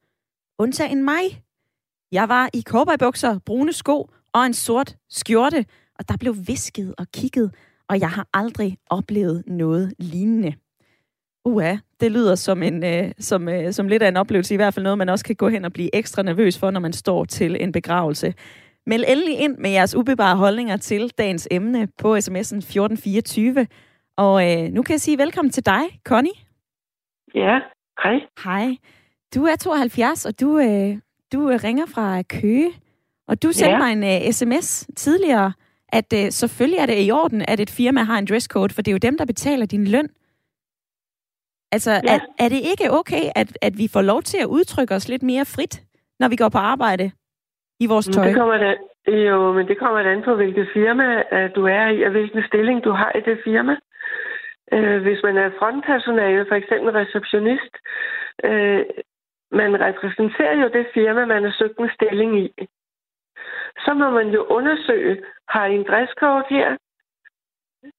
Undtagen 0.59 1.05
mig. 1.05 1.43
Jeg 2.13 2.29
var 2.29 2.51
i 2.53 2.63
cowboybukser, 2.63 3.39
brune 3.39 3.73
sko 3.73 4.11
og 4.33 4.47
en 4.47 4.55
sort 4.55 4.97
skjorte, 5.11 5.67
og 5.99 6.09
der 6.09 6.17
blev 6.17 6.37
visket 6.47 6.95
og 6.99 7.07
kigget, 7.15 7.55
og 7.89 8.01
jeg 8.01 8.11
har 8.11 8.27
aldrig 8.35 8.79
oplevet 8.91 9.45
noget 9.47 9.95
lignende. 9.99 10.55
Uha, 11.45 11.77
det 12.01 12.13
lyder 12.13 12.35
som, 12.35 12.63
en, 12.63 12.85
øh, 12.85 13.13
som, 13.19 13.49
øh, 13.49 13.73
som 13.73 13.89
lidt 13.89 14.03
af 14.03 14.09
en 14.09 14.17
oplevelse, 14.17 14.55
i 14.55 14.57
hvert 14.57 14.75
fald 14.75 14.83
noget, 14.83 14.99
man 14.99 15.09
også 15.09 15.25
kan 15.25 15.37
gå 15.37 15.49
hen 15.49 15.65
og 15.65 15.73
blive 15.73 15.97
ekstra 15.97 16.23
nervøs 16.23 16.59
for, 16.59 16.71
når 16.71 16.81
man 16.81 16.93
står 16.93 17.25
til 17.25 17.57
en 17.61 17.73
begravelse. 17.73 18.35
Meld 18.87 19.05
endelig 19.09 19.39
ind 19.39 19.59
med 19.59 19.71
jeres 19.71 19.95
ubebare 19.95 20.37
holdninger 20.37 20.77
til 20.77 21.13
dagens 21.19 21.49
emne 21.51 21.89
på 21.99 22.17
sms'en 22.17 22.57
1424. 22.57 23.67
Og 24.17 24.35
øh, 24.51 24.73
nu 24.73 24.83
kan 24.83 24.93
jeg 24.93 25.01
sige 25.01 25.19
velkommen 25.19 25.53
til 25.53 25.67
dig, 25.67 25.83
Connie. 26.09 26.33
Ja, 27.35 27.61
hej. 28.03 28.21
Hej. 28.45 28.77
Du 29.35 29.45
er 29.45 29.57
72, 29.57 30.27
og 30.27 30.41
du, 30.41 30.59
øh, 30.59 30.99
du 31.33 31.51
øh, 31.51 31.59
ringer 31.65 31.87
fra 31.95 32.23
Køge, 32.23 32.71
og 33.29 33.43
du 33.43 33.53
sendte 33.53 33.73
ja. 33.73 33.79
mig 33.79 33.93
en 33.93 34.03
uh, 34.03 34.33
sms 34.33 34.87
tidligere, 34.97 35.53
at 35.89 36.13
uh, 36.13 36.29
selvfølgelig 36.31 36.79
er 36.79 36.87
det 36.87 37.07
i 37.07 37.11
orden, 37.11 37.43
at 37.49 37.61
et 37.61 37.71
firma 37.71 38.03
har 38.03 38.19
en 38.19 38.27
dresscode, 38.27 38.75
for 38.75 38.83
det 38.83 38.91
er 38.91 38.93
jo 38.93 38.99
dem, 39.09 39.19
der 39.19 39.25
betaler 39.25 39.67
din 39.67 39.87
løn. 39.87 40.09
Altså, 41.73 41.93
ja. 41.93 42.15
er, 42.15 42.19
er 42.39 42.49
det 42.49 42.61
ikke 42.71 42.93
okay, 42.99 43.25
at, 43.35 43.59
at 43.63 43.79
vi 43.79 43.89
får 43.93 44.03
lov 44.03 44.23
til 44.23 44.39
at 44.39 44.47
udtrykke 44.47 44.95
os 44.95 45.09
lidt 45.09 45.23
mere 45.23 45.45
frit, 45.45 45.83
når 46.21 46.29
vi 46.29 46.37
går 46.37 46.49
på 46.49 46.59
arbejde 46.59 47.11
i 47.81 47.87
vores 47.87 48.07
tøj? 48.07 48.27
Det 48.27 48.37
kommer 48.37 48.57
da, 48.57 48.71
jo, 49.13 49.53
men 49.53 49.69
det 49.69 49.79
kommer 49.79 50.01
an 50.01 50.23
på, 50.25 50.35
hvilket 50.35 50.69
firma 50.73 51.07
uh, 51.35 51.55
du 51.57 51.63
er 51.67 51.89
i, 51.89 52.03
og 52.03 52.11
hvilken 52.11 52.43
stilling 52.49 52.85
du 52.85 52.91
har 52.91 53.13
i 53.19 53.21
det 53.31 53.39
firma. 53.45 53.77
Uh, 54.77 55.03
hvis 55.03 55.21
man 55.23 55.37
er 55.37 55.51
frontpersonale, 55.59 56.47
for 56.49 56.55
eksempel 56.55 56.91
receptionist, 56.93 57.75
uh, 58.49 58.83
man 59.61 59.81
repræsenterer 59.87 60.57
jo 60.63 60.69
det 60.69 60.87
firma, 60.95 61.25
man 61.25 61.45
har 61.45 61.55
søgt 61.59 61.79
en 61.79 61.91
stilling 61.95 62.41
i. 62.45 62.49
Så 63.85 63.95
må 63.95 64.11
man 64.11 64.29
jo 64.29 64.43
undersøge, 64.45 65.25
har 65.49 65.67
I 65.67 65.75
en 65.75 65.85
dresscode 65.89 66.45
her? 66.51 66.77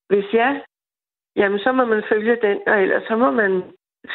Hvis 0.10 0.34
ja, 0.34 0.62
jamen 1.36 1.60
så 1.60 1.72
må 1.72 1.86
man 1.86 2.04
følge 2.10 2.38
den, 2.42 2.58
og 2.68 2.82
ellers 2.82 3.04
så 3.08 3.16
må 3.16 3.32
man 3.32 3.64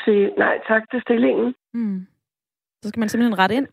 sige 0.04 0.34
nej 0.36 0.60
tak 0.68 0.90
til 0.90 1.02
stillingen. 1.02 1.54
Mm. 1.74 2.06
Så 2.82 2.88
skal 2.88 3.00
man 3.00 3.08
simpelthen 3.08 3.38
rette 3.38 3.54
ind? 3.54 3.68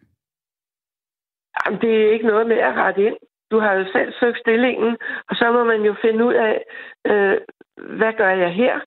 Jamen, 1.58 1.82
det 1.82 1.92
er 2.02 2.12
ikke 2.12 2.28
noget 2.28 2.48
med 2.48 2.58
at 2.58 2.76
rette 2.76 3.06
ind. 3.08 3.18
Du 3.52 3.60
har 3.60 3.74
jo 3.74 3.86
selv 3.92 4.14
søgt 4.20 4.40
stillingen, 4.40 4.98
og 5.30 5.36
så 5.36 5.52
må 5.52 5.64
man 5.64 5.82
jo 5.82 5.96
finde 6.02 6.26
ud 6.26 6.34
af, 6.34 6.64
øh, 7.06 7.38
hvad 7.78 8.14
gør 8.14 8.30
jeg 8.30 8.54
her? 8.54 8.80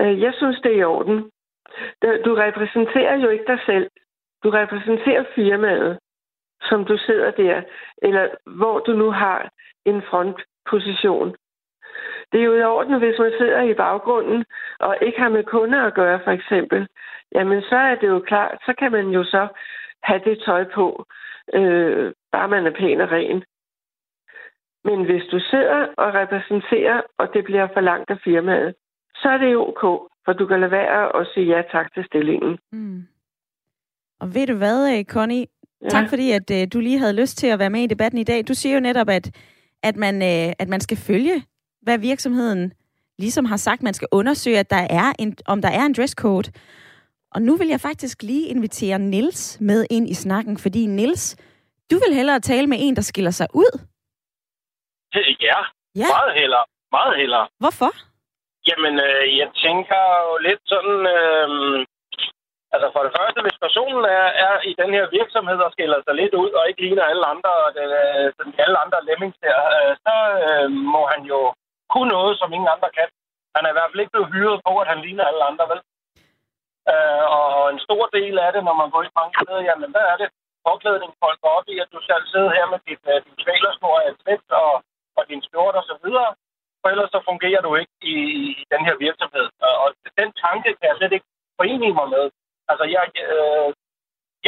Øh, 0.00 0.20
jeg 0.20 0.34
synes, 0.36 0.60
det 0.60 0.72
er 0.72 0.76
i 0.76 0.84
orden. 0.84 1.30
Du 2.24 2.34
repræsenterer 2.34 3.16
jo 3.16 3.28
ikke 3.28 3.44
dig 3.46 3.58
selv. 3.66 3.90
Du 4.44 4.50
repræsenterer 4.50 5.24
firmaet, 5.34 5.98
som 6.62 6.84
du 6.84 6.98
sidder 6.98 7.30
der, 7.30 7.62
eller 8.02 8.28
hvor 8.46 8.78
du 8.78 8.92
nu 8.92 9.10
har 9.10 9.50
en 9.84 10.02
frontposition. 10.02 11.36
Det 12.32 12.40
er 12.40 12.44
jo 12.44 12.54
i 12.54 12.62
orden, 12.62 12.98
hvis 12.98 13.18
man 13.18 13.32
sidder 13.38 13.62
i 13.62 13.74
baggrunden 13.74 14.44
og 14.80 14.96
ikke 15.02 15.20
har 15.20 15.28
med 15.28 15.44
kunder 15.44 15.82
at 15.82 15.94
gøre, 15.94 16.20
for 16.24 16.30
eksempel. 16.30 16.88
Jamen, 17.34 17.62
så 17.62 17.76
er 17.76 17.94
det 17.94 18.08
jo 18.08 18.20
klart, 18.20 18.58
så 18.66 18.74
kan 18.78 18.92
man 18.92 19.08
jo 19.08 19.24
så 19.24 19.48
have 20.02 20.20
det 20.24 20.42
tøj 20.46 20.64
på, 20.64 21.06
øh, 21.54 22.12
bare 22.32 22.48
man 22.48 22.66
er 22.66 22.70
pæn 22.70 23.00
og 23.00 23.10
ren. 23.12 23.44
Men 24.84 25.04
hvis 25.04 25.24
du 25.32 25.38
sidder 25.50 25.80
og 26.02 26.08
repræsenterer, 26.14 27.00
og 27.18 27.26
det 27.34 27.44
bliver 27.44 27.68
for 27.74 27.80
langt 27.80 28.10
af 28.10 28.18
firmaet, 28.24 28.74
så 29.14 29.28
er 29.28 29.38
det 29.38 29.56
ok. 29.56 29.82
For 30.24 30.32
du 30.32 30.46
kan 30.46 30.60
lade 30.60 30.70
være 30.70 31.16
at 31.20 31.26
sige 31.34 31.46
ja 31.46 31.62
tak 31.72 31.94
til 31.94 32.04
stillingen. 32.04 32.58
Mm. 32.72 33.02
Og 34.20 34.34
ved 34.34 34.46
du 34.46 34.54
hvad, 34.54 34.98
øh, 34.98 35.04
Connie? 35.04 35.46
Ja. 35.82 35.88
Tak 35.88 36.08
fordi, 36.08 36.30
at 36.30 36.50
uh, 36.50 36.62
du 36.72 36.80
lige 36.80 36.98
havde 36.98 37.20
lyst 37.20 37.38
til 37.38 37.46
at 37.46 37.58
være 37.58 37.70
med 37.70 37.80
i 37.80 37.86
debatten 37.86 38.18
i 38.18 38.24
dag. 38.24 38.48
Du 38.48 38.54
siger 38.54 38.74
jo 38.74 38.80
netop, 38.80 39.08
at, 39.08 39.30
at, 39.82 39.96
man, 39.96 40.14
uh, 40.14 40.52
at 40.58 40.68
man 40.68 40.80
skal 40.80 40.96
følge, 40.96 41.44
hvad 41.82 41.98
virksomheden 41.98 42.72
ligesom 43.18 43.44
har 43.44 43.56
sagt. 43.56 43.82
Man 43.82 43.94
skal 43.94 44.08
undersøge, 44.12 44.58
at 44.58 44.70
der 44.70 44.86
er 44.90 45.12
en, 45.18 45.36
om 45.46 45.62
der 45.62 45.68
er 45.68 45.84
en 45.86 45.92
dresscode. 45.92 46.52
Og 47.30 47.42
nu 47.42 47.56
vil 47.56 47.68
jeg 47.68 47.80
faktisk 47.80 48.22
lige 48.22 48.48
invitere 48.48 48.98
Nils 48.98 49.60
med 49.60 49.86
ind 49.90 50.08
i 50.08 50.14
snakken, 50.14 50.58
fordi 50.58 50.86
Nils, 50.86 51.36
du 51.90 52.00
vil 52.06 52.16
hellere 52.16 52.40
tale 52.40 52.66
med 52.66 52.76
en, 52.80 52.96
der 52.96 53.02
skiller 53.02 53.30
sig 53.30 53.46
ud. 53.54 53.80
Ja, 55.48 55.60
ja. 56.00 56.08
meget 56.14 56.32
hellere. 56.40 56.64
Meget 56.96 57.14
hellere. 57.20 57.46
Hvorfor? 57.62 57.92
Jamen, 58.68 58.94
øh, 59.08 59.38
jeg 59.40 59.48
tænker 59.64 60.02
jo 60.26 60.32
lidt 60.46 60.62
sådan... 60.72 61.00
Øh, 61.16 61.48
altså 62.74 62.88
for 62.94 63.02
det 63.06 63.12
første, 63.18 63.38
hvis 63.44 63.64
personen 63.66 64.04
er, 64.20 64.26
er 64.46 64.54
i 64.70 64.72
den 64.80 64.90
her 64.96 65.06
virksomhed 65.18 65.58
og 65.66 65.72
skiller 65.72 66.00
sig 66.02 66.14
lidt 66.14 66.34
ud 66.42 66.50
og 66.58 66.68
ikke 66.68 66.82
ligner 66.86 67.04
alle 67.12 67.26
andre, 67.32 67.52
den, 67.78 67.88
øh, 68.02 68.26
den, 68.38 68.48
alle 68.64 68.78
andre 68.84 68.98
lemmings 69.08 69.38
der, 69.46 69.58
øh, 69.78 69.92
så 70.06 70.14
øh, 70.44 70.66
må 70.94 71.02
han 71.12 71.22
jo 71.32 71.40
kunne 71.92 72.10
noget, 72.16 72.38
som 72.40 72.52
ingen 72.52 72.72
andre 72.74 72.90
kan. 72.98 73.08
Han 73.54 73.64
er 73.64 73.70
i 73.70 73.76
hvert 73.76 73.90
fald 73.90 74.02
ikke 74.02 74.14
blevet 74.14 74.32
hyret 74.34 74.60
på, 74.66 74.72
at 74.82 74.90
han 74.92 75.00
ligner 75.06 75.24
alle 75.30 75.44
andre, 75.50 75.64
vel? 75.72 75.80
Øh, 76.92 77.24
og 77.36 77.70
en 77.72 77.80
stor 77.86 78.04
del 78.18 78.34
af 78.46 78.50
det, 78.54 78.62
når 78.64 78.76
man 78.82 78.90
går 78.90 79.02
i 79.02 79.16
mange 79.18 79.34
steder, 79.42 79.62
jamen 79.68 79.90
hvad 79.94 80.06
er 80.12 80.16
det? 80.22 80.28
Påklædning 80.68 81.12
folk 81.24 81.40
op 81.56 81.66
i, 81.74 81.76
at 81.84 81.92
du 81.94 81.98
skal 82.02 82.20
sidde 82.32 82.50
her 82.56 82.66
med 82.72 82.78
dit, 82.86 83.02
uh, 83.12 83.18
din 83.24 83.36
kvælersnor 83.42 83.96
af 84.00 84.08
et 84.10 84.44
og, 84.64 84.74
og 85.18 85.24
din 85.30 85.42
skjort 85.46 85.74
og 85.80 85.84
så 85.90 85.96
videre 86.04 86.30
for 86.84 86.88
ellers 86.92 87.10
så 87.16 87.20
fungerer 87.30 87.62
du 87.66 87.70
ikke 87.80 87.96
i, 88.14 88.16
i 88.60 88.64
den 88.72 88.82
her 88.86 88.96
virksomhed. 89.06 89.46
Og 89.82 89.88
den 90.20 90.30
tanke 90.44 90.68
kan 90.78 90.86
jeg 90.90 90.96
slet 90.98 91.16
ikke 91.16 91.30
forene 91.58 91.88
mig 92.00 92.08
med. 92.16 92.24
Altså, 92.70 92.84
jeg, 92.94 93.04
øh, 93.26 93.68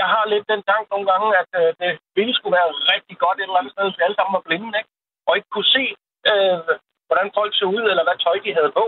jeg 0.01 0.07
har 0.15 0.25
lidt 0.33 0.47
den 0.53 0.63
tanke 0.71 0.89
nogle 0.95 1.07
gange, 1.13 1.29
at 1.43 1.51
øh, 1.61 1.71
det 1.81 1.91
ville 2.19 2.35
skulle 2.37 2.57
være 2.59 2.71
rigtig 2.95 3.17
godt 3.25 3.39
et 3.39 3.49
eller 3.49 3.61
andet 3.61 3.73
sted, 3.73 3.85
hvis 3.87 3.99
vi 3.99 4.07
alle 4.07 4.19
sammen 4.19 4.37
var 4.39 4.47
blinde, 4.49 4.79
ikke? 4.81 4.91
Og 5.27 5.33
ikke 5.37 5.53
kunne 5.55 5.73
se, 5.77 5.85
øh, 6.31 6.71
hvordan 7.09 7.29
folk 7.39 7.53
så 7.55 7.67
ud, 7.77 7.85
eller 7.91 8.05
hvad 8.07 8.19
tøj 8.19 8.37
de 8.45 8.57
havde 8.59 8.73
på. 8.81 8.87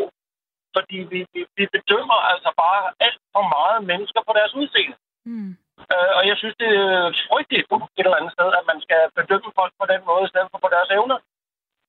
Fordi 0.76 0.98
vi, 1.12 1.18
vi, 1.34 1.40
vi 1.58 1.64
bedømmer 1.76 2.18
altså 2.32 2.50
bare 2.64 2.82
alt 3.06 3.20
for 3.34 3.44
meget 3.56 3.78
mennesker 3.90 4.20
på 4.28 4.32
deres 4.38 4.52
udseende. 4.60 4.96
Mm. 5.30 5.52
Øh, 5.92 6.10
og 6.18 6.22
jeg 6.30 6.36
synes, 6.38 6.56
det 6.62 6.70
er 6.84 7.12
frygteligt 7.30 7.66
et 7.98 8.06
eller 8.06 8.20
andet 8.20 8.32
sted, 8.36 8.48
at 8.58 8.64
man 8.70 8.78
skal 8.84 9.00
bedømme 9.18 9.50
folk 9.60 9.72
på 9.80 9.86
den 9.92 10.02
måde, 10.10 10.24
i 10.24 10.32
stedet 10.32 10.48
for 10.52 10.58
på 10.64 10.70
deres 10.74 10.90
evner. 10.98 11.18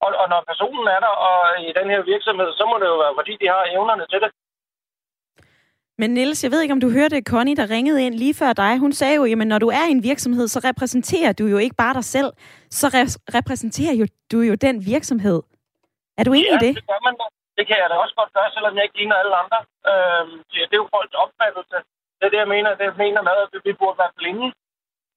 Og, 0.03 0.09
og 0.21 0.27
når 0.33 0.41
personen 0.51 0.85
er 0.95 0.99
der 1.05 1.13
og 1.27 1.37
i 1.67 1.69
den 1.79 1.87
her 1.93 2.01
virksomhed, 2.13 2.49
så 2.59 2.63
må 2.69 2.75
det 2.81 2.87
jo 2.93 2.97
være, 3.03 3.17
fordi 3.19 3.33
de 3.41 3.47
har 3.53 3.63
evnerne 3.77 4.05
til 4.11 4.19
det. 4.23 4.31
Men 6.01 6.09
Niels, 6.13 6.43
jeg 6.43 6.51
ved 6.51 6.61
ikke, 6.61 6.77
om 6.77 6.83
du 6.85 6.89
hørte 6.97 7.27
Connie, 7.31 7.55
der 7.55 7.69
ringede 7.75 7.99
ind 8.05 8.15
lige 8.23 8.35
før 8.41 8.53
dig. 8.53 8.73
Hun 8.85 8.93
sagde 8.99 9.15
jo, 9.19 9.23
at 9.25 9.47
når 9.53 9.59
du 9.65 9.69
er 9.79 9.85
i 9.89 9.95
en 9.97 10.03
virksomhed, 10.11 10.47
så 10.47 10.59
repræsenterer 10.69 11.31
du 11.39 11.45
jo 11.53 11.57
ikke 11.65 11.75
bare 11.83 11.93
dig 11.99 12.03
selv, 12.15 12.29
så 12.79 12.85
re- 12.95 13.19
repræsenterer 13.37 13.93
jo, 14.01 14.05
du 14.31 14.37
jo 14.49 14.55
den 14.55 14.75
virksomhed. 14.93 15.39
Er 16.19 16.23
du 16.23 16.31
enig 16.33 16.51
ja, 16.53 16.57
i 16.57 16.63
det? 16.65 16.73
det 16.79 16.87
gør 16.91 17.01
man 17.07 17.15
da. 17.19 17.25
Det 17.57 17.67
kan 17.67 17.77
jeg 17.81 17.87
da 17.89 17.95
også 18.03 18.15
godt 18.19 18.31
gøre, 18.37 18.49
selvom 18.55 18.75
jeg 18.75 18.83
ikke 18.83 18.97
ligner 18.99 19.17
alle 19.21 19.35
andre. 19.43 19.59
Øhm, 19.91 20.35
det 20.69 20.75
er 20.75 20.83
jo 20.83 20.87
folks 20.95 21.15
opfattelse. 21.23 21.77
Det 22.17 22.23
er 22.25 22.31
det, 22.33 22.39
jeg 22.43 22.51
mener. 22.55 22.69
Det 22.79 22.85
jeg 22.91 22.97
mener 23.05 23.21
med, 23.29 23.37
at 23.43 23.49
vi 23.67 23.73
burde 23.81 23.97
være 24.03 24.17
blinde. 24.19 24.47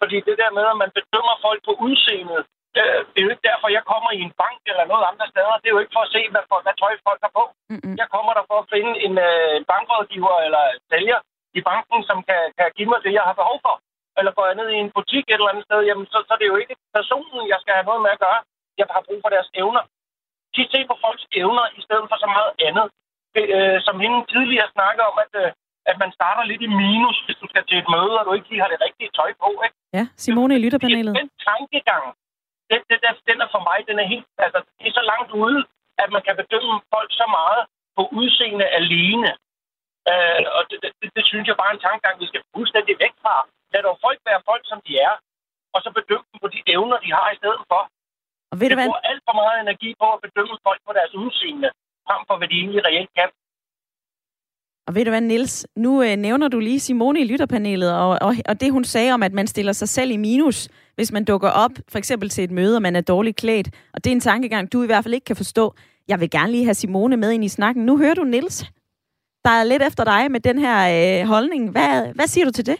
Fordi 0.00 0.16
det 0.28 0.36
der 0.42 0.50
med, 0.58 0.64
at 0.72 0.78
man 0.82 0.90
bedømmer 0.98 1.36
folk 1.46 1.60
på 1.68 1.72
udseendet, 1.86 2.42
øh, 2.80 3.00
det 3.12 3.18
er 3.18 3.26
jo 3.26 3.32
ikke 3.34 3.48
derfor, 3.50 3.68
jeg 3.76 3.84
kommer 3.92 4.10
i 4.18 4.20
en 4.26 4.34
bank 4.42 4.60
eller 4.70 4.84
noget 4.92 5.04
andre 5.10 5.26
steder. 5.32 5.54
Det 5.60 5.68
er 5.68 5.76
jo 5.76 5.82
ikke 5.82 5.96
for 5.96 6.04
at 6.06 6.12
se, 6.16 6.22
hvad, 6.32 6.44
for, 6.50 6.58
hvad 6.64 6.74
tøj 6.82 6.92
folk 7.08 7.20
har 7.26 7.32
på. 7.38 7.44
Mm-hmm. 7.72 7.94
Jeg 8.00 8.08
kommer 8.14 8.32
der 8.38 8.44
for 8.50 8.58
at 8.62 8.70
finde 8.74 8.92
en 9.06 9.14
øh, 9.28 9.54
bankrådgiver 9.70 10.36
eller 10.46 10.64
sælger 10.90 11.18
i 11.58 11.60
banken, 11.70 12.00
som 12.08 12.18
kan, 12.28 12.40
kan 12.58 12.68
give 12.76 12.88
mig 12.92 13.00
det, 13.04 13.12
jeg 13.18 13.24
har 13.28 13.36
behov 13.42 13.58
for. 13.66 13.74
Eller 14.18 14.32
går 14.36 14.46
jeg 14.48 14.56
ned 14.60 14.68
i 14.72 14.78
en 14.84 14.90
butik 14.96 15.24
et 15.26 15.34
eller 15.34 15.52
andet 15.52 15.64
sted, 15.68 15.80
jamen 15.88 16.06
så, 16.12 16.18
så 16.26 16.32
er 16.34 16.40
det 16.40 16.52
jo 16.52 16.58
ikke 16.62 16.74
personen, 16.96 17.50
jeg 17.52 17.58
skal 17.62 17.74
have 17.78 17.88
noget 17.90 18.02
med 18.04 18.12
at 18.16 18.22
gøre. 18.26 18.40
Jeg 18.78 18.86
har 18.96 19.06
brug 19.08 19.20
for 19.24 19.30
deres 19.34 19.50
evner. 19.60 19.82
De 20.56 20.62
ser 20.70 20.84
på 20.90 20.96
folks 21.04 21.24
evner 21.40 21.66
i 21.78 21.80
stedet 21.86 22.06
for 22.10 22.16
så 22.24 22.28
meget 22.36 22.52
andet. 22.68 22.86
Det, 23.34 23.44
øh, 23.56 23.78
som 23.86 23.96
hende 24.04 24.18
tidligere 24.34 24.68
snakker 24.76 25.04
om, 25.10 25.16
at, 25.24 25.32
øh, 25.42 25.48
at 25.90 25.96
man 26.02 26.10
starter 26.18 26.42
lidt 26.50 26.62
i 26.66 26.70
minus, 26.82 27.18
hvis 27.26 27.38
du 27.42 27.46
skal 27.52 27.64
til 27.68 27.78
et 27.82 27.88
møde, 27.94 28.14
og 28.18 28.24
du 28.26 28.32
ikke 28.32 28.48
lige 28.50 28.62
har 28.64 28.70
det 28.74 28.80
rigtige 28.86 29.10
tøj 29.18 29.30
på. 29.42 29.50
Ikke? 29.66 29.76
Ja, 29.98 30.04
Simone 30.24 30.54
i 30.58 30.60
lytterpanelet. 30.64 31.12
Den 31.22 31.30
tankegang, 31.48 32.04
den, 32.72 32.80
den, 32.90 32.98
den, 33.04 33.14
den 33.28 33.38
er 33.44 33.48
for 33.54 33.62
mig, 33.68 33.78
den 33.88 33.96
er 34.02 34.06
helt, 34.12 34.26
altså, 34.46 34.58
det 34.78 34.86
er 34.88 34.94
så 35.00 35.04
langt 35.12 35.30
ude, 35.44 35.60
at 36.02 36.08
man 36.14 36.22
kan 36.26 36.34
bedømme 36.42 36.74
folk 36.94 37.10
så 37.20 37.26
meget 37.38 37.62
på 37.96 38.02
udseende 38.18 38.66
alene. 38.80 39.30
Øh, 40.10 40.44
og 40.56 40.62
det, 40.70 40.76
det, 40.82 41.10
det, 41.16 41.24
synes 41.30 41.46
jeg 41.48 41.56
bare 41.60 41.70
er 41.72 41.76
en 41.76 41.86
tankegang, 41.86 42.16
vi 42.22 42.30
skal 42.30 42.42
fuldstændig 42.54 42.94
væk 43.04 43.14
fra. 43.22 43.34
Lad 43.72 43.82
dog 43.86 43.98
folk 44.06 44.18
være 44.28 44.46
folk, 44.50 44.64
som 44.70 44.78
de 44.86 44.92
er, 45.08 45.14
og 45.74 45.78
så 45.84 45.88
bedømme 45.98 46.26
dem 46.30 46.38
på 46.44 46.48
de 46.54 46.60
evner, 46.74 46.98
de 47.04 47.10
har 47.18 47.28
i 47.30 47.40
stedet 47.40 47.64
for. 47.70 47.82
Og 48.52 48.56
ved 48.60 48.68
du 48.70 48.74
hvad? 48.76 48.86
bruger 48.88 49.08
alt 49.10 49.22
for 49.28 49.34
meget 49.42 49.58
energi 49.66 49.90
på 50.00 50.06
at 50.14 50.20
bedømme 50.26 50.56
folk 50.66 50.80
på 50.86 50.92
deres 50.98 51.14
udseende, 51.22 51.68
frem 52.06 52.20
for 52.28 52.36
hvad 52.38 52.48
de 52.52 52.56
egentlig 52.62 52.82
reelt 52.88 53.12
kan. 53.18 53.30
Og 54.86 54.94
ved 54.94 55.04
du 55.04 55.10
hvad, 55.10 55.20
Nils? 55.20 55.66
Nu 55.76 56.02
øh, 56.02 56.16
nævner 56.16 56.48
du 56.48 56.58
lige 56.58 56.80
Simone 56.80 57.20
i 57.20 57.24
lytterpanelet, 57.24 57.92
og, 57.94 58.18
og, 58.20 58.34
og 58.48 58.60
det 58.60 58.72
hun 58.72 58.84
sagde 58.84 59.12
om, 59.12 59.22
at 59.22 59.32
man 59.32 59.46
stiller 59.46 59.72
sig 59.72 59.88
selv 59.88 60.10
i 60.10 60.16
minus, 60.16 60.68
hvis 60.94 61.12
man 61.12 61.24
dukker 61.24 61.48
op, 61.48 61.70
for 61.88 61.98
eksempel 61.98 62.28
til 62.28 62.44
et 62.44 62.50
møde, 62.50 62.76
og 62.76 62.82
man 62.82 62.96
er 62.96 63.00
dårligt 63.00 63.36
klædt. 63.36 63.68
Og 63.94 64.04
det 64.04 64.10
er 64.10 64.14
en 64.14 64.20
tankegang, 64.20 64.72
du 64.72 64.82
i 64.82 64.86
hvert 64.86 65.04
fald 65.04 65.14
ikke 65.14 65.24
kan 65.24 65.36
forstå. 65.36 65.74
Jeg 66.08 66.20
vil 66.20 66.30
gerne 66.30 66.52
lige 66.52 66.64
have 66.64 66.74
Simone 66.74 67.16
med 67.16 67.30
ind 67.30 67.44
i 67.44 67.48
snakken. 67.48 67.86
Nu 67.86 67.98
hører 67.98 68.14
du 68.14 68.24
Nils, 68.24 68.64
der 69.44 69.50
er 69.50 69.64
lidt 69.64 69.82
efter 69.82 70.04
dig 70.04 70.30
med 70.30 70.40
den 70.40 70.58
her 70.58 71.20
øh, 71.20 71.28
holdning. 71.28 71.70
Hvad, 71.70 72.14
hvad 72.14 72.26
siger 72.26 72.44
du 72.44 72.52
til 72.52 72.66
det? 72.66 72.76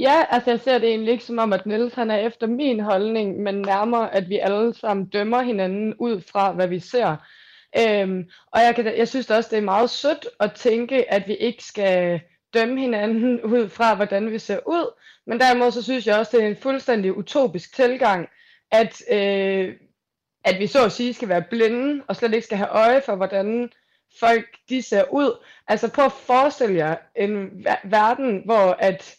Ja, 0.00 0.24
altså 0.30 0.50
jeg 0.50 0.60
ser 0.60 0.78
det 0.78 0.88
egentlig 0.88 1.12
ikke 1.12 1.24
som 1.24 1.38
om, 1.38 1.52
at 1.52 1.66
Niels 1.66 1.94
han 1.94 2.10
er 2.10 2.16
efter 2.16 2.46
min 2.46 2.80
holdning, 2.80 3.42
men 3.42 3.54
nærmere, 3.54 4.14
at 4.14 4.28
vi 4.28 4.38
alle 4.38 4.74
sammen 4.74 5.06
dømmer 5.06 5.42
hinanden 5.42 5.94
ud 5.98 6.20
fra, 6.32 6.52
hvad 6.52 6.68
vi 6.68 6.80
ser. 6.80 7.16
Øhm, 7.78 8.30
og 8.52 8.60
jeg, 8.60 8.74
kan, 8.74 8.96
jeg 8.96 9.08
synes 9.08 9.30
også, 9.30 9.50
det 9.50 9.58
er 9.58 9.62
meget 9.62 9.90
sødt 9.90 10.26
at 10.40 10.52
tænke, 10.52 11.12
at 11.12 11.28
vi 11.28 11.34
ikke 11.34 11.64
skal 11.64 12.20
dømme 12.54 12.80
hinanden 12.80 13.42
ud 13.54 13.68
fra, 13.68 13.94
hvordan 13.94 14.30
vi 14.30 14.38
ser 14.38 14.58
ud. 14.66 14.92
Men 15.26 15.40
derimod 15.40 15.70
så 15.70 15.82
synes 15.82 16.06
jeg 16.06 16.18
også, 16.18 16.36
det 16.36 16.44
er 16.44 16.48
en 16.48 16.56
fuldstændig 16.56 17.16
utopisk 17.16 17.74
tilgang, 17.74 18.28
at, 18.70 19.02
øh, 19.10 19.74
at 20.44 20.58
vi 20.58 20.66
så 20.66 20.84
at 20.84 20.92
sige 20.92 21.14
skal 21.14 21.28
være 21.28 21.44
blinde, 21.50 22.04
og 22.08 22.16
slet 22.16 22.34
ikke 22.34 22.46
skal 22.46 22.58
have 22.58 22.70
øje 22.70 23.02
for, 23.02 23.16
hvordan 23.16 23.70
folk 24.20 24.56
de 24.68 24.82
ser 24.82 25.04
ud. 25.12 25.44
Altså 25.68 25.88
prøv 25.88 26.04
at 26.04 26.12
forestille 26.12 26.76
jer 26.76 26.96
en 27.16 27.66
verden, 27.84 28.42
hvor 28.44 28.76
at 28.78 29.16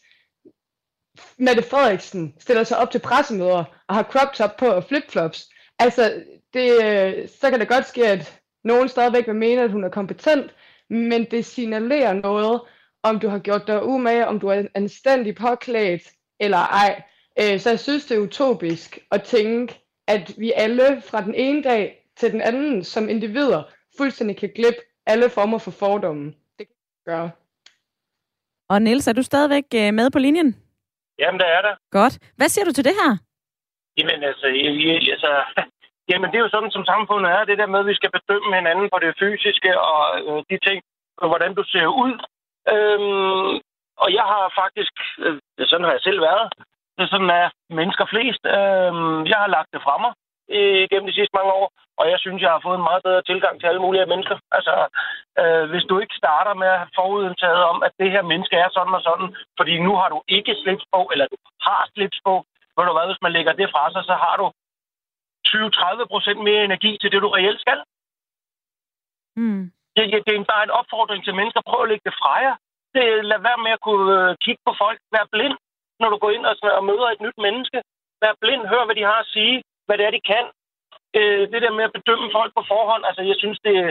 Mette 1.37 1.63
Frederiksen 1.63 2.33
stiller 2.39 2.63
sig 2.63 2.77
op 2.77 2.91
til 2.91 2.99
pressemøder 2.99 3.63
og 3.87 3.95
har 3.95 4.03
crop 4.03 4.33
top 4.33 4.57
på 4.57 4.65
og 4.65 4.83
flipflops. 4.83 5.49
Altså, 5.79 6.23
det, 6.53 6.83
øh, 6.83 7.29
så 7.29 7.49
kan 7.49 7.59
det 7.59 7.67
godt 7.67 7.87
ske, 7.87 8.07
at 8.07 8.41
nogen 8.65 8.89
stadigvæk 8.89 9.27
vil 9.27 9.35
mene, 9.35 9.61
at 9.61 9.71
hun 9.71 9.83
er 9.83 9.89
kompetent, 9.89 10.55
men 10.89 11.25
det 11.31 11.45
signalerer 11.45 12.13
noget, 12.13 12.61
om 13.03 13.19
du 13.19 13.27
har 13.27 13.39
gjort 13.39 13.67
dig 13.67 13.83
umage, 13.83 14.27
om 14.27 14.39
du 14.39 14.47
er 14.47 14.63
anstændig 14.75 15.35
påklædt 15.35 16.01
eller 16.39 16.57
ej. 16.57 17.03
Øh, 17.39 17.59
så 17.59 17.69
jeg 17.69 17.79
synes, 17.79 18.05
det 18.05 18.17
er 18.17 18.21
utopisk 18.21 18.99
at 19.11 19.23
tænke, 19.23 19.81
at 20.07 20.33
vi 20.37 20.51
alle 20.55 21.01
fra 21.01 21.21
den 21.21 21.35
ene 21.35 21.63
dag 21.63 22.09
til 22.17 22.31
den 22.31 22.41
anden 22.41 22.83
som 22.83 23.09
individer 23.09 23.63
fuldstændig 23.97 24.37
kan 24.37 24.51
glippe 24.55 24.79
alle 25.05 25.29
former 25.29 25.57
for 25.57 25.71
fordomme. 25.71 26.25
Det 26.59 26.67
kan 26.67 26.75
vi 26.75 27.11
gøre. 27.11 27.31
Og 28.69 28.81
Niels, 28.81 29.07
er 29.07 29.13
du 29.13 29.23
stadigvæk 29.23 29.63
øh, 29.75 29.93
med 29.93 30.11
på 30.11 30.19
linjen? 30.19 30.55
Jamen, 31.19 31.39
det 31.39 31.47
er 31.47 31.61
der. 31.61 31.75
Godt. 31.91 32.19
Hvad 32.37 32.49
siger 32.49 32.65
du 32.65 32.71
til 32.71 32.83
det 32.83 32.93
her? 33.03 33.17
Jamen, 33.97 34.23
altså, 34.23 34.47
jeg, 34.47 34.71
jeg, 34.85 35.11
altså 35.11 35.31
jamen, 36.09 36.29
det 36.31 36.37
er 36.37 36.45
jo 36.45 36.53
sådan, 36.55 36.71
som 36.75 36.85
samfundet 36.85 37.29
er. 37.31 37.45
Det 37.49 37.57
der 37.57 37.73
med, 37.73 37.79
at 37.79 37.89
vi 37.91 37.99
skal 37.99 38.11
bedømme 38.17 38.55
hinanden 38.55 38.87
på 38.93 38.97
det 39.03 39.19
fysiske 39.21 39.71
og 39.89 40.01
øh, 40.27 40.43
de 40.49 40.57
ting, 40.67 40.79
og 41.21 41.27
hvordan 41.29 41.53
du 41.55 41.63
ser 41.73 41.87
ud. 42.03 42.13
Øhm, 42.73 43.51
og 44.03 44.07
jeg 44.17 44.25
har 44.33 44.53
faktisk, 44.61 44.93
øh, 45.25 45.39
sådan 45.69 45.85
har 45.85 45.93
jeg 45.95 46.05
selv 46.07 46.21
været, 46.21 46.45
det 46.95 47.03
er 47.03 47.13
sådan 47.13 47.29
er 47.41 47.47
mennesker 47.79 48.05
flest. 48.13 48.43
Øh, 48.57 48.93
jeg 49.31 49.39
har 49.43 49.49
lagt 49.55 49.69
det 49.73 49.81
fra 49.85 49.95
mig 50.03 50.13
øh, 50.53 50.83
gennem 50.89 51.07
de 51.09 51.17
sidste 51.17 51.37
mange 51.37 51.53
år, 51.61 51.67
og 51.99 52.05
jeg 52.11 52.19
synes, 52.19 52.41
jeg 52.41 52.51
har 52.51 52.61
fået 52.65 52.77
en 52.77 52.89
meget 52.89 53.03
bedre 53.07 53.21
tilgang 53.29 53.55
til 53.59 53.67
alle 53.67 53.81
mulige 53.85 54.11
mennesker. 54.13 54.37
Altså, 54.57 54.73
øh, 55.41 55.65
hvis 55.71 55.85
du 55.89 55.95
ikke 55.99 56.19
starter 56.21 56.53
med 56.61 56.67
at 56.67 56.79
have 56.81 56.95
forudindtaget 56.99 57.63
om, 57.71 57.77
at 57.87 57.93
det 57.99 58.11
her 58.11 58.23
menneske 58.31 58.55
er 58.55 58.69
sådan 58.71 58.97
og 58.99 59.03
sådan, 59.09 59.29
fordi 59.59 59.73
nu 59.87 59.93
har 60.01 60.09
du 60.09 60.19
ikke 60.27 60.55
slips 60.61 60.85
på, 60.93 60.99
eller 61.11 61.25
du 61.33 61.37
har 61.67 61.81
slips 61.93 62.19
på, 62.27 62.33
ved 62.75 62.85
du 62.85 62.93
hvad, 62.93 63.07
hvis 63.07 63.25
man 63.25 63.35
lægger 63.37 63.53
det 63.59 63.67
fra 63.73 63.83
sig, 63.91 64.03
så 64.09 64.15
har 64.23 64.35
du 64.41 64.45
20-30 65.55 66.05
procent 66.13 66.39
mere 66.47 66.63
energi 66.69 66.91
til 67.01 67.11
det, 67.11 67.21
du 67.25 67.29
reelt 67.37 67.61
skal. 67.65 67.79
Mm. 69.41 69.63
Det, 69.95 70.03
det 70.27 70.33
er 70.33 70.51
bare 70.53 70.63
en 70.67 70.77
opfordring 70.79 71.21
til 71.23 71.35
mennesker. 71.39 71.61
Prøv 71.69 71.81
at 71.83 71.89
lægge 71.89 72.07
det 72.09 72.19
fra 72.21 72.33
jer. 72.45 72.55
Det, 72.95 73.03
lad 73.31 73.39
være 73.47 73.63
med 73.65 73.71
at 73.77 73.85
kunne 73.87 74.07
øh, 74.19 74.35
kigge 74.43 74.61
på 74.67 74.73
folk. 74.83 74.99
Vær 75.13 75.25
blind, 75.33 75.57
når 76.01 76.09
du 76.09 76.17
går 76.23 76.31
ind 76.35 76.45
og, 76.49 76.55
og 76.79 76.83
møder 76.89 77.07
et 77.09 77.21
nyt 77.25 77.37
menneske. 77.45 77.79
Vær 78.21 78.33
blind, 78.41 78.63
hør, 78.71 78.85
hvad 78.85 78.95
de 78.99 79.09
har 79.11 79.19
at 79.21 79.31
sige, 79.35 79.55
hvad 79.85 79.95
det 79.97 80.05
er, 80.05 80.13
de 80.17 80.29
kan. 80.33 80.45
Øh, 81.17 81.43
det 81.51 81.59
der 81.65 81.77
med 81.77 81.83
at 81.87 81.95
bedømme 81.97 82.27
folk 82.37 82.51
på 82.57 82.63
forhånd, 82.71 83.03
altså 83.09 83.21
jeg 83.31 83.37
synes, 83.41 83.59
det 83.65 83.75
er 83.77 83.89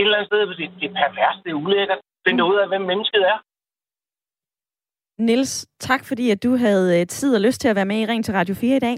et 0.00 0.04
eller 0.04 0.16
andet 0.16 0.30
sted, 0.30 0.40
det, 0.40 0.70
det 0.80 0.86
er 0.90 0.94
pervers, 1.00 1.38
det 1.44 1.50
er 1.50 1.62
ulækkert. 1.64 2.00
Finde 2.26 2.44
ud 2.50 2.56
af, 2.62 2.68
hvem 2.68 2.84
mennesket 2.90 3.22
er. 3.32 3.38
Nils, 5.18 5.66
tak 5.80 6.04
fordi 6.04 6.30
at 6.30 6.42
du 6.42 6.56
havde 6.56 7.00
øh, 7.00 7.06
tid 7.06 7.34
og 7.34 7.40
lyst 7.40 7.60
til 7.60 7.68
at 7.68 7.76
være 7.76 7.90
med 7.92 7.98
i 8.00 8.06
Ring 8.06 8.24
til 8.24 8.34
Radio 8.34 8.54
4 8.54 8.76
i 8.76 8.84
dag. 8.88 8.96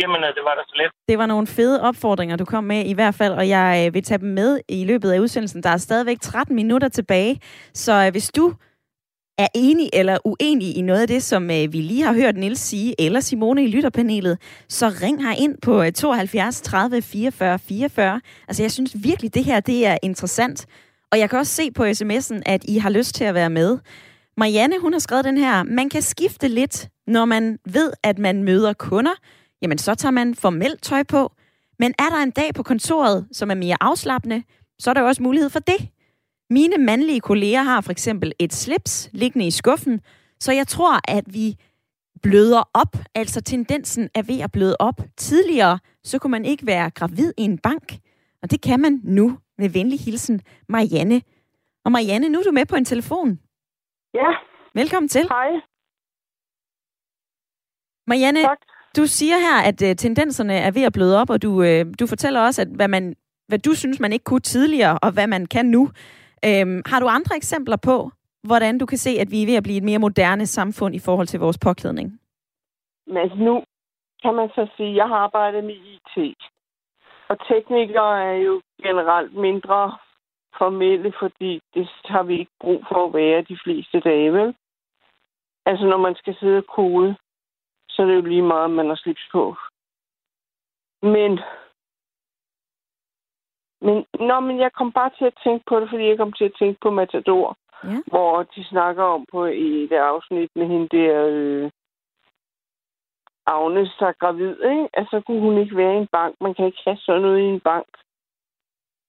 Jamen, 0.00 0.24
øh, 0.24 0.34
det 0.36 0.42
var 0.44 0.54
da 0.54 0.62
så 0.68 0.74
let. 0.76 0.90
Det 1.08 1.18
var 1.18 1.26
nogle 1.26 1.46
fede 1.46 1.82
opfordringer, 1.82 2.36
du 2.36 2.44
kom 2.44 2.64
med 2.64 2.84
i 2.86 2.92
hvert 2.92 3.14
fald, 3.14 3.32
og 3.32 3.48
jeg 3.48 3.84
øh, 3.86 3.94
vil 3.94 4.02
tage 4.02 4.18
dem 4.18 4.28
med 4.28 4.60
i 4.68 4.84
løbet 4.84 5.10
af 5.10 5.18
udsendelsen. 5.18 5.62
Der 5.62 5.70
er 5.70 5.76
stadigvæk 5.76 6.20
13 6.20 6.56
minutter 6.56 6.88
tilbage, 6.88 7.40
så 7.74 7.92
øh, 7.92 8.10
hvis 8.10 8.30
du 8.30 8.52
er 9.38 9.48
enig 9.54 9.90
eller 9.92 10.18
uenig 10.24 10.76
i 10.76 10.80
noget 10.80 11.00
af 11.00 11.08
det, 11.08 11.22
som 11.22 11.48
vi 11.48 11.66
lige 11.66 12.04
har 12.04 12.14
hørt 12.14 12.36
Nils 12.36 12.60
sige, 12.60 12.94
eller 12.98 13.20
Simone 13.20 13.64
i 13.64 13.66
lytterpanelet, 13.66 14.38
så 14.68 14.92
ring 15.02 15.22
her 15.26 15.34
ind 15.38 15.54
på 15.62 15.90
72 15.90 16.60
30 16.60 17.02
44 17.02 17.58
44. 17.58 18.20
Altså, 18.48 18.62
jeg 18.62 18.72
synes 18.72 18.96
virkelig, 19.04 19.34
det 19.34 19.44
her 19.44 19.60
det 19.60 19.86
er 19.86 19.98
interessant. 20.02 20.66
Og 21.12 21.18
jeg 21.18 21.30
kan 21.30 21.38
også 21.38 21.54
se 21.54 21.70
på 21.70 21.84
sms'en, 21.84 22.40
at 22.46 22.64
I 22.64 22.78
har 22.78 22.90
lyst 22.90 23.14
til 23.14 23.24
at 23.24 23.34
være 23.34 23.50
med. 23.50 23.78
Marianne, 24.36 24.80
hun 24.80 24.92
har 24.92 25.00
skrevet 25.00 25.24
den 25.24 25.38
her, 25.38 25.62
man 25.62 25.88
kan 25.88 26.02
skifte 26.02 26.48
lidt, 26.48 26.88
når 27.06 27.24
man 27.24 27.58
ved, 27.64 27.92
at 28.02 28.18
man 28.18 28.42
møder 28.42 28.72
kunder, 28.72 29.14
jamen 29.62 29.78
så 29.78 29.94
tager 29.94 30.12
man 30.12 30.34
formelt 30.34 30.82
tøj 30.82 31.02
på. 31.02 31.32
Men 31.78 31.94
er 31.98 32.08
der 32.08 32.22
en 32.22 32.30
dag 32.30 32.54
på 32.54 32.62
kontoret, 32.62 33.28
som 33.32 33.50
er 33.50 33.54
mere 33.54 33.76
afslappende, 33.80 34.42
så 34.78 34.90
er 34.90 34.94
der 34.94 35.00
jo 35.00 35.06
også 35.06 35.22
mulighed 35.22 35.50
for 35.50 35.58
det. 35.58 35.90
Mine 36.50 36.78
mandlige 36.78 37.20
kolleger 37.20 37.62
har 37.62 37.80
for 37.80 37.90
eksempel 37.90 38.32
et 38.38 38.52
slips 38.52 39.10
liggende 39.12 39.46
i 39.46 39.50
skuffen, 39.50 40.00
så 40.40 40.52
jeg 40.52 40.66
tror, 40.66 41.00
at 41.08 41.24
vi 41.34 41.56
bløder 42.22 42.62
op, 42.74 42.96
altså 43.14 43.40
tendensen 43.40 44.10
er 44.14 44.22
ved 44.22 44.40
at 44.40 44.52
bløde 44.52 44.76
op. 44.78 45.00
Tidligere, 45.16 45.78
så 46.04 46.18
kunne 46.18 46.30
man 46.30 46.44
ikke 46.44 46.66
være 46.66 46.90
gravid 46.90 47.32
i 47.38 47.42
en 47.42 47.58
bank, 47.58 47.98
og 48.42 48.50
det 48.50 48.62
kan 48.62 48.80
man 48.80 49.00
nu 49.04 49.38
med 49.58 49.68
venlig 49.68 50.00
hilsen, 50.00 50.40
Marianne. 50.68 51.22
Og 51.84 51.92
Marianne, 51.92 52.28
nu 52.28 52.38
er 52.38 52.42
du 52.42 52.50
med 52.50 52.66
på 52.66 52.76
en 52.76 52.84
telefon. 52.84 53.38
Ja. 54.14 54.30
Velkommen 54.74 55.08
til. 55.08 55.28
Hej. 55.28 55.50
Marianne, 58.06 58.42
tak 58.42 58.58
du 58.98 59.06
siger 59.06 59.38
her, 59.46 59.58
at 59.70 59.78
øh, 59.88 59.96
tendenserne 59.96 60.54
er 60.54 60.70
ved 60.70 60.84
at 60.88 60.92
bløde 60.92 61.20
op, 61.20 61.30
og 61.30 61.42
du, 61.42 61.62
øh, 61.62 61.84
du 62.00 62.06
fortæller 62.06 62.40
også, 62.40 62.62
at 62.62 62.68
hvad, 62.68 62.88
man, 62.88 63.14
hvad 63.48 63.58
du 63.58 63.72
synes, 63.74 64.00
man 64.00 64.12
ikke 64.12 64.24
kunne 64.24 64.40
tidligere, 64.54 64.98
og 65.02 65.10
hvad 65.12 65.26
man 65.26 65.46
kan 65.46 65.66
nu. 65.66 65.82
Um, 66.48 66.82
har 66.90 67.00
du 67.00 67.06
andre 67.06 67.36
eksempler 67.36 67.76
på, 67.76 68.10
hvordan 68.42 68.78
du 68.78 68.86
kan 68.86 68.98
se, 68.98 69.10
at 69.10 69.30
vi 69.30 69.42
er 69.42 69.46
ved 69.46 69.56
at 69.56 69.62
blive 69.62 69.78
et 69.78 69.88
mere 69.90 69.98
moderne 69.98 70.46
samfund 70.46 70.94
i 70.94 70.98
forhold 70.98 71.26
til 71.26 71.40
vores 71.40 71.58
påklædning? 71.58 72.20
Men 73.06 73.16
altså 73.16 73.38
nu 73.38 73.64
kan 74.22 74.34
man 74.34 74.48
så 74.48 74.66
sige, 74.76 74.90
at 74.90 74.96
jeg 74.96 75.08
har 75.08 75.16
arbejdet 75.16 75.64
med 75.64 75.74
IT. 75.74 76.36
Og 77.28 77.36
teknikere 77.48 78.24
er 78.30 78.38
jo 78.48 78.60
generelt 78.82 79.34
mindre 79.34 79.96
formelle, 80.58 81.12
fordi 81.20 81.60
det 81.74 81.88
har 82.04 82.22
vi 82.22 82.38
ikke 82.38 82.56
brug 82.60 82.84
for 82.88 83.06
at 83.06 83.14
være 83.14 83.42
de 83.42 83.58
fleste 83.64 84.00
dage, 84.00 84.32
vel? 84.32 84.54
Altså, 85.66 85.84
når 85.86 85.96
man 85.96 86.14
skal 86.14 86.36
sidde 86.40 86.58
og 86.58 86.66
kode, 86.66 87.16
så 87.98 88.02
er 88.02 88.06
det 88.06 88.14
jo 88.14 88.20
lige 88.20 88.42
meget, 88.42 88.64
om 88.64 88.70
man 88.70 88.88
har 88.88 88.94
slips 88.94 89.28
på. 89.32 89.56
Men, 91.02 91.40
men, 93.80 94.06
nå, 94.28 94.40
men 94.40 94.58
jeg 94.58 94.72
kom 94.72 94.92
bare 94.92 95.10
til 95.18 95.24
at 95.24 95.40
tænke 95.44 95.64
på 95.68 95.80
det, 95.80 95.88
fordi 95.90 96.04
jeg 96.08 96.18
kom 96.18 96.32
til 96.32 96.44
at 96.44 96.56
tænke 96.58 96.78
på 96.82 96.90
Matador, 96.90 97.56
ja. 97.84 98.02
hvor 98.06 98.42
de 98.42 98.64
snakker 98.64 99.04
om 99.04 99.26
på 99.32 99.46
i 99.46 99.86
det 99.90 99.96
afsnit 99.96 100.50
med 100.56 100.66
hende 100.66 100.88
der, 100.88 101.26
øh, 101.32 101.70
Agnes 103.46 104.00
er 104.00 104.12
gravid, 104.12 104.56
ikke? 104.72 104.88
Altså, 104.92 105.22
kunne 105.26 105.40
hun 105.40 105.58
ikke 105.58 105.76
være 105.76 105.94
i 105.94 105.98
en 105.98 106.08
bank? 106.12 106.34
Man 106.40 106.54
kan 106.54 106.66
ikke 106.66 106.82
have 106.84 106.96
sådan 106.96 107.22
noget 107.22 107.40
i 107.40 107.44
en 107.44 107.60
bank. 107.60 107.88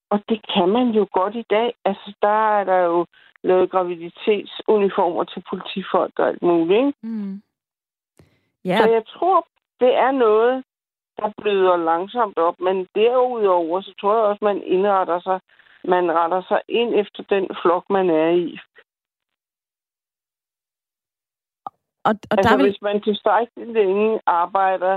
Og 0.09 0.23
det 0.29 0.39
kan 0.53 0.69
man 0.69 0.87
jo 0.87 1.07
godt 1.11 1.35
i 1.35 1.45
dag. 1.49 1.73
Altså, 1.85 2.13
der 2.21 2.37
er 2.57 2.63
der 2.63 2.77
jo 2.77 3.05
lavet 3.43 3.71
graviditetsuniformer 3.71 5.23
til 5.23 5.43
politifolk 5.49 6.19
og 6.19 6.27
alt 6.27 6.41
muligt, 6.41 6.77
ikke? 6.77 6.93
Mm. 7.03 7.41
Ja. 8.65 8.77
Så 8.77 8.89
jeg 8.89 9.03
tror, 9.07 9.47
det 9.79 9.95
er 9.95 10.11
noget, 10.11 10.63
der 11.17 11.31
bløder 11.41 11.77
langsomt 11.77 12.37
op. 12.37 12.59
Men 12.59 12.87
derudover, 12.95 13.81
så 13.81 13.93
tror 14.01 14.15
jeg 14.15 14.23
også, 14.23 14.45
man 14.45 14.63
indretter 14.63 15.19
sig, 15.19 15.39
man 15.83 16.11
retter 16.11 16.41
sig 16.47 16.61
ind 16.67 16.95
efter 16.95 17.23
den 17.23 17.47
flok, 17.61 17.89
man 17.89 18.09
er 18.09 18.29
i. 18.29 18.59
Og, 22.03 22.13
og 22.31 22.37
altså, 22.37 22.49
der 22.49 22.57
vil... 22.57 22.65
hvis 22.65 22.81
man 22.81 23.01
tilstrækkeligt 23.01 23.71
længe 23.71 24.21
arbejder 24.25 24.95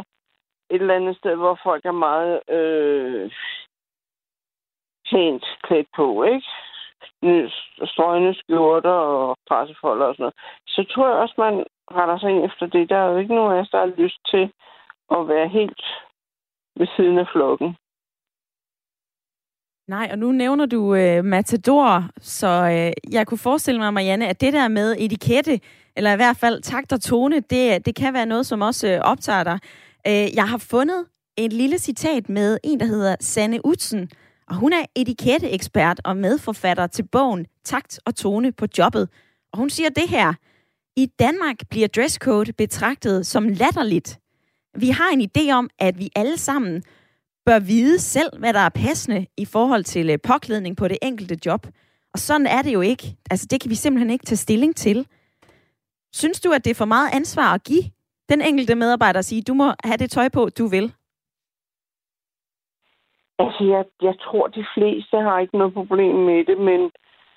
et 0.70 0.80
eller 0.80 0.94
andet 0.94 1.16
sted, 1.16 1.36
hvor 1.36 1.58
folk 1.62 1.84
er 1.84 1.92
meget 1.92 2.40
øh, 2.48 3.32
pænt 5.10 5.44
klædt 5.62 5.88
på, 5.96 6.22
ikke? 6.22 6.46
Øh, 7.24 7.50
strøgne 7.92 8.34
skjorter 8.34 8.98
og 9.14 9.36
pressefolder 9.48 10.06
og 10.06 10.14
sådan 10.14 10.22
noget, 10.22 10.38
så 10.66 10.80
tror 10.90 11.08
jeg 11.08 11.16
også, 11.16 11.34
man 11.38 11.64
retter 11.98 12.18
sig 12.18 12.30
ind 12.30 12.44
efter 12.44 12.66
det. 12.66 12.88
Der 12.88 12.96
er 12.96 13.10
jo 13.10 13.16
ikke 13.18 13.34
nogen 13.34 13.52
af 13.52 13.60
os, 13.60 13.70
der 13.70 13.78
har 13.78 13.92
lyst 14.02 14.20
til 14.32 14.44
at 15.16 15.28
være 15.28 15.48
helt 15.48 15.82
ved 16.76 16.86
siden 16.96 17.18
af 17.18 17.26
flokken. 17.32 17.76
Nej, 19.88 20.08
og 20.12 20.18
nu 20.18 20.32
nævner 20.32 20.66
du 20.66 20.94
øh, 20.94 21.24
Matador, 21.24 22.04
så 22.20 22.46
øh, 22.46 23.12
jeg 23.14 23.26
kunne 23.26 23.38
forestille 23.38 23.80
mig, 23.80 23.94
Marianne, 23.94 24.28
at 24.28 24.40
det 24.40 24.52
der 24.52 24.68
med 24.68 24.96
etikette, 24.98 25.60
eller 25.96 26.12
i 26.12 26.16
hvert 26.16 26.36
fald 26.36 26.62
takt 26.62 26.92
og 26.92 27.00
tone, 27.00 27.40
det, 27.40 27.86
det 27.86 27.94
kan 27.94 28.14
være 28.14 28.26
noget, 28.26 28.46
som 28.46 28.60
også 28.60 28.88
øh, 28.88 29.00
optager 29.00 29.44
dig. 29.44 29.58
Øh, 30.06 30.34
jeg 30.34 30.44
har 30.48 30.66
fundet 30.70 31.06
et 31.36 31.52
lille 31.52 31.78
citat 31.78 32.28
med 32.28 32.58
en, 32.64 32.80
der 32.80 32.86
hedder 32.86 33.16
Sanne 33.20 33.66
Utsen, 33.66 34.10
og 34.52 34.58
hun 34.58 34.72
er 34.72 34.84
etiketteekspert 34.94 36.00
og 36.04 36.16
medforfatter 36.16 36.86
til 36.86 37.02
bogen 37.02 37.46
Takt 37.64 38.00
og 38.04 38.14
tone 38.14 38.52
på 38.52 38.66
jobbet. 38.78 39.08
Og 39.52 39.58
hun 39.58 39.70
siger 39.70 39.88
det 39.88 40.08
her. 40.08 40.34
I 40.96 41.06
Danmark 41.06 41.56
bliver 41.70 41.88
dresscode 41.88 42.52
betragtet 42.52 43.26
som 43.26 43.48
latterligt. 43.48 44.20
Vi 44.78 44.88
har 44.88 45.10
en 45.10 45.28
idé 45.30 45.52
om, 45.52 45.70
at 45.78 45.98
vi 45.98 46.10
alle 46.16 46.38
sammen 46.38 46.82
bør 47.46 47.58
vide 47.58 47.98
selv, 47.98 48.38
hvad 48.38 48.52
der 48.52 48.60
er 48.60 48.68
passende 48.68 49.26
i 49.36 49.44
forhold 49.44 49.84
til 49.84 50.10
øh, 50.10 50.18
påklædning 50.22 50.76
på 50.76 50.88
det 50.88 50.98
enkelte 51.02 51.38
job. 51.46 51.66
Og 52.14 52.18
sådan 52.18 52.46
er 52.46 52.62
det 52.62 52.72
jo 52.72 52.80
ikke. 52.80 53.16
Altså, 53.30 53.46
det 53.50 53.60
kan 53.60 53.70
vi 53.70 53.74
simpelthen 53.74 54.10
ikke 54.10 54.26
tage 54.26 54.36
stilling 54.36 54.76
til. 54.76 55.06
Synes 56.14 56.40
du, 56.40 56.50
at 56.50 56.64
det 56.64 56.70
er 56.70 56.74
for 56.74 56.84
meget 56.84 57.10
ansvar 57.12 57.54
at 57.54 57.64
give 57.64 57.84
den 58.28 58.40
enkelte 58.40 58.74
medarbejder 58.74 59.18
at 59.18 59.24
sige, 59.24 59.42
du 59.42 59.54
må 59.54 59.72
have 59.84 59.96
det 59.96 60.10
tøj 60.10 60.28
på, 60.28 60.48
du 60.58 60.66
vil? 60.66 60.92
Altså, 63.42 63.64
jeg, 63.64 63.84
jeg 64.02 64.14
tror, 64.20 64.46
de 64.46 64.66
fleste 64.74 65.16
har 65.18 65.38
ikke 65.38 65.58
noget 65.58 65.74
problem 65.74 66.14
med 66.14 66.44
det, 66.44 66.58
men 66.58 66.80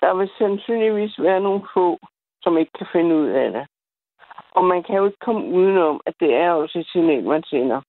der 0.00 0.14
vil 0.14 0.30
sandsynligvis 0.38 1.14
være 1.18 1.40
nogle 1.40 1.62
få, 1.74 1.98
som 2.42 2.58
ikke 2.58 2.72
kan 2.78 2.86
finde 2.92 3.14
ud 3.16 3.26
af 3.26 3.52
det. 3.52 3.66
Og 4.50 4.64
man 4.64 4.82
kan 4.82 4.96
jo 4.96 5.06
ikke 5.06 5.24
komme 5.26 5.42
udenom, 5.58 6.00
at 6.06 6.14
det 6.20 6.34
er 6.34 6.50
også 6.50 6.78
et 6.78 6.86
signal, 6.86 7.24
man 7.24 7.42
sender. 7.42 7.80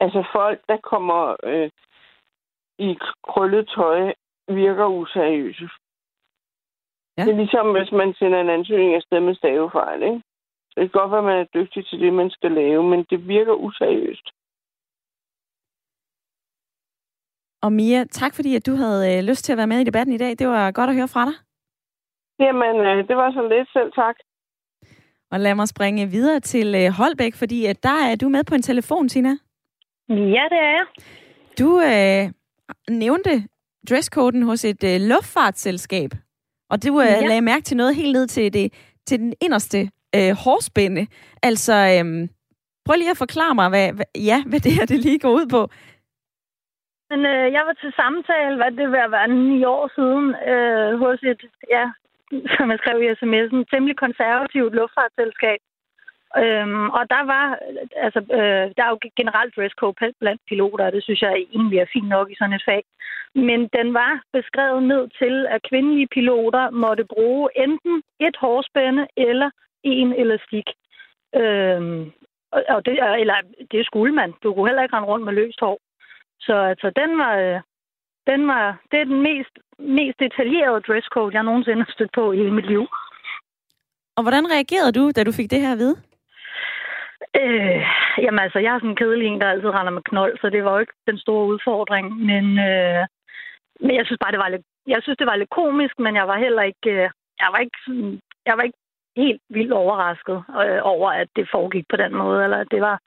Altså 0.00 0.24
folk, 0.32 0.60
der 0.68 0.76
kommer 0.76 1.36
øh, 1.44 1.70
i 2.78 2.98
krøllet 3.28 3.68
tøj, 3.68 4.12
virker 4.48 4.86
useriøse. 4.86 5.68
Ja. 7.18 7.24
Det 7.24 7.32
er 7.32 7.36
ligesom, 7.36 7.72
hvis 7.76 7.92
man 7.92 8.14
sender 8.14 8.40
en 8.40 8.50
ansøgning 8.50 8.94
afsted 8.94 9.20
med 9.20 9.34
stavefejl, 9.34 10.02
ikke? 10.02 10.22
Det 10.74 10.80
kan 10.80 11.00
godt 11.00 11.10
være, 11.10 11.18
at 11.18 11.24
man 11.24 11.38
er 11.38 11.54
dygtig 11.54 11.86
til 11.86 12.00
det, 12.00 12.12
man 12.12 12.30
skal 12.30 12.52
lave, 12.52 12.82
men 12.82 13.06
det 13.10 13.28
virker 13.28 13.52
useriøst. 13.52 14.30
Og 17.62 17.72
Mia, 17.72 18.04
tak 18.04 18.34
fordi 18.34 18.56
at 18.56 18.66
du 18.66 18.74
havde 18.74 19.16
øh, 19.16 19.24
lyst 19.24 19.44
til 19.44 19.52
at 19.52 19.58
være 19.58 19.66
med 19.66 19.80
i 19.80 19.84
debatten 19.84 20.14
i 20.14 20.18
dag. 20.18 20.38
Det 20.38 20.48
var 20.48 20.70
godt 20.70 20.90
at 20.90 20.96
høre 20.96 21.08
fra 21.08 21.24
dig. 21.24 21.34
Jamen, 22.38 22.76
øh, 22.86 23.08
det 23.08 23.16
var 23.16 23.32
så 23.32 23.42
lidt 23.48 23.68
selv 23.72 23.92
tak. 23.92 24.16
Og 25.30 25.40
lad 25.40 25.54
mig 25.54 25.68
springe 25.68 26.06
videre 26.06 26.40
til 26.40 26.74
øh, 26.74 26.90
Holbæk, 26.98 27.34
fordi 27.34 27.66
at 27.66 27.82
der 27.82 27.98
er 28.10 28.16
du 28.16 28.28
med 28.28 28.44
på 28.44 28.54
en 28.54 28.62
telefon, 28.62 29.08
Tina. 29.08 29.34
Ja, 30.08 30.44
det 30.52 30.58
er 30.66 30.72
jeg. 30.78 30.86
Du 31.58 31.80
øh, 31.80 32.32
nævnte 32.98 33.48
dresscoden 33.90 34.42
hos 34.42 34.64
et 34.64 34.84
øh, 34.84 35.00
luftfartsselskab, 35.00 36.10
og 36.70 36.84
du 36.84 37.00
øh, 37.00 37.06
ja. 37.06 37.26
lagde 37.26 37.40
mærke 37.40 37.62
til 37.62 37.76
noget 37.76 37.96
helt 37.96 38.12
ned 38.12 38.26
til, 38.26 38.52
det, 38.52 38.72
til 39.06 39.18
den 39.18 39.34
inderste 39.40 39.90
øh, 40.16 40.32
hårspænde. 40.44 41.06
Altså, 41.42 41.72
øh, 41.72 42.28
prøv 42.84 42.96
lige 42.96 43.10
at 43.10 43.16
forklare 43.16 43.54
mig, 43.54 43.68
hvad, 43.68 43.92
hvad, 43.92 44.04
ja, 44.14 44.42
hvad 44.46 44.60
det 44.60 44.72
her 44.72 44.86
det 44.86 45.00
lige 45.00 45.18
går 45.18 45.30
ud 45.30 45.46
på. 45.46 45.68
Men 47.12 47.26
øh, 47.26 47.46
jeg 47.56 47.62
var 47.68 47.72
til 47.72 47.92
samtale, 47.96 48.56
hvad 48.56 48.70
det 48.78 48.86
vil 48.92 49.12
være 49.16 49.28
ni 49.28 49.64
år 49.64 49.84
siden, 49.96 50.26
øh, 50.52 50.98
hos 51.02 51.18
et, 51.32 51.42
ja, 51.76 51.84
som 52.56 52.70
jeg 52.70 52.78
skrev 52.78 53.02
i 53.02 53.12
sms'en, 53.20 53.64
temmelig 53.70 53.96
konservativt 53.96 54.74
luftfartsselskab. 54.74 55.60
Øhm, 56.42 56.88
og 56.98 57.02
der 57.14 57.22
var, 57.32 57.46
altså, 57.96 58.20
øh, 58.38 58.64
der 58.76 58.82
er 58.84 58.90
jo 58.94 58.98
generelt 59.20 59.56
dresscode 59.56 60.12
blandt 60.20 60.42
piloter, 60.48 60.84
og 60.86 60.92
det 60.92 61.02
synes 61.02 61.22
jeg 61.22 61.32
egentlig 61.32 61.78
er 61.78 61.92
fint 61.92 62.08
nok 62.08 62.30
i 62.30 62.34
sådan 62.38 62.58
et 62.58 62.68
fag. 62.68 62.82
Men 63.34 63.60
den 63.76 63.94
var 63.94 64.12
beskrevet 64.32 64.82
ned 64.82 65.08
til, 65.20 65.46
at 65.46 65.66
kvindelige 65.68 66.12
piloter 66.16 66.70
måtte 66.70 67.04
bruge 67.04 67.48
enten 67.56 68.02
et 68.20 68.36
hårspænde 68.36 69.06
eller 69.16 69.50
en 69.82 70.12
elastik. 70.12 70.68
Øhm, 71.36 72.12
og 72.74 72.86
det, 72.86 72.92
eller 73.22 73.36
det 73.70 73.86
skulle 73.86 74.14
man. 74.14 74.32
Du 74.42 74.54
kunne 74.54 74.68
heller 74.68 74.82
ikke 74.82 74.96
rende 74.96 75.08
rundt 75.08 75.24
med 75.24 75.32
løst 75.32 75.60
hår. 75.60 75.78
Så 76.46 76.54
altså, 76.70 76.88
den 77.00 77.18
var, 77.18 77.34
øh, 77.36 77.60
den 78.30 78.48
var, 78.48 78.64
det 78.90 79.00
er 79.00 79.04
den 79.04 79.22
mest, 79.22 79.54
mest 79.78 80.16
detaljerede 80.20 80.80
dresscode, 80.88 81.34
jeg 81.34 81.42
nogensinde 81.42 81.84
har 81.84 81.92
stødt 81.92 82.12
på 82.12 82.32
i 82.32 82.50
mit 82.50 82.66
liv. 82.66 82.86
Og 84.16 84.22
hvordan 84.22 84.50
reagerede 84.54 84.92
du, 84.98 85.10
da 85.16 85.24
du 85.24 85.32
fik 85.32 85.50
det 85.50 85.60
her 85.60 85.72
at 85.72 85.78
vide? 85.78 85.96
Øh, 87.42 87.80
jamen 88.24 88.38
altså, 88.38 88.58
jeg 88.58 88.74
er 88.74 88.78
sådan 88.78 88.90
en 88.90 88.96
kedelig 88.96 89.26
en, 89.26 89.40
der 89.40 89.48
altid 89.50 89.68
render 89.68 89.92
med 89.92 90.02
knold, 90.02 90.38
så 90.38 90.50
det 90.50 90.64
var 90.64 90.72
jo 90.72 90.78
ikke 90.78 90.98
den 91.06 91.18
store 91.18 91.46
udfordring. 91.46 92.06
Men, 92.30 92.44
øh, 92.68 93.02
men 93.80 93.96
jeg 93.96 94.06
synes 94.06 94.18
bare, 94.22 94.32
det 94.32 94.38
var 94.44 94.48
lidt, 94.48 94.66
jeg 94.86 95.00
synes, 95.02 95.18
det 95.18 95.26
var 95.26 95.36
lidt 95.36 95.50
komisk, 95.50 95.94
men 95.98 96.16
jeg 96.16 96.28
var 96.28 96.38
heller 96.38 96.62
ikke, 96.62 96.90
øh, 96.90 97.10
jeg 97.42 97.48
var 97.52 97.58
ikke, 97.58 97.78
sådan, 97.86 98.20
jeg 98.46 98.54
var 98.56 98.62
ikke 98.62 98.78
helt 99.16 99.42
vildt 99.48 99.72
overrasket 99.72 100.38
øh, 100.62 100.80
over, 100.82 101.10
at 101.10 101.28
det 101.36 101.48
foregik 101.54 101.86
på 101.88 101.96
den 101.96 102.14
måde, 102.14 102.44
eller 102.44 102.56
at 102.56 102.70
det 102.70 102.80
var, 102.80 102.98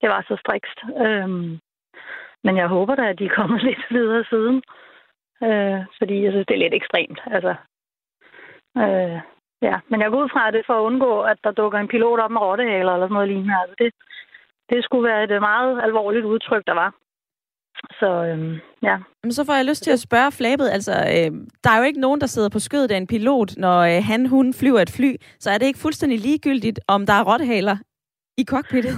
det 0.00 0.08
var 0.08 0.24
så 0.28 0.36
strikst. 0.44 0.78
Øh, 1.06 1.58
men 2.44 2.56
jeg 2.56 2.68
håber 2.68 2.94
da, 2.94 3.04
at 3.08 3.18
de 3.18 3.24
er 3.30 3.36
kommet 3.38 3.62
lidt 3.62 3.84
videre 3.90 4.24
siden. 4.30 4.62
Øh, 5.46 5.80
fordi 5.98 6.16
jeg 6.24 6.32
synes, 6.32 6.46
det 6.46 6.54
er 6.54 6.64
lidt 6.64 6.74
ekstremt. 6.80 7.20
Altså, 7.26 7.54
øh, 8.82 9.18
ja. 9.62 9.76
Men 9.90 10.00
jeg 10.00 10.10
går 10.10 10.22
ud 10.24 10.28
fra, 10.32 10.50
det 10.50 10.66
for 10.66 10.76
at 10.78 10.86
undgå, 10.88 11.20
at 11.20 11.38
der 11.44 11.50
dukker 11.50 11.78
en 11.78 11.88
pilot 11.88 12.20
op 12.20 12.30
med 12.30 12.40
rottehaler 12.40 12.92
eller 12.92 13.06
sådan 13.06 13.14
noget 13.14 13.28
lignende. 13.28 13.60
Altså, 13.62 13.74
det, 13.78 13.90
det 14.70 14.84
skulle 14.84 15.08
være 15.08 15.24
et 15.24 15.30
øh, 15.30 15.40
meget 15.40 15.82
alvorligt 15.82 16.24
udtryk, 16.24 16.64
der 16.66 16.74
var. 16.74 16.90
Så 18.00 18.24
øhm, 18.24 18.58
ja. 18.82 18.96
Men 19.22 19.32
så 19.32 19.44
får 19.44 19.54
jeg 19.54 19.64
lyst 19.64 19.82
til 19.82 19.90
at 19.90 20.00
spørge 20.00 20.32
flabet, 20.32 20.68
altså 20.68 20.92
øh, 20.92 21.30
der 21.64 21.70
er 21.70 21.78
jo 21.78 21.84
ikke 21.84 22.00
nogen, 22.00 22.20
der 22.20 22.26
sidder 22.26 22.48
på 22.48 22.58
skødet 22.58 22.90
af 22.90 22.96
en 22.96 23.06
pilot, 23.06 23.56
når 23.56 23.78
øh, 23.80 24.04
han, 24.04 24.26
hun 24.26 24.54
flyver 24.54 24.80
et 24.80 24.90
fly, 24.96 25.16
så 25.38 25.50
er 25.50 25.58
det 25.58 25.66
ikke 25.66 25.78
fuldstændig 25.78 26.18
ligegyldigt, 26.18 26.80
om 26.88 27.06
der 27.06 27.12
er 27.12 27.24
rottehaler 27.24 27.76
i 28.38 28.44
cockpittet? 28.44 28.94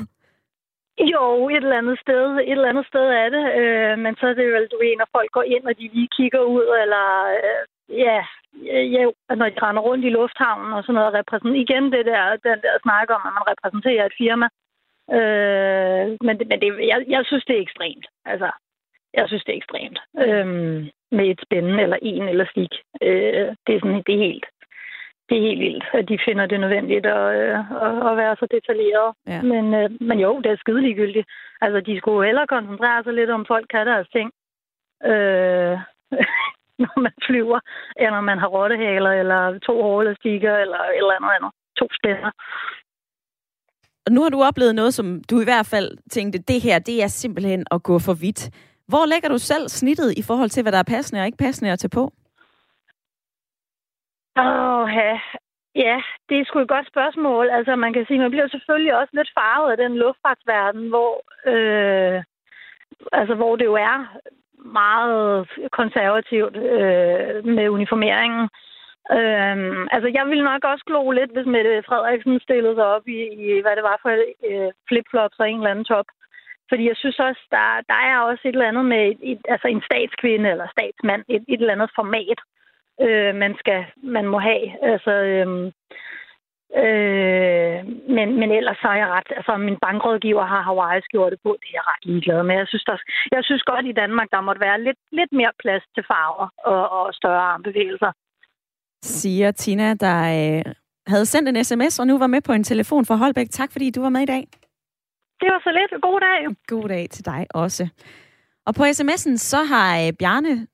Jo, 1.00 1.48
et 1.48 1.56
eller 1.56 1.78
andet 1.78 1.98
sted. 2.00 2.24
Et 2.36 2.50
eller 2.50 2.68
andet 2.68 2.86
sted 2.86 3.06
er 3.22 3.28
det. 3.28 3.44
Øh, 3.60 3.98
men 3.98 4.16
så 4.16 4.26
er 4.26 4.34
det 4.34 4.44
jo, 4.50 4.66
du 4.72 4.78
ved, 4.78 4.96
når 4.98 5.08
folk 5.16 5.30
går 5.30 5.42
ind, 5.42 5.64
og 5.64 5.78
de 5.78 5.90
lige 5.94 6.08
kigger 6.16 6.40
ud, 6.40 6.66
eller 6.82 7.04
øh, 7.36 7.62
ja, 8.04 8.18
ja, 8.94 9.02
når 9.40 9.48
de 9.48 9.62
render 9.66 9.82
rundt 9.82 10.04
i 10.04 10.10
lufthavnen 10.10 10.72
og 10.72 10.82
sådan 10.82 10.94
noget, 10.94 11.14
repræsenterer 11.14 11.62
igen 11.64 11.92
det 11.92 12.06
der, 12.06 12.36
den 12.48 12.60
der 12.64 12.74
snak 12.82 13.08
om, 13.16 13.22
at 13.28 13.34
man 13.36 13.48
repræsenterer 13.52 14.04
et 14.06 14.18
firma. 14.18 14.48
Øh, 15.16 16.06
men 16.26 16.34
men 16.50 16.60
det, 16.62 16.68
jeg, 16.92 17.04
jeg 17.08 17.22
synes, 17.26 17.44
det 17.44 17.56
er 17.56 17.62
ekstremt. 17.62 18.06
Altså, 18.24 18.50
jeg 19.14 19.24
synes, 19.28 19.44
det 19.44 19.52
er 19.52 19.56
ekstremt. 19.62 19.98
Øh, 20.24 20.46
med 21.16 21.26
et 21.30 21.40
spændende 21.46 21.82
eller 21.82 21.98
en 22.02 22.28
eller 22.28 22.46
slik. 22.52 22.74
Øh, 23.02 23.48
det 23.66 23.74
er 23.74 23.80
sådan, 23.80 24.02
det 24.06 24.14
er 24.14 24.26
helt, 24.28 24.46
det 25.28 25.34
er 25.38 25.46
helt 25.48 25.60
vildt, 25.60 25.84
at 25.98 26.08
de 26.08 26.18
finder 26.26 26.46
det 26.46 26.60
nødvendigt 26.60 27.06
at, 27.06 27.26
øh, 27.40 27.58
at, 28.08 28.14
være 28.22 28.36
så 28.40 28.46
detaljeret. 28.56 29.10
Ja. 29.26 29.42
Men, 29.42 29.64
øh, 29.74 29.90
men 30.08 30.18
jo, 30.18 30.40
det 30.42 30.50
er 30.52 30.56
skide 30.56 30.82
ligegyldigt. 30.82 31.26
Altså, 31.60 31.80
de 31.80 31.98
skulle 31.98 32.26
hellere 32.26 32.46
koncentrere 32.46 33.04
sig 33.04 33.14
lidt 33.14 33.30
om, 33.30 33.46
folk 33.48 33.66
kan 33.70 33.86
deres 33.86 34.08
ting. 34.16 34.28
Øh, 35.10 35.74
når 36.82 37.00
man 37.04 37.14
flyver, 37.26 37.60
end 38.00 38.10
når 38.16 38.20
man 38.30 38.38
har 38.38 38.48
rottehaler, 38.56 39.12
eller 39.12 39.58
to 39.58 39.74
hårelastikker, 39.82 40.54
eller 40.56 40.78
et 40.78 40.96
eller 40.96 41.16
andet 41.18 41.30
andet. 41.36 41.50
To 41.78 41.86
spænder. 41.98 42.30
Og 44.06 44.12
nu 44.12 44.22
har 44.22 44.30
du 44.30 44.42
oplevet 44.42 44.74
noget, 44.74 44.94
som 44.94 45.06
du 45.30 45.40
i 45.40 45.44
hvert 45.44 45.66
fald 45.66 45.88
tænkte, 46.10 46.38
det 46.38 46.60
her, 46.62 46.78
det 46.78 47.02
er 47.02 47.06
simpelthen 47.06 47.64
at 47.70 47.82
gå 47.82 47.98
for 47.98 48.14
vidt. 48.14 48.50
Hvor 48.86 49.06
lægger 49.06 49.28
du 49.28 49.38
selv 49.38 49.68
snittet 49.68 50.18
i 50.18 50.22
forhold 50.22 50.50
til, 50.50 50.62
hvad 50.62 50.72
der 50.72 50.78
er 50.78 50.92
passende 50.94 51.20
og 51.20 51.26
ikke 51.26 51.38
passende 51.38 51.72
at 51.72 51.78
tage 51.78 51.96
på? 52.00 52.12
Åh, 54.38 54.88
ja. 54.94 55.20
ja, 55.74 56.02
det 56.28 56.38
er 56.38 56.44
sgu 56.44 56.58
et 56.58 56.68
godt 56.68 56.88
spørgsmål. 56.88 57.50
Altså, 57.50 57.76
man 57.76 57.92
kan 57.92 58.04
sige, 58.06 58.18
man 58.18 58.30
bliver 58.30 58.48
selvfølgelig 58.48 58.96
også 58.96 59.12
lidt 59.14 59.30
farvet 59.38 59.70
af 59.70 59.76
den 59.76 59.96
luftfartsverden, 59.96 60.88
hvor, 60.88 61.12
øh, 61.52 62.22
altså, 63.12 63.34
hvor 63.34 63.56
det 63.56 63.64
jo 63.64 63.74
er 63.74 63.96
meget 64.64 65.48
konservativt 65.72 66.56
øh, 66.56 67.44
med 67.56 67.68
uniformeringen. 67.68 68.48
Øhm, 69.18 69.82
altså, 69.94 70.08
jeg 70.16 70.24
ville 70.30 70.44
nok 70.44 70.64
også 70.64 70.84
glo 70.86 71.10
lidt, 71.10 71.32
hvis 71.32 71.46
Mette 71.46 71.82
Frederiksen 71.88 72.40
stillede 72.40 72.74
sig 72.74 72.86
op 72.96 73.08
i, 73.08 73.20
i 73.44 73.60
hvad 73.62 73.76
det 73.76 73.84
var 73.90 73.98
for 74.02 74.10
øh, 74.48 74.70
flipflops 74.88 75.38
og 75.38 75.50
en 75.50 75.56
eller 75.58 75.70
anden 75.70 75.84
top. 75.84 76.08
Fordi 76.68 76.88
jeg 76.88 76.96
synes 76.96 77.18
også, 77.18 77.42
der, 77.50 77.66
der 77.90 77.98
er 78.10 78.18
også 78.18 78.42
et 78.44 78.52
eller 78.52 78.68
andet 78.68 78.84
med 78.84 79.02
et, 79.10 79.18
et, 79.22 79.40
altså 79.48 79.68
en 79.68 79.82
statskvinde 79.88 80.50
eller 80.50 80.66
statsmand, 80.76 81.22
et, 81.28 81.44
et 81.48 81.60
eller 81.60 81.76
andet 81.76 81.90
format, 81.94 82.40
øh, 83.06 83.34
man, 83.42 83.52
skal, 83.58 83.80
man 84.02 84.26
må 84.32 84.38
have. 84.38 84.64
Altså, 84.92 85.12
øh, 85.32 85.48
øh, 86.82 87.78
men, 88.16 88.28
men 88.40 88.48
ellers 88.58 88.78
så 88.82 88.88
er 88.88 88.98
jeg 89.02 89.08
ret... 89.16 89.30
Altså, 89.38 89.52
min 89.56 89.78
bankrådgiver 89.84 90.44
har 90.52 90.62
Hawaii 90.62 91.00
gjort 91.10 91.32
det 91.32 91.40
på. 91.42 91.50
Det 91.60 91.68
er 91.68 91.78
jeg 91.78 91.88
ret 91.92 92.04
ligeglad 92.10 92.42
med. 92.42 92.56
Jeg 92.62 92.68
synes, 92.68 92.84
der, 92.84 92.96
jeg 93.34 93.44
synes 93.44 93.62
godt 93.62 93.86
i 93.86 93.98
Danmark, 94.02 94.28
der 94.30 94.40
måtte 94.40 94.60
være 94.60 94.82
lidt, 94.86 95.00
lidt 95.12 95.32
mere 95.32 95.52
plads 95.62 95.84
til 95.94 96.04
farver 96.10 96.48
og, 96.72 96.82
og 96.98 97.14
større 97.14 97.44
armbevægelser 97.52 98.12
siger 99.02 99.50
Tina, 99.50 99.94
der 99.94 100.18
øh, 100.38 100.72
havde 101.06 101.26
sendt 101.26 101.48
en 101.48 101.64
sms 101.64 101.98
og 101.98 102.06
nu 102.06 102.18
var 102.18 102.26
med 102.26 102.40
på 102.40 102.52
en 102.52 102.64
telefon 102.64 103.04
fra 103.04 103.16
Holbæk. 103.16 103.50
Tak 103.50 103.72
fordi 103.72 103.90
du 103.90 104.00
var 104.02 104.08
med 104.08 104.20
i 104.20 104.26
dag. 104.26 104.48
Det 105.40 105.48
var 105.52 105.60
så 105.62 105.70
lidt. 105.78 106.02
God 106.02 106.20
dag. 106.20 106.56
God 106.66 106.88
dag 106.88 107.10
til 107.10 107.24
dig 107.24 107.46
også. 107.50 107.88
Og 108.66 108.74
på 108.74 108.82
sms'en 108.82 109.36
så 109.36 109.64
har 109.64 110.06
øh, 110.06 110.12
Bjarne 110.18 110.66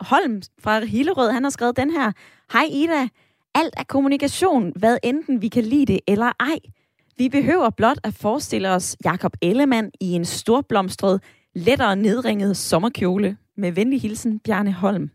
Holm 0.00 0.42
fra 0.60 0.84
Hillerød, 0.84 1.30
han 1.30 1.42
har 1.42 1.50
skrevet 1.50 1.76
den 1.76 1.90
her. 1.90 2.12
Hej 2.52 2.68
Ida, 2.70 3.08
alt 3.54 3.74
er 3.76 3.84
kommunikation, 3.84 4.72
hvad 4.76 4.98
enten 5.02 5.42
vi 5.42 5.48
kan 5.48 5.64
lide 5.64 5.86
det 5.86 6.00
eller 6.06 6.32
ej. 6.40 6.58
Vi 7.18 7.28
behøver 7.28 7.70
blot 7.70 7.98
at 8.04 8.14
forestille 8.14 8.70
os 8.70 8.96
Jakob 9.04 9.32
Ellemann 9.42 9.90
i 10.00 10.12
en 10.12 10.24
storblomstret, 10.24 11.22
lettere 11.54 11.96
nedringet 11.96 12.56
sommerkjole. 12.56 13.36
Med 13.56 13.72
venlig 13.72 14.00
hilsen, 14.00 14.38
Bjarne 14.38 14.72
Holm. 14.72 15.10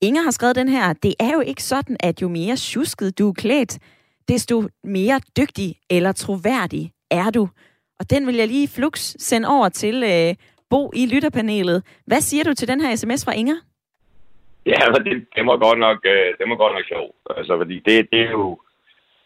Inger 0.00 0.22
har 0.22 0.30
skrevet 0.30 0.56
den 0.56 0.68
her. 0.68 0.92
Det 0.92 1.14
er 1.18 1.32
jo 1.32 1.40
ikke 1.40 1.62
sådan, 1.62 1.96
at 2.00 2.22
jo 2.22 2.28
mere 2.28 2.56
tjusket 2.56 3.18
du 3.18 3.28
er 3.28 3.32
klædt, 3.32 3.78
desto 4.28 4.68
mere 4.84 5.20
dygtig 5.36 5.76
eller 5.90 6.12
troværdig 6.12 6.92
er 7.10 7.30
du. 7.30 7.48
Og 7.98 8.10
den 8.10 8.26
vil 8.26 8.34
jeg 8.34 8.48
lige 8.48 8.68
flux 8.68 9.14
sende 9.18 9.48
over 9.48 9.68
til 9.68 10.02
øh, 10.02 10.34
Bo 10.70 10.90
i 10.94 11.06
lytterpanelet. 11.12 11.78
Hvad 12.06 12.20
siger 12.20 12.44
du 12.44 12.54
til 12.54 12.68
den 12.68 12.80
her 12.80 12.96
sms 12.96 13.24
fra 13.24 13.34
Inger? 13.40 13.58
Ja, 14.66 14.80
det, 15.06 15.14
det 15.36 15.46
var 15.46 15.56
godt 15.66 15.78
nok, 15.78 15.98
øh, 16.04 16.28
det 16.38 16.44
var 16.50 16.56
godt 16.56 16.74
nok 16.76 16.86
sjovt. 16.92 17.16
Altså, 17.38 17.56
fordi 17.56 17.76
det, 17.86 18.08
det 18.12 18.20
er 18.20 18.30
jo... 18.30 18.58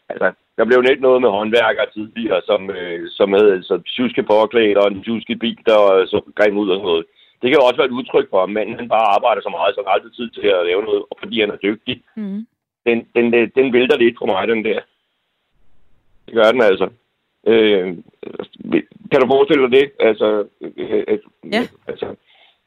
Altså, 0.09 0.33
der 0.57 0.65
blev 0.65 0.81
net 0.83 1.01
noget 1.01 1.21
med 1.23 1.31
håndværkere 1.31 1.87
tidligere, 1.95 2.41
som, 2.47 2.71
øh, 2.71 3.11
som 3.11 3.33
havde 3.33 3.63
så 3.63 3.83
tjuske 3.95 4.23
påklædt 4.23 4.79
og 4.79 4.87
en 4.89 5.03
tjuske 5.05 5.37
bil, 5.37 5.59
der 5.67 5.79
så 6.13 6.19
grim 6.37 6.57
ud 6.59 6.69
og 6.71 6.77
sådan 6.77 6.89
noget. 6.91 7.05
Det 7.41 7.47
kan 7.51 7.59
jo 7.59 7.67
også 7.67 7.77
være 7.77 7.91
et 7.91 7.99
udtryk 7.99 8.31
for, 8.31 8.43
at 8.43 8.51
manden 8.51 8.79
han 8.81 8.89
bare 8.89 9.07
arbejder 9.17 9.43
så 9.43 9.49
meget, 9.49 9.75
så 9.75 9.81
han 9.81 9.89
har 9.89 9.95
altid 9.95 10.11
tid 10.11 10.31
til 10.31 10.47
at 10.57 10.67
lave 10.67 10.83
noget, 10.83 11.03
fordi 11.23 11.41
han 11.41 11.51
er 11.51 11.65
dygtig. 11.67 12.03
Mm. 12.17 12.47
Den, 12.87 12.99
den, 13.15 13.25
den 13.59 13.73
vælter 13.73 13.97
lidt 13.99 14.17
for 14.19 14.27
mig, 14.27 14.49
den 14.49 14.65
der. 14.65 14.81
Det 16.27 16.35
gør 16.35 16.53
den 16.53 16.63
altså. 16.63 16.89
Øh, 17.47 17.87
kan 19.11 19.21
du 19.21 19.27
forestille 19.27 19.63
dig 19.65 19.73
det? 19.81 19.91
Altså, 20.01 20.45
øh, 20.61 21.05
at, 21.09 21.21
ja. 21.53 21.63
altså 21.87 22.15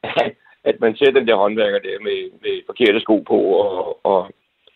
at 0.70 0.80
man 0.80 0.96
ser 0.96 1.10
den 1.10 1.28
der 1.28 1.36
håndværker 1.36 1.78
der 1.78 1.98
med, 2.00 2.18
med 2.42 2.62
forkerte 2.66 3.00
sko 3.00 3.18
på 3.18 3.38
og, 3.38 4.06
og 4.06 4.30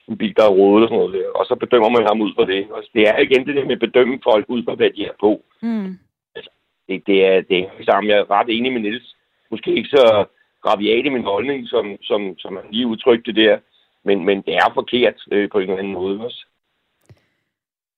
en 0.09 0.19
bil, 0.19 0.37
der 0.37 0.45
er 0.45 0.57
rodet 0.59 0.83
og 0.83 0.89
sådan 0.89 0.99
noget 0.99 1.15
der, 1.15 1.29
og 1.39 1.47
så 1.47 1.55
bedømmer 1.55 1.89
man 1.89 2.07
ham 2.09 2.21
ud 2.21 2.33
fra 2.37 2.45
det. 2.45 2.67
Altså, 2.77 2.91
det 2.95 3.03
er 3.09 3.19
igen 3.19 3.47
det 3.47 3.57
der 3.57 3.65
med 3.65 3.73
at 3.73 3.87
bedømme 3.87 4.19
folk 4.25 4.45
ud 4.49 4.63
fra, 4.65 4.75
hvad 4.75 4.91
de 4.91 5.05
er 5.05 5.17
på. 5.21 5.43
Mm. 5.61 5.99
Altså, 6.35 6.51
det, 6.89 7.07
det, 7.07 7.27
er, 7.27 7.41
det 7.41 7.69
samme. 7.85 8.11
Jeg 8.11 8.19
er 8.19 8.31
ret 8.31 8.49
enig 8.49 8.73
med 8.73 8.81
Niels 8.81 9.17
måske 9.53 9.75
ikke 9.75 9.89
så 9.89 10.25
rabiat 10.67 11.07
i 11.07 11.09
min 11.09 11.31
holdning, 11.33 11.69
som, 11.69 11.97
som, 12.03 12.39
som 12.39 12.57
han 12.57 12.65
lige 12.71 12.87
udtrykte 12.87 13.33
der. 13.33 13.59
Men, 14.05 14.25
men 14.25 14.43
det 14.43 14.55
er 14.55 14.69
forkert 14.75 15.19
øh, 15.33 15.51
på 15.51 15.59
en 15.59 15.63
eller 15.63 15.79
anden 15.79 15.93
måde 15.93 16.21
også. 16.21 16.47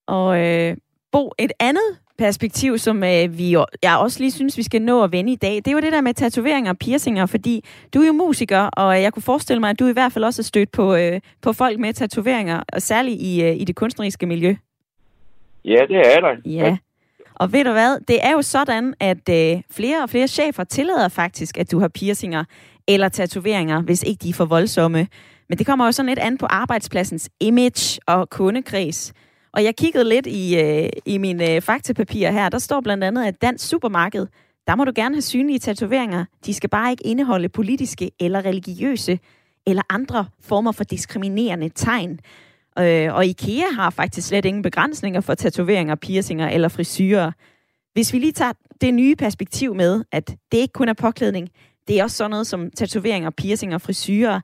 Og 0.07 0.29
øh, 0.45 0.77
Bo, 1.15 1.33
et 1.39 1.53
andet 1.61 1.99
perspektiv, 2.19 2.79
som 2.79 3.05
øh, 3.05 3.39
vi, 3.39 3.57
jeg 3.83 3.97
også 3.99 4.21
lige 4.21 4.31
synes, 4.31 4.57
vi 4.57 4.63
skal 4.63 4.83
nå 4.83 5.05
at 5.05 5.13
vende 5.13 5.33
i 5.33 5.37
dag, 5.37 5.57
det 5.57 5.69
er 5.69 5.73
jo 5.73 5.81
det 5.81 5.93
der 5.93 6.01
med 6.01 6.15
tatoveringer 6.15 6.71
og 6.71 6.79
piercinger, 6.79 7.27
fordi 7.27 7.65
du 7.95 8.03
er 8.03 8.07
jo 8.07 8.13
musiker, 8.13 8.61
og 8.61 9.03
jeg 9.03 9.13
kunne 9.13 9.23
forestille 9.23 9.61
mig, 9.61 9.71
at 9.71 9.79
du 9.79 9.87
i 9.87 9.93
hvert 9.93 10.13
fald 10.13 10.25
også 10.25 10.43
er 10.43 10.45
stødt 10.45 10.73
på, 10.73 10.95
øh, 10.95 11.21
på 11.43 11.53
folk 11.53 11.79
med 11.79 11.93
tatoveringer, 11.93 12.63
og 12.73 12.83
særligt 12.83 13.21
i, 13.21 13.43
øh, 13.43 13.61
i 13.61 13.65
det 13.65 13.77
kunstneriske 13.77 14.27
miljø. 14.27 14.55
Ja, 15.65 15.81
det 15.89 16.17
er 16.17 16.21
der. 16.21 16.37
Ja. 16.45 16.77
Og 17.35 17.53
ved 17.53 17.65
du 17.65 17.73
hvad, 17.73 18.01
det 18.09 18.19
er 18.23 18.33
jo 18.33 18.43
sådan, 18.43 18.95
at 19.01 19.29
øh, 19.31 19.63
flere 19.71 20.03
og 20.03 20.11
flere 20.11 20.29
chefer 20.29 20.65
tillader 20.65 21.09
faktisk, 21.09 21.59
at 21.59 21.71
du 21.71 21.79
har 21.79 21.89
piercinger 21.89 22.45
eller 22.89 23.09
tatoveringer, 23.09 23.83
hvis 23.83 24.03
ikke 24.03 24.23
de 24.23 24.29
er 24.29 24.35
for 24.35 24.45
voldsomme. 24.45 25.07
Men 25.49 25.59
det 25.59 25.67
kommer 25.67 25.85
jo 25.85 25.93
sådan 25.93 26.09
lidt 26.09 26.19
an 26.19 26.39
på 26.39 26.47
arbejdspladsens 26.47 27.31
image 27.41 28.01
og 28.07 28.31
kundekreds. 28.31 29.13
Og 29.55 29.65
jeg 29.65 29.77
kiggede 29.77 30.09
lidt 30.09 30.27
i, 30.27 30.61
øh, 30.61 30.89
i 31.07 31.19
mine 31.19 31.55
øh, 31.55 31.63
faktapapirer 31.63 32.31
her. 32.31 32.49
Der 32.49 32.59
står 32.59 32.81
blandt 32.81 33.05
andet, 33.05 33.25
at 33.27 33.43
dansk 33.43 33.69
supermarked, 33.69 34.27
der 34.67 34.75
må 34.75 34.85
du 34.85 34.93
gerne 34.95 35.15
have 35.15 35.23
synlige 35.23 35.59
tatoveringer. 35.59 36.25
De 36.47 36.55
skal 36.55 36.71
bare 36.71 36.91
ikke 36.91 37.07
indeholde 37.07 37.49
politiske 37.49 38.11
eller 38.21 38.45
religiøse 38.45 39.19
eller 39.67 39.83
andre 39.91 40.27
former 40.41 40.73
for 40.73 40.85
diskriminerende 40.85 41.69
tegn. 41.69 42.21
Øh, 42.79 43.15
og 43.15 43.27
IKEA 43.27 43.65
har 43.77 43.91
faktisk 43.91 44.29
slet 44.29 44.45
ingen 44.45 44.63
begrænsninger 44.63 45.21
for 45.21 45.35
tatoveringer, 45.35 45.95
piercinger 45.95 46.49
eller 46.49 46.69
frisyrer. 46.69 47.33
Hvis 47.93 48.13
vi 48.13 48.19
lige 48.19 48.33
tager 48.33 48.53
det 48.81 48.95
nye 48.95 49.17
perspektiv 49.17 49.75
med, 49.75 50.05
at 50.13 50.37
det 50.53 50.59
ikke 50.59 50.73
kun 50.73 50.89
er 50.89 50.93
påklædning, 50.93 51.49
det 51.89 51.99
er 51.99 52.03
også 52.03 52.17
sådan 52.17 52.31
noget 52.31 52.47
som 52.47 52.71
tatoveringer, 52.71 53.31
piercinger, 53.31 53.79
frisyrer. 53.79 54.41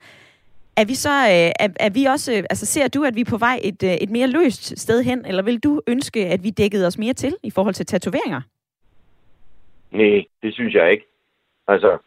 Er 0.76 0.84
vi 0.84 0.94
så, 0.94 1.10
øh, 1.10 1.50
er, 1.64 1.68
er 1.80 1.90
vi 1.90 2.04
også, 2.04 2.32
altså 2.32 2.66
ser 2.66 2.88
du, 2.88 3.04
at 3.04 3.16
vi 3.16 3.20
er 3.20 3.30
på 3.30 3.38
vej 3.38 3.60
et, 3.64 3.82
øh, 3.82 3.90
et 3.90 4.10
mere 4.10 4.26
løst 4.26 4.78
sted 4.78 5.02
hen, 5.02 5.26
eller 5.26 5.42
vil 5.42 5.58
du 5.58 5.80
ønske, 5.86 6.26
at 6.26 6.44
vi 6.44 6.50
dækkede 6.50 6.86
os 6.86 6.98
mere 6.98 7.12
til 7.12 7.36
i 7.42 7.50
forhold 7.50 7.74
til 7.74 7.86
tatoveringer? 7.86 8.40
Nej, 9.90 10.24
det 10.42 10.54
synes 10.54 10.74
jeg 10.74 10.90
ikke. 10.92 11.06
Altså, 11.68 11.98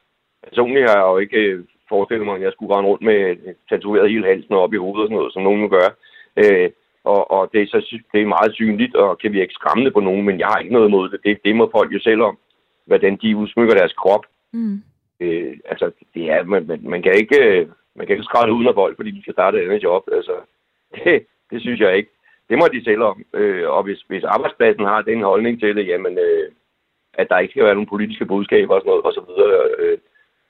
personligt 0.43 0.89
har 0.89 0.97
jeg 0.97 1.07
jo 1.11 1.17
ikke 1.17 1.37
øh, 1.37 1.63
forestillet 1.89 2.25
mig, 2.25 2.35
at 2.35 2.41
jeg 2.41 2.51
skulle 2.51 2.75
rende 2.75 2.89
rundt 2.89 3.03
med 3.03 3.37
tatoveret 3.69 4.11
hele 4.11 4.25
halsen 4.25 4.53
og 4.53 4.61
op 4.61 4.73
i 4.73 4.77
hovedet 4.77 5.01
og 5.01 5.07
sådan 5.07 5.17
noget, 5.17 5.33
som 5.33 5.43
nogen 5.43 5.61
nu 5.61 5.67
gør. 5.67 5.89
Øh, 6.37 6.69
og, 7.03 7.31
og 7.31 7.49
det, 7.53 7.61
er 7.61 7.67
så, 7.67 7.97
det 8.13 8.21
er 8.21 8.35
meget 8.37 8.53
synligt 8.53 8.95
og 8.95 9.19
kan 9.19 9.31
virke 9.33 9.53
skræmmende 9.53 9.91
på 9.91 9.99
nogen, 9.99 10.25
men 10.25 10.39
jeg 10.39 10.47
har 10.47 10.59
ikke 10.59 10.73
noget 10.73 10.87
imod 10.87 11.09
det. 11.09 11.19
Det, 11.23 11.37
det 11.45 11.55
må 11.55 11.69
folk 11.71 11.93
jo 11.93 11.99
selv 11.99 12.21
om, 12.21 12.37
hvordan 12.85 13.15
de 13.21 13.37
udsmykker 13.37 13.75
deres 13.75 13.93
krop. 13.93 14.25
Mm. 14.53 14.81
Øh, 15.19 15.57
altså, 15.65 15.91
det 16.13 16.31
er, 16.31 16.43
man, 16.43 16.67
man, 16.67 16.79
man 16.83 17.01
kan 17.01 17.13
ikke, 17.15 17.67
man 17.95 18.07
kan 18.07 18.15
ikke 18.15 18.29
skrælle 18.29 18.53
uden 18.53 18.67
af 18.67 18.75
vold, 18.75 18.95
fordi 18.95 19.11
de 19.11 19.21
skal 19.21 19.33
starte 19.33 19.57
et 19.57 19.65
andet 19.65 19.83
job. 19.83 20.03
Altså, 20.11 20.35
det, 20.95 21.25
det 21.51 21.61
synes 21.61 21.79
jeg 21.79 21.97
ikke. 21.97 22.09
Det 22.49 22.57
må 22.57 22.65
de 22.73 22.83
selv 22.83 23.01
om. 23.01 23.25
Øh, 23.33 23.69
og 23.69 23.83
hvis, 23.83 24.01
hvis 24.07 24.23
arbejdspladsen 24.23 24.85
har 24.85 25.01
den 25.01 25.21
holdning 25.21 25.59
til 25.59 25.75
det, 25.75 25.87
jamen, 25.87 26.17
øh, 26.17 26.51
at 27.13 27.27
der 27.29 27.39
ikke 27.39 27.51
skal 27.51 27.63
være 27.63 27.75
nogen 27.75 27.93
politiske 27.93 28.25
budskaber 28.25 28.73
og 28.75 28.81
sådan 28.81 28.89
noget, 28.89 29.03
og 29.03 29.13
så 29.13 29.21
videre, 29.27 29.69
øh, 29.79 29.97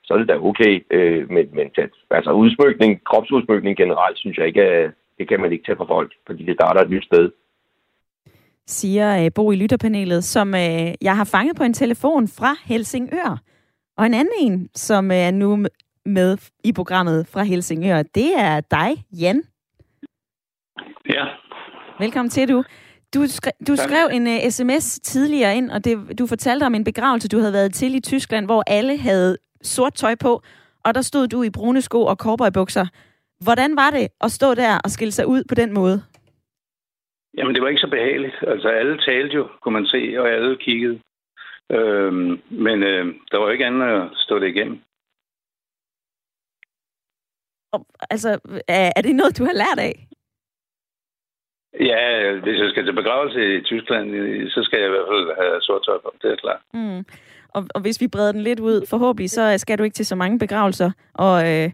så 0.04 0.14
er 0.14 0.18
det 0.18 0.28
da 0.28 0.36
okay. 0.38 0.84
Øh, 0.90 1.30
men, 1.30 1.48
men 1.52 1.70
altså 2.10 2.30
udsmykning, 2.32 3.04
kropsudsmykning 3.04 3.76
generelt, 3.76 4.18
synes 4.18 4.38
jeg 4.38 4.46
ikke 4.46 4.60
er, 4.62 4.90
det 5.18 5.28
kan 5.28 5.40
man 5.40 5.52
ikke 5.52 5.64
tage 5.64 5.76
fra 5.76 5.84
folk, 5.84 6.12
fordi 6.26 6.44
det 6.44 6.54
starter 6.54 6.80
et 6.80 6.90
nyt 6.90 7.04
sted. 7.04 7.30
Siger 8.66 9.24
øh, 9.24 9.30
Bo 9.34 9.52
i 9.52 9.56
lytterpanelet, 9.56 10.24
som 10.24 10.54
øh, 10.54 10.94
jeg 11.00 11.16
har 11.16 11.24
fanget 11.24 11.56
på 11.56 11.64
en 11.64 11.74
telefon 11.74 12.28
fra 12.28 12.52
Helsingør. 12.64 13.38
Og 13.96 14.06
en 14.06 14.14
anden 14.14 14.34
en, 14.40 14.68
som 14.74 15.10
øh, 15.10 15.16
er 15.16 15.30
nu 15.30 15.66
med 16.06 16.36
i 16.64 16.72
programmet 16.72 17.26
fra 17.32 17.42
Helsingør, 17.42 18.02
det 18.02 18.30
er 18.38 18.60
dig, 18.60 18.90
Jan. 19.20 19.42
Ja. 21.08 21.24
Velkommen 21.98 22.30
til, 22.30 22.48
du. 22.48 22.64
Du, 23.14 23.26
skrev, 23.26 23.52
du 23.68 23.76
skrev 23.76 24.08
en 24.12 24.26
uh, 24.26 24.50
sms 24.50 25.00
tidligere 25.00 25.56
ind, 25.56 25.70
og 25.70 25.84
det, 25.84 26.18
du 26.18 26.26
fortalte 26.26 26.64
om 26.64 26.74
en 26.74 26.84
begravelse, 26.84 27.28
du 27.28 27.38
havde 27.38 27.52
været 27.52 27.74
til 27.74 27.94
i 27.94 28.00
Tyskland, 28.00 28.46
hvor 28.46 28.62
alle 28.66 28.96
havde 28.98 29.36
sort 29.62 29.94
tøj 29.94 30.14
på, 30.14 30.42
og 30.84 30.94
der 30.94 31.00
stod 31.02 31.28
du 31.28 31.42
i 31.42 31.50
brune 31.50 31.80
sko 31.82 32.04
og 32.04 32.16
cowboybukser. 32.16 32.86
Hvordan 33.44 33.76
var 33.76 33.90
det 33.90 34.08
at 34.20 34.30
stå 34.30 34.54
der 34.54 34.78
og 34.84 34.90
skille 34.90 35.12
sig 35.12 35.26
ud 35.26 35.44
på 35.48 35.54
den 35.54 35.72
måde? 35.72 36.02
Jamen, 37.36 37.54
det 37.54 37.62
var 37.62 37.68
ikke 37.68 37.80
så 37.80 37.90
behageligt. 37.90 38.34
Altså, 38.46 38.68
alle 38.68 38.98
talte 38.98 39.34
jo, 39.34 39.48
kunne 39.62 39.72
man 39.72 39.86
se, 39.86 40.14
og 40.18 40.28
alle 40.28 40.56
kiggede. 40.56 41.00
Øhm, 41.72 42.40
men 42.50 42.82
øh, 42.82 43.06
der 43.30 43.38
var 43.38 43.46
jo 43.46 43.52
ikke 43.52 43.66
andet 43.66 43.86
at 43.86 44.08
stå 44.16 44.38
det 44.38 44.48
igennem. 44.48 44.80
Altså, 48.10 48.30
er, 48.68 48.92
er 48.96 49.02
det 49.02 49.14
noget, 49.14 49.38
du 49.38 49.44
har 49.44 49.52
lært 49.62 49.78
af? 49.78 50.06
Ja, 51.80 52.32
hvis 52.44 52.58
jeg 52.62 52.70
skal 52.70 52.84
til 52.84 52.94
begravelse 53.00 53.56
i 53.56 53.60
Tyskland, 53.62 54.06
så 54.50 54.60
skal 54.62 54.78
jeg 54.78 54.88
i 54.88 54.94
hvert 54.94 55.08
fald 55.12 55.26
have 55.40 55.62
sort 55.62 55.82
tøj 55.84 55.98
på. 56.02 56.14
Det 56.22 56.32
er 56.32 56.36
klart. 56.36 56.60
Mm. 56.74 57.04
Og, 57.54 57.66
og 57.74 57.80
hvis 57.80 58.00
vi 58.00 58.08
breder 58.08 58.32
den 58.32 58.40
lidt 58.40 58.60
ud, 58.60 58.86
forhåbentlig, 58.86 59.30
så 59.30 59.58
skal 59.58 59.78
du 59.78 59.82
ikke 59.82 59.94
til 59.94 60.06
så 60.06 60.16
mange 60.16 60.38
begravelser. 60.38 60.90
Og 61.14 61.52
øh, 61.52 61.70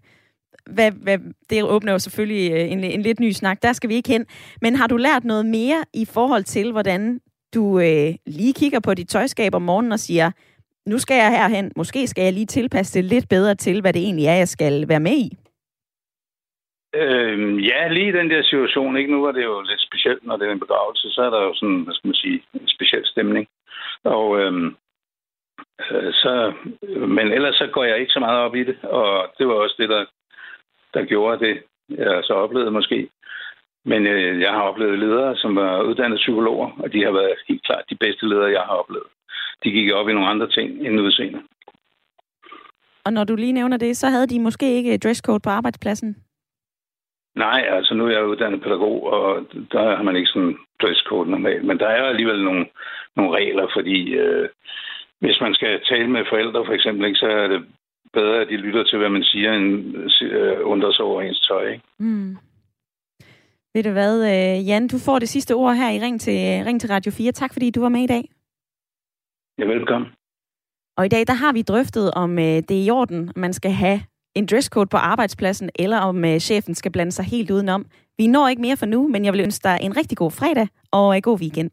hvad, 0.66 0.90
hvad, 0.90 1.18
det 1.50 1.62
åbner 1.62 1.92
jo 1.92 1.98
selvfølgelig 1.98 2.52
øh, 2.52 2.72
en, 2.72 2.84
en 2.84 3.02
lidt 3.02 3.20
ny 3.20 3.30
snak. 3.30 3.62
Der 3.62 3.72
skal 3.72 3.90
vi 3.90 3.94
ikke 3.94 4.08
hen. 4.08 4.26
Men 4.62 4.76
har 4.76 4.86
du 4.86 4.96
lært 4.96 5.24
noget 5.24 5.46
mere 5.46 5.84
i 5.94 6.04
forhold 6.04 6.44
til, 6.44 6.72
hvordan 6.72 7.20
du 7.54 7.80
øh, 7.80 8.14
lige 8.26 8.52
kigger 8.52 8.80
på 8.80 8.94
dit 8.94 9.08
tøjskab 9.08 9.54
om 9.54 9.62
morgenen 9.62 9.92
og 9.92 10.00
siger, 10.00 10.30
nu 10.86 10.98
skal 10.98 11.14
jeg 11.14 11.30
herhen, 11.30 11.72
måske 11.76 12.06
skal 12.06 12.24
jeg 12.24 12.32
lige 12.32 12.46
tilpasse 12.46 12.94
det 12.94 13.04
lidt 13.04 13.28
bedre 13.28 13.54
til, 13.54 13.80
hvad 13.80 13.92
det 13.92 14.02
egentlig 14.02 14.26
er, 14.26 14.34
jeg 14.34 14.48
skal 14.48 14.88
være 14.88 15.00
med 15.00 15.12
i? 15.12 15.36
Øhm, 16.94 17.58
ja, 17.58 17.88
lige 17.88 18.12
den 18.12 18.30
der 18.30 18.42
situation. 18.42 18.96
Ikke? 18.96 19.12
Nu 19.12 19.22
var 19.24 19.32
det 19.32 19.44
jo 19.44 19.60
lidt 19.60 19.80
specielt, 19.80 20.26
når 20.26 20.36
det 20.36 20.48
er 20.48 20.52
en 20.52 20.60
begravelse. 20.60 21.10
Så 21.10 21.22
er 21.22 21.30
der 21.30 21.42
jo 21.42 21.54
sådan, 21.54 21.80
hvad 21.80 21.94
skal 21.94 22.08
man 22.08 22.14
sige, 22.14 22.42
en 22.54 22.68
speciel 22.68 23.06
stemning. 23.06 23.48
Og 24.04 24.40
øhm, 24.40 24.76
øh, 25.90 26.12
så, 26.12 26.52
men 27.16 27.32
ellers 27.32 27.54
så 27.54 27.66
går 27.72 27.84
jeg 27.84 27.98
ikke 27.98 28.12
så 28.12 28.20
meget 28.20 28.38
op 28.38 28.54
i 28.54 28.64
det. 28.64 28.76
Og 28.82 29.34
det 29.38 29.46
var 29.48 29.54
også 29.54 29.74
det, 29.78 29.88
der, 29.88 30.04
der 30.94 31.04
gjorde 31.04 31.46
det, 31.46 31.62
jeg 31.88 32.20
så 32.24 32.32
oplevede 32.32 32.70
måske. 32.70 33.08
Men 33.84 34.06
øh, 34.06 34.40
jeg 34.40 34.50
har 34.50 34.62
oplevet 34.62 34.98
ledere, 34.98 35.36
som 35.36 35.56
var 35.56 35.82
uddannede 35.82 36.18
psykologer, 36.18 36.70
og 36.78 36.92
de 36.92 37.04
har 37.04 37.12
været 37.12 37.34
helt 37.48 37.64
klart 37.64 37.84
de 37.90 37.96
bedste 37.96 38.28
ledere, 38.28 38.50
jeg 38.50 38.62
har 38.62 38.74
oplevet. 38.74 39.06
De 39.64 39.70
gik 39.70 39.92
op 39.92 40.08
i 40.08 40.12
nogle 40.12 40.28
andre 40.28 40.48
ting 40.48 40.86
end 40.86 41.00
udseende. 41.00 41.42
Og 43.04 43.12
når 43.12 43.24
du 43.24 43.34
lige 43.36 43.52
nævner 43.52 43.76
det, 43.76 43.96
så 43.96 44.08
havde 44.08 44.26
de 44.26 44.40
måske 44.40 44.76
ikke 44.76 44.98
dresscode 44.98 45.40
på 45.40 45.50
arbejdspladsen? 45.50 46.16
Nej, 47.46 47.60
altså 47.76 47.94
nu 47.94 48.02
er 48.06 48.10
jeg 48.10 48.26
uddannet 48.26 48.62
pædagog, 48.62 48.96
og 49.16 49.26
der 49.72 49.96
har 49.96 50.02
man 50.02 50.16
ikke 50.16 50.32
sådan 50.34 50.56
dresscode 50.82 51.30
normalt. 51.30 51.64
Men 51.64 51.78
der 51.78 51.88
er 51.88 52.02
alligevel 52.02 52.44
nogle, 52.44 52.66
nogle 53.16 53.36
regler, 53.38 53.66
fordi 53.76 53.96
øh, 54.22 54.48
hvis 55.20 55.38
man 55.40 55.54
skal 55.54 55.80
tale 55.90 56.10
med 56.10 56.24
forældre 56.28 56.66
for 56.66 56.72
eksempel, 56.72 57.06
ikke, 57.06 57.18
så 57.18 57.26
er 57.26 57.48
det 57.48 57.60
bedre, 58.12 58.40
at 58.40 58.48
de 58.48 58.56
lytter 58.56 58.84
til, 58.84 58.98
hvad 58.98 59.08
man 59.08 59.24
siger, 59.24 59.52
end 59.52 59.94
øh, 60.22 60.58
undrer 60.62 60.92
sig 60.92 61.04
over 61.04 61.22
ens 61.22 61.40
tøj. 61.48 61.64
Ikke? 61.72 61.84
Mm. 61.98 62.36
Ved 63.74 63.82
du 63.82 63.90
hvad, 63.90 64.14
øh, 64.32 64.68
Jan, 64.68 64.88
du 64.88 64.98
får 65.06 65.18
det 65.18 65.28
sidste 65.28 65.52
ord 65.54 65.74
her 65.74 65.90
i 65.90 66.00
Ring 66.04 66.20
til, 66.20 66.64
Ring 66.66 66.80
til 66.80 66.90
Radio 66.90 67.12
4. 67.12 67.32
Tak 67.32 67.52
fordi 67.52 67.70
du 67.70 67.80
var 67.80 67.88
med 67.88 68.02
i 68.02 68.12
dag. 68.14 68.24
Ja, 69.58 69.64
velkommen. 69.64 70.10
Og 70.96 71.06
i 71.06 71.08
dag, 71.08 71.26
der 71.26 71.32
har 71.32 71.52
vi 71.52 71.62
drøftet, 71.62 72.10
om 72.14 72.38
øh, 72.38 72.58
det 72.68 72.70
er 72.70 72.84
i 72.86 72.90
orden, 72.90 73.32
man 73.36 73.52
skal 73.52 73.70
have 73.70 74.00
en 74.34 74.46
dresscode 74.46 74.86
på 74.86 74.96
arbejdspladsen, 74.96 75.70
eller 75.74 75.98
om 75.98 76.24
øh, 76.24 76.40
chefen 76.40 76.74
skal 76.74 76.92
blande 76.92 77.12
sig 77.12 77.24
helt 77.24 77.50
udenom. 77.50 77.86
Vi 78.18 78.26
når 78.26 78.48
ikke 78.48 78.62
mere 78.62 78.76
for 78.76 78.86
nu, 78.86 79.08
men 79.08 79.24
jeg 79.24 79.32
vil 79.32 79.40
ønske 79.40 79.62
dig 79.62 79.78
en 79.80 79.96
rigtig 79.96 80.18
god 80.18 80.30
fredag 80.30 80.68
og 80.90 81.16
en 81.16 81.22
god 81.22 81.40
weekend. 81.40 81.70